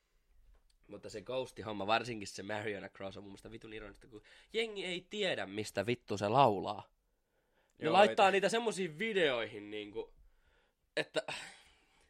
Mutta 0.87 1.09
se 1.09 1.21
Ghosti-homma, 1.21 1.87
varsinkin 1.87 2.27
se 2.27 2.43
Mariana 2.43 2.89
Cross 2.89 3.17
on 3.17 3.23
mun 3.23 3.31
mielestä 3.31 3.51
vitun 3.51 3.73
ironista, 3.73 4.07
kun 4.07 4.21
jengi 4.53 4.85
ei 4.85 5.07
tiedä, 5.09 5.45
mistä 5.45 5.85
vittu 5.85 6.17
se 6.17 6.27
laulaa. 6.27 6.83
Ne 7.77 7.85
Joo, 7.85 7.93
laittaa 7.93 8.25
ei- 8.25 8.31
niitä 8.31 8.49
semmoisiin 8.49 8.99
videoihin, 8.99 9.71
niinku, 9.71 10.13
että... 10.95 11.21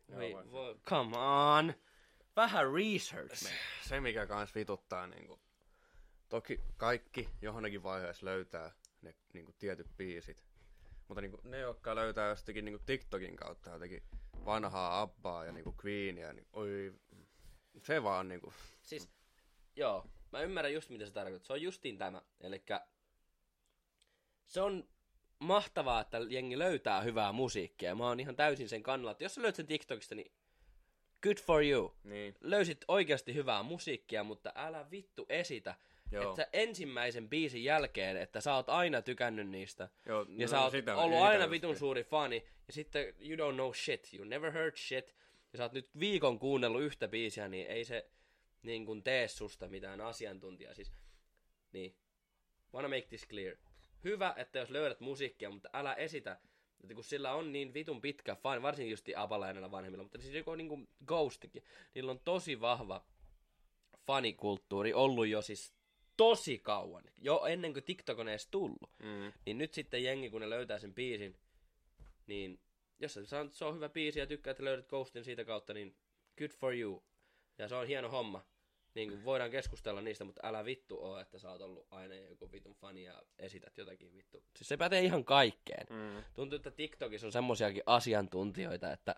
Joo, 0.10 0.52
voi, 0.52 0.80
come 0.90 1.18
on. 1.18 1.74
Vähän 2.38 2.74
research. 2.74 3.54
Se 3.82 4.00
mikä 4.00 4.28
kans 4.28 4.56
vituttaa 4.56 5.08
niinku, 5.08 5.40
toki 6.30 6.60
kaikki 6.78 7.30
johonkin 7.42 7.84
vaiheessa 7.84 8.26
löytää 8.26 8.72
ne 9.02 9.16
niinku 9.34 9.52
tietyt 9.60 9.88
biisit. 9.98 10.44
Mutta 11.08 11.22
niinku, 11.22 11.42
ne, 11.44 11.60
jotka 11.60 11.96
löytää 11.96 12.30
jostakin 12.30 12.66
niinku 12.66 12.84
TikTokin 12.86 13.36
kautta 13.36 13.70
jotenkin 13.70 14.04
vanhaa 14.46 15.02
Abbaa 15.02 15.46
ja 15.46 15.52
niinku 15.52 15.76
Queenia, 15.86 16.34
niin 16.34 16.48
oi, 16.54 16.94
se 17.78 18.04
vaan 18.04 18.28
niinku, 18.28 18.54
Siis, 18.82 19.10
joo, 19.76 20.06
mä 20.32 20.42
ymmärrän 20.42 20.74
just 20.74 20.90
mitä 20.90 21.06
se 21.06 21.12
tarkoittaa. 21.12 21.48
Se 21.48 21.54
on 21.54 21.62
justiin 21.62 21.98
tämä. 21.98 22.22
Eli 22.42 22.64
se 24.46 24.62
on 24.62 24.90
mahtavaa, 25.40 26.02
että 26.02 26.18
jengi 26.30 26.60
löytää 26.60 27.02
hyvää 27.02 27.32
musiikkia. 27.32 27.96
Mä 27.96 28.08
oon 28.08 28.20
ihan 28.20 28.36
täysin 28.36 28.70
sen 28.70 28.84
kannalla, 28.84 29.12
että 29.12 29.24
jos 29.24 29.36
sä 29.36 29.42
löydät 29.42 29.56
sen 29.56 29.68
TikTokista, 29.68 30.16
niin 30.16 30.37
good 31.24 31.38
for 31.38 31.64
you. 31.64 31.94
niin, 32.04 32.36
Löysit 32.42 32.86
oikeasti 32.88 33.34
hyvää 33.34 33.64
musiikkia, 33.64 34.24
mutta 34.24 34.52
älä 34.56 34.92
vittu 34.92 35.26
esitä, 35.30 35.76
joo. 36.12 36.30
että 36.30 36.48
ensimmäisen 36.54 37.30
biisin 37.30 37.64
jälkeen, 37.64 38.18
että 38.18 38.42
sä 38.42 38.56
oot 38.56 38.70
aina 38.70 39.02
tykännyt 39.02 39.50
niistä. 39.50 39.90
joo 40.06 40.26
Ja 40.30 40.46
no 40.46 40.48
sä 40.48 40.62
oot 40.62 40.72
sitä- 40.72 40.96
ollut 40.98 41.18
sitä 41.18 41.26
aina 41.28 41.44
just, 41.44 41.52
vitun 41.52 41.76
suuri 41.76 42.04
fani. 42.04 42.44
Ja 42.68 42.74
sitten 42.74 43.06
you 43.20 43.52
don't 43.52 43.54
know 43.54 43.74
shit. 43.74 44.10
You 44.14 44.26
never 44.26 44.52
heard 44.52 44.76
shit. 44.76 45.16
Ja 45.54 45.58
sä 45.58 45.64
oot 45.64 45.74
nyt 45.74 45.90
viikon 46.00 46.40
kuunnellut 46.40 46.82
yhtä 46.82 47.08
biisiä, 47.08 47.48
niin 47.48 47.68
ei 47.68 47.86
se 47.86 48.10
niin 48.64 48.86
kuin 48.86 49.04
tee 49.04 49.28
susta 49.28 49.68
mitään 49.68 50.02
asiantuntijaa. 50.02 50.74
Siis, 50.74 50.92
niin. 51.72 51.96
Wanna 52.74 52.90
make 52.90 53.02
this 53.08 53.28
clear. 53.28 53.56
Hyvä, 54.04 54.34
että 54.38 54.60
jos 54.60 54.70
löydät 54.70 55.00
musiikkia, 55.00 55.50
mutta 55.50 55.70
älä 55.74 55.94
esitä. 55.94 56.40
Että 56.84 56.94
kun 56.94 57.04
sillä 57.04 57.34
on 57.34 57.52
niin 57.52 57.74
vitun 57.74 58.02
pitkä 58.02 58.36
fan, 58.36 58.62
varsinkin 58.62 58.92
just 58.92 59.08
näillä 59.40 59.72
vanhemmilla, 59.72 60.04
mutta 60.04 60.22
siis 60.22 60.34
joku 60.34 60.56
niin 60.56 60.70
kuin 60.70 60.90
Ghostikin, 61.06 61.64
niillä 61.96 62.12
on 62.12 62.20
tosi 62.20 62.62
vahva 62.62 63.06
fanikulttuuri 64.06 64.94
ollut 64.94 65.28
jo 65.28 65.42
siis 65.42 65.74
tosi 66.18 66.60
kauan. 66.60 67.04
Jo 67.18 67.46
ennen 67.46 67.74
kuin 67.74 67.84
TikTok 67.84 68.20
on 68.20 68.30
edes 68.30 68.48
tullut. 68.48 68.92
Mm. 69.00 69.34
Niin 69.46 69.58
nyt 69.58 69.74
sitten 69.74 70.04
jengi, 70.04 70.30
kun 70.30 70.42
ne 70.42 70.50
löytää 70.50 70.80
sen 70.80 70.94
biisin, 70.94 71.38
niin 72.28 72.60
jos 73.00 73.14
sä 73.14 73.26
sanot, 73.26 73.46
että 73.46 73.58
se 73.58 73.66
on 73.66 73.76
hyvä 73.76 73.90
biisi 73.90 74.20
ja 74.20 74.28
tykkää, 74.28 74.52
että 74.52 74.64
löydät 74.64 74.88
Ghostin 74.88 75.24
siitä 75.24 75.46
kautta, 75.46 75.74
niin 75.74 75.96
good 76.38 76.52
for 76.52 76.76
you. 76.76 77.04
Ja 77.58 77.68
se 77.68 77.76
on 77.76 77.88
hieno 77.88 78.10
homma. 78.10 78.46
Niin 78.96 79.10
kuin 79.10 79.26
voidaan 79.26 79.52
keskustella 79.52 80.02
niistä, 80.02 80.24
mutta 80.24 80.48
älä 80.48 80.66
vittu 80.66 81.04
oo, 81.04 81.20
että 81.20 81.40
sä 81.40 81.52
oot 81.52 81.62
ollut 81.62 81.88
aina 81.92 82.16
joku 82.16 82.52
vitun 82.52 82.76
fani 82.76 83.04
ja 83.04 83.22
esität 83.40 83.78
jotakin 83.78 84.14
vittu. 84.14 84.44
Siis 84.56 84.68
se 84.68 84.78
pätee 84.78 85.02
ihan 85.02 85.26
kaikkeen. 85.26 85.88
Mm. 85.90 86.24
Tuntuu, 86.34 86.56
että 86.56 86.72
TikTokissa 86.72 87.28
on 87.28 87.32
semmosiakin 87.32 87.84
asiantuntijoita, 87.86 88.92
että 88.92 89.16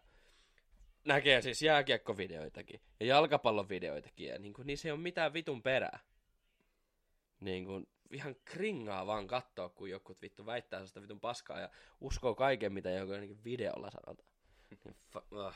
näkee 1.05 1.41
siis 1.41 1.61
jääkiekkovideoitakin 1.61 2.81
ja 2.99 3.05
jalkapallovideoitakin 3.05 4.27
ja 4.27 4.39
niin 4.39 4.53
kuin, 4.53 4.67
niissä 4.67 4.87
ei 4.87 4.91
ole 4.91 4.99
mitään 4.99 5.33
vitun 5.33 5.63
perää. 5.63 5.99
Niin 7.39 7.65
kuin, 7.65 7.87
ihan 8.11 8.35
kringaa 8.45 9.05
vaan 9.05 9.27
katsoa, 9.27 9.69
kun 9.69 9.89
joku 9.89 10.17
vittu 10.21 10.45
väittää 10.45 10.85
sitä 10.85 11.01
vitun 11.01 11.19
paskaa 11.19 11.59
ja 11.59 11.69
uskoo 12.01 12.35
kaiken, 12.35 12.73
mitä 12.73 12.89
joku 12.89 13.11
ainakin 13.11 13.43
videolla 13.43 13.91
sanotaan. 13.91 14.29
Niin 14.69 14.95
uh. 15.31 15.53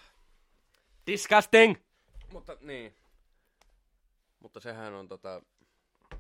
Disgusting! 1.07 1.76
Mutta 2.32 2.57
niin. 2.61 2.95
Mutta 4.43 4.59
sehän 4.59 4.93
on 4.93 5.07
tota, 5.07 5.41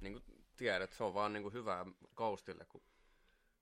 niin 0.01 0.13
kuin 0.13 0.23
tiedät, 0.57 0.91
se 0.93 1.03
on 1.03 1.13
vaan 1.13 1.33
niin 1.33 1.43
kuin 1.43 1.53
hyvää 1.53 1.85
Ghostille, 2.15 2.65
kun 2.65 2.83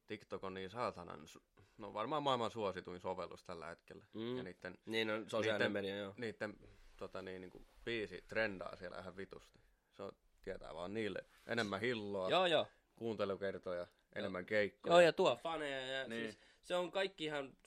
TikTok 0.07 0.43
on 0.43 0.53
niin 0.53 0.70
saatanan, 0.70 1.20
su- 1.26 1.64
no 1.78 1.93
varmaan 1.93 2.24
maailman 2.24 2.51
suosituin 2.51 2.99
sovellus 2.99 3.43
tällä 3.43 3.66
hetkellä. 3.68 4.05
Mm. 4.14 4.38
Ja 4.38 4.43
niiden, 4.43 4.78
Niin 4.86 5.09
on 5.09 5.30
sosiaalinen 5.30 5.72
media, 5.72 5.97
joo. 5.97 6.14
niiden 6.18 6.57
tota, 6.97 7.22
niin, 7.22 7.41
niin 7.41 7.51
kuin 7.51 7.68
biisi 7.86 8.24
trendaa 8.28 8.76
siellä 8.76 8.99
ihan 8.99 9.18
vitusti. 9.18 9.59
Se 9.91 10.03
on, 10.03 10.12
tietää 10.41 10.74
vaan 10.76 10.93
niille 10.93 11.26
enemmän 11.47 11.80
hilloa, 11.82 12.30
Joo, 12.30 12.45
joo. 12.45 12.68
kuuntelukertoja, 12.95 13.88
enemmän 14.16 14.45
keikkoja. 14.45 14.93
Joo, 14.93 14.99
ja 15.01 15.14
tuo 15.14 15.36
faneja. 15.36 15.88
Ja 15.88 16.07
Niin. 16.07 16.24
siis 16.24 16.39
se 16.64 16.76
on 16.76 16.91
kaikki 16.91 17.26
ihan 17.26 17.57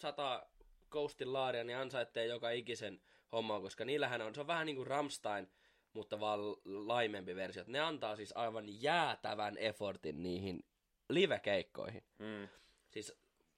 Ghostin 0.91 1.33
laaria, 1.33 1.65
niin 1.65 1.77
ansaitte 1.79 2.27
joka 2.27 2.51
ikisen 2.51 3.01
hommaa, 3.33 3.61
koska 3.61 3.85
niillähän 3.85 4.23
on, 4.23 4.35
se 4.35 4.41
on 4.41 4.47
vähän 4.47 4.67
niin 4.67 4.77
kuin 4.77 4.87
Ramstein, 4.87 5.49
mutta 5.95 6.21
vaan 6.21 6.41
laimempi 6.65 7.37
versio. 7.37 7.65
Ne 7.67 7.81
antaa 7.81 8.17
siis 8.17 8.33
aivan 8.37 8.83
jäätävän 8.83 9.59
effortin 9.59 10.23
niihin 10.23 10.65
live-keikkoihin. 11.09 12.05
Mm. 12.19 12.49
Siis 12.91 13.13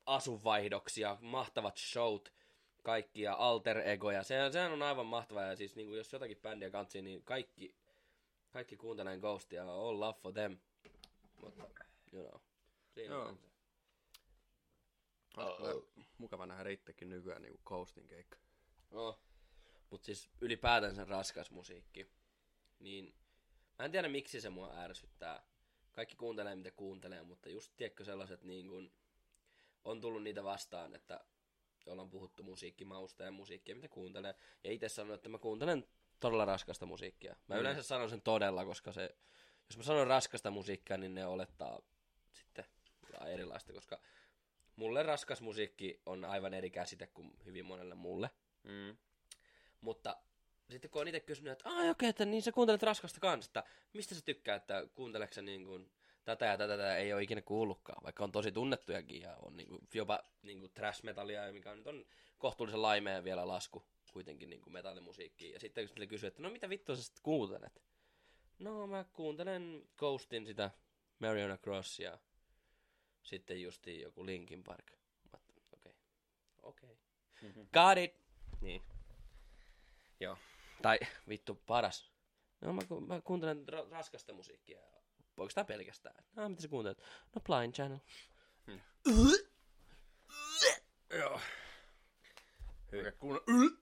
asuvaihdoksia, 0.06 1.18
mahtavat 1.20 1.76
showt, 1.76 2.32
kaikkia 2.82 3.32
alter 3.32 3.78
egoja. 3.88 4.22
Sehän, 4.22 4.52
sehän 4.52 4.72
on 4.72 4.82
aivan 4.82 5.06
mahtavaa. 5.06 5.44
Ja 5.44 5.56
siis 5.56 5.76
niin 5.76 5.88
kuin 5.88 5.98
jos 5.98 6.12
jotakin 6.12 6.36
bändiä 6.42 6.70
kantsii, 6.70 7.02
niin 7.02 7.22
kaikki, 7.22 7.74
kaikki 8.50 8.76
kuuntelen 8.76 9.20
Ghostia. 9.20 9.72
All 9.72 10.00
love 10.00 10.18
for 10.20 10.32
them. 10.32 10.58
Mutta, 11.40 11.64
you 12.12 12.28
know. 12.28 12.40
Siinä 12.94 13.14
Joo. 13.14 13.28
on 13.28 13.38
se. 13.38 13.46
Olisi 15.36 15.56
kyllä 15.56 16.06
mukava 16.18 16.46
nähdä 16.46 16.70
itsekin 16.70 17.08
nykyään 17.08 17.42
niin 17.42 17.60
Coastin 17.64 18.08
keikka. 18.08 18.38
No. 18.90 19.18
Mut 19.90 20.04
siis 20.04 20.30
ylipäätänsä 20.40 21.04
raskas 21.04 21.50
musiikki. 21.50 22.06
Niin 22.78 23.14
mä 23.78 23.84
en 23.84 23.92
tiedä 23.92 24.08
miksi 24.08 24.40
se 24.40 24.50
mua 24.50 24.72
ärsyttää. 24.78 25.42
Kaikki 25.92 26.16
kuuntelee 26.16 26.56
mitä 26.56 26.70
kuuntelee, 26.70 27.22
mutta 27.22 27.48
just 27.48 27.72
tiedätkö 27.76 28.04
sellaiset 28.04 28.42
niin 28.42 28.68
kun, 28.68 28.92
on 29.84 30.00
tullut 30.00 30.22
niitä 30.22 30.44
vastaan, 30.44 30.94
että 30.94 31.24
ollaan 31.86 32.10
puhuttu 32.10 32.42
musiikkimausta 32.42 33.24
ja 33.24 33.30
musiikkia 33.30 33.76
mitä 33.76 33.88
kuuntelee. 33.88 34.34
Ja 34.64 34.72
itse 34.72 34.88
sanon, 34.88 35.14
että 35.14 35.28
mä 35.28 35.38
kuuntelen 35.38 35.86
todella 36.20 36.44
raskasta 36.44 36.86
musiikkia. 36.86 37.36
Mä 37.48 37.54
Mm. 37.54 37.60
yleensä 37.60 37.82
sanon 37.82 38.10
sen 38.10 38.22
todella, 38.22 38.64
koska 38.64 38.92
se, 38.92 39.16
jos 39.68 39.76
mä 39.76 39.82
sanon 39.82 40.06
raskasta 40.06 40.50
musiikkia, 40.50 40.96
niin 40.96 41.14
ne 41.14 41.26
olettaa 41.26 41.80
sitten 42.32 42.64
erilaista, 43.26 43.72
koska 43.72 44.00
mulle 44.76 45.02
raskas 45.02 45.40
musiikki 45.40 46.00
on 46.06 46.24
aivan 46.24 46.54
eri 46.54 46.70
käsite 46.70 47.06
kuin 47.06 47.32
hyvin 47.44 47.64
monelle 47.64 47.94
muulle. 47.94 48.30
Mm. 48.62 48.96
Mutta 49.80 50.16
sitten 50.70 50.90
kun 50.90 51.00
on 51.00 51.08
itse 51.08 51.20
kysynyt, 51.20 51.52
että 51.52 51.68
ai 51.68 51.90
okei, 51.90 52.08
että 52.08 52.24
niin 52.24 52.42
sä 52.42 52.52
kuuntelet 52.52 52.82
raskasta 52.82 53.20
kanssa, 53.20 53.64
mistä 53.92 54.14
sä 54.14 54.20
tykkää, 54.24 54.56
että 54.56 54.86
kuunteleeko 54.94 55.34
sä 55.34 55.42
niin 55.42 55.64
kuin, 55.64 55.90
tätä 56.24 56.46
ja 56.46 56.58
tätä, 56.58 56.76
tätä 56.76 56.96
ei 56.96 57.12
ole 57.12 57.22
ikinä 57.22 57.42
kuullutkaan, 57.42 58.04
vaikka 58.04 58.24
on 58.24 58.32
tosi 58.32 58.52
tunnettujakin 58.52 59.20
ja 59.20 59.36
on 59.36 59.56
niin 59.56 59.68
kuin, 59.68 59.88
jopa 59.94 60.24
niin 60.42 60.60
kuin 60.60 60.72
trash 60.74 61.02
metallia, 61.02 61.52
mikä 61.52 61.70
on, 61.70 61.76
nyt 61.78 61.86
on 61.86 62.04
kohtuullisen 62.38 62.82
laimea 62.82 63.24
vielä 63.24 63.48
lasku 63.48 63.86
kuitenkin 64.12 64.50
niin 64.50 64.62
kuin 64.62 64.72
metallimusiikkiin. 64.72 65.52
Ja 65.52 65.60
sitten 65.60 65.88
kun 65.88 66.08
kysyy, 66.08 66.26
että 66.26 66.42
no 66.42 66.50
mitä 66.50 66.68
vittua 66.68 66.96
sä 66.96 67.02
sitten 67.02 67.22
kuuntelet? 67.22 67.82
No 68.58 68.86
mä 68.86 69.04
kuuntelen 69.12 69.88
Ghostin 69.96 70.46
sitä 70.46 70.70
Mariana 71.18 71.58
Crossia, 71.58 72.18
sitten 73.22 73.62
justiin 73.62 74.00
joku 74.00 74.26
Linkin 74.26 74.64
Park. 74.64 74.92
Okei, 75.32 75.54
okei. 76.62 76.98
Mhm. 77.42 77.60
Got 77.60 77.98
it! 77.98 78.14
Niin. 78.60 78.82
Joo. 80.20 80.36
Tai 80.82 80.98
vittu 81.28 81.62
paras. 81.66 82.12
No 82.60 82.72
mä, 82.72 82.82
ku- 82.88 83.00
mä 83.00 83.20
kuuntelen 83.20 83.64
ra- 83.68 83.90
raskasta 83.90 84.32
musiikkia. 84.32 84.80
Voiko 85.36 85.52
tää 85.54 85.64
pelkästään? 85.64 86.24
No 86.36 86.48
mitä 86.48 86.62
sä 86.62 86.68
kuuntelet? 86.68 87.02
No 87.34 87.40
Blind 87.40 87.74
Channel. 87.74 87.98
Joo. 91.18 91.40
Hyvä. 92.92 93.12
Kun... 93.12 93.40
Mm. 93.46 93.76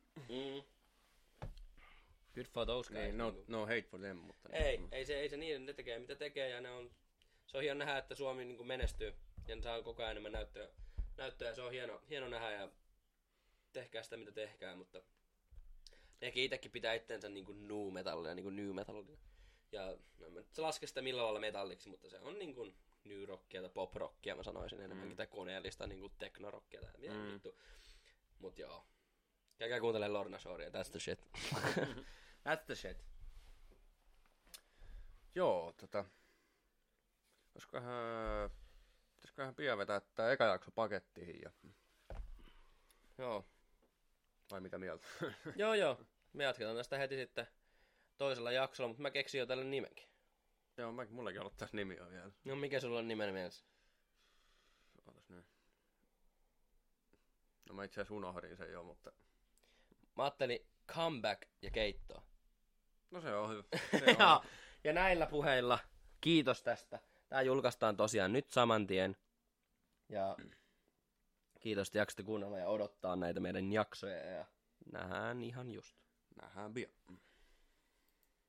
Good 2.35 2.47
for 2.47 2.67
those 2.67 2.93
guys. 2.93 3.03
Niin, 3.03 3.19
no, 3.19 3.31
niinku. 3.31 3.53
no 3.53 3.61
hate 3.61 3.83
for 3.83 4.01
them, 4.01 4.17
mutta... 4.17 4.49
Ei, 4.53 4.81
ei 4.93 5.05
se, 5.07 5.21
ei 5.21 5.29
se 5.29 5.37
niin, 5.37 5.67
ne 5.67 5.73
tekee 5.73 5.99
mitä 5.99 6.15
tekee 6.15 6.49
ja 6.49 6.61
ne 6.61 6.71
on, 6.71 6.91
se 7.47 7.57
on 7.57 7.63
hieno 7.63 7.79
nähdä, 7.79 7.99
että 7.99 8.15
Suomi 8.15 8.45
niin 8.45 8.67
menestyy 8.67 9.15
ja 9.49 9.57
ne 9.57 9.63
saa 9.63 9.83
koko 9.83 10.03
ajan 10.03 10.11
enemmän 10.11 10.33
näyttöä, 10.33 10.69
näyttöä, 11.17 11.55
se 11.55 11.63
on 11.63 11.73
hieno, 11.73 12.03
hieno 12.11 12.29
nähdä 12.29 12.51
ja 12.51 12.69
tehkää 13.73 14.03
sitä 14.03 14.17
mitä 14.17 14.33
tehkää, 14.33 14.77
mutta 14.77 15.03
ehkä 16.21 16.41
itsekin 16.41 16.71
pitää 16.71 16.95
itteensä 16.95 17.29
niin 17.29 17.45
kuin 17.45 17.69
nu 17.69 17.91
metallia, 17.91 18.35
niin 18.35 18.45
kuin 18.45 18.57
new 18.57 18.75
metallia. 18.75 19.17
Ja 19.73 19.97
no, 20.19 20.31
mä 20.31 20.41
nyt 20.41 20.59
laske 20.59 20.87
sitä 20.87 21.03
millä 21.03 21.23
lailla 21.23 21.41
metalliksi, 21.41 21.89
mutta 21.89 22.09
se 22.11 22.19
on 22.21 22.39
niin 22.39 22.55
kuin 22.55 22.77
new 23.05 23.25
rockia 23.25 23.61
tai 23.61 23.71
pop 23.71 23.95
rockia 23.95 24.37
mä 24.37 24.43
sanoisin 24.43 24.81
enemmänkin, 24.81 25.13
Mm. 25.13 25.17
tai 25.17 25.27
koneellista 25.27 25.87
niin 25.87 26.01
kuin 26.01 26.13
teknorockia 26.19 26.81
tai 26.81 26.91
mitä 26.99 27.15
Mm. 27.15 27.21
mm. 27.21 27.33
vittu. 27.33 27.59
Mut 28.39 28.59
joo. 28.59 28.87
Käykää 29.59 29.81
kuuntelemaan 29.81 30.13
Lorna 30.13 30.39
Shorea, 30.39 30.69
that's 30.69 30.91
the 30.91 31.01
shit. 31.01 31.21
that's 32.49 32.65
the 32.67 32.75
shit. 32.75 33.05
Joo, 35.35 35.73
tota... 35.77 36.05
Olisikohan... 37.55 38.51
Pitäisiköhän 39.15 39.55
pian 39.55 39.79
vetää 39.79 40.01
tää 40.15 40.33
eka 40.33 40.45
jakso 40.45 40.71
pakettiin 40.71 41.41
ja... 41.43 41.51
Joo. 43.19 43.45
Vai 44.51 44.61
mitä 44.61 44.79
mieltä? 44.79 45.07
Joo, 45.57 45.75
joo. 45.75 46.01
Me 46.33 46.45
jatketaan 46.45 46.77
tästä 46.77 46.99
heti 46.99 47.17
sitten 47.17 47.47
toisella 48.19 48.53
jaksolla, 48.53 48.89
mutta 48.89 49.03
mä 49.03 49.11
keksin 49.11 49.39
jo 49.39 49.47
tälle 49.47 49.65
nimenkin. 49.65 50.09
Joo, 50.77 50.93
mä, 50.93 51.07
mullakin 51.11 51.41
on 51.41 51.43
ollut 51.47 51.57
tässä 51.57 51.77
nimi 51.77 52.01
on 52.01 52.11
vielä. 52.11 52.31
No 52.45 52.57
mikä 52.57 52.81
sulla 52.81 52.99
on 52.99 53.09
nimen 53.09 53.35
mielessä? 53.35 53.67
Ootas 55.07 55.29
nyt. 55.29 55.47
No 57.69 57.75
mä 57.75 57.85
itse 57.85 58.01
asiassa 58.01 58.15
unohdin 58.15 58.57
sen 58.57 58.73
jo, 58.73 58.83
mutta... 58.83 59.13
Mä 60.17 60.23
ajattelin 60.23 60.67
comeback 60.89 61.43
ja 61.63 61.71
keittoa. 61.71 62.23
No 63.11 63.21
se 63.21 63.35
on 63.35 63.51
hyvä. 63.51 63.63
Se 63.99 64.05
on. 64.11 64.17
ja, 64.19 64.45
ja 64.85 64.93
näillä 64.93 65.27
puheilla 65.27 65.79
kiitos 66.21 66.63
tästä. 66.63 67.01
Tää 67.29 67.43
julkaistaan 67.43 67.97
tosiaan 67.97 68.33
nyt 68.33 68.51
saman 68.51 68.87
tien. 68.87 69.17
Ja 70.09 70.37
kiitos, 71.65 71.89
että 71.89 71.99
jaksatte 71.99 72.23
kuunnella 72.23 72.59
ja 72.59 72.69
odottaa 72.69 73.17
näitä 73.17 73.41
meidän 73.41 73.73
jaksoja. 73.73 74.17
Ja 74.17 74.47
nähdään 74.93 75.43
ihan 75.43 75.71
just. 75.71 75.97
Nähdään 76.43 76.75
pian. 76.75 76.93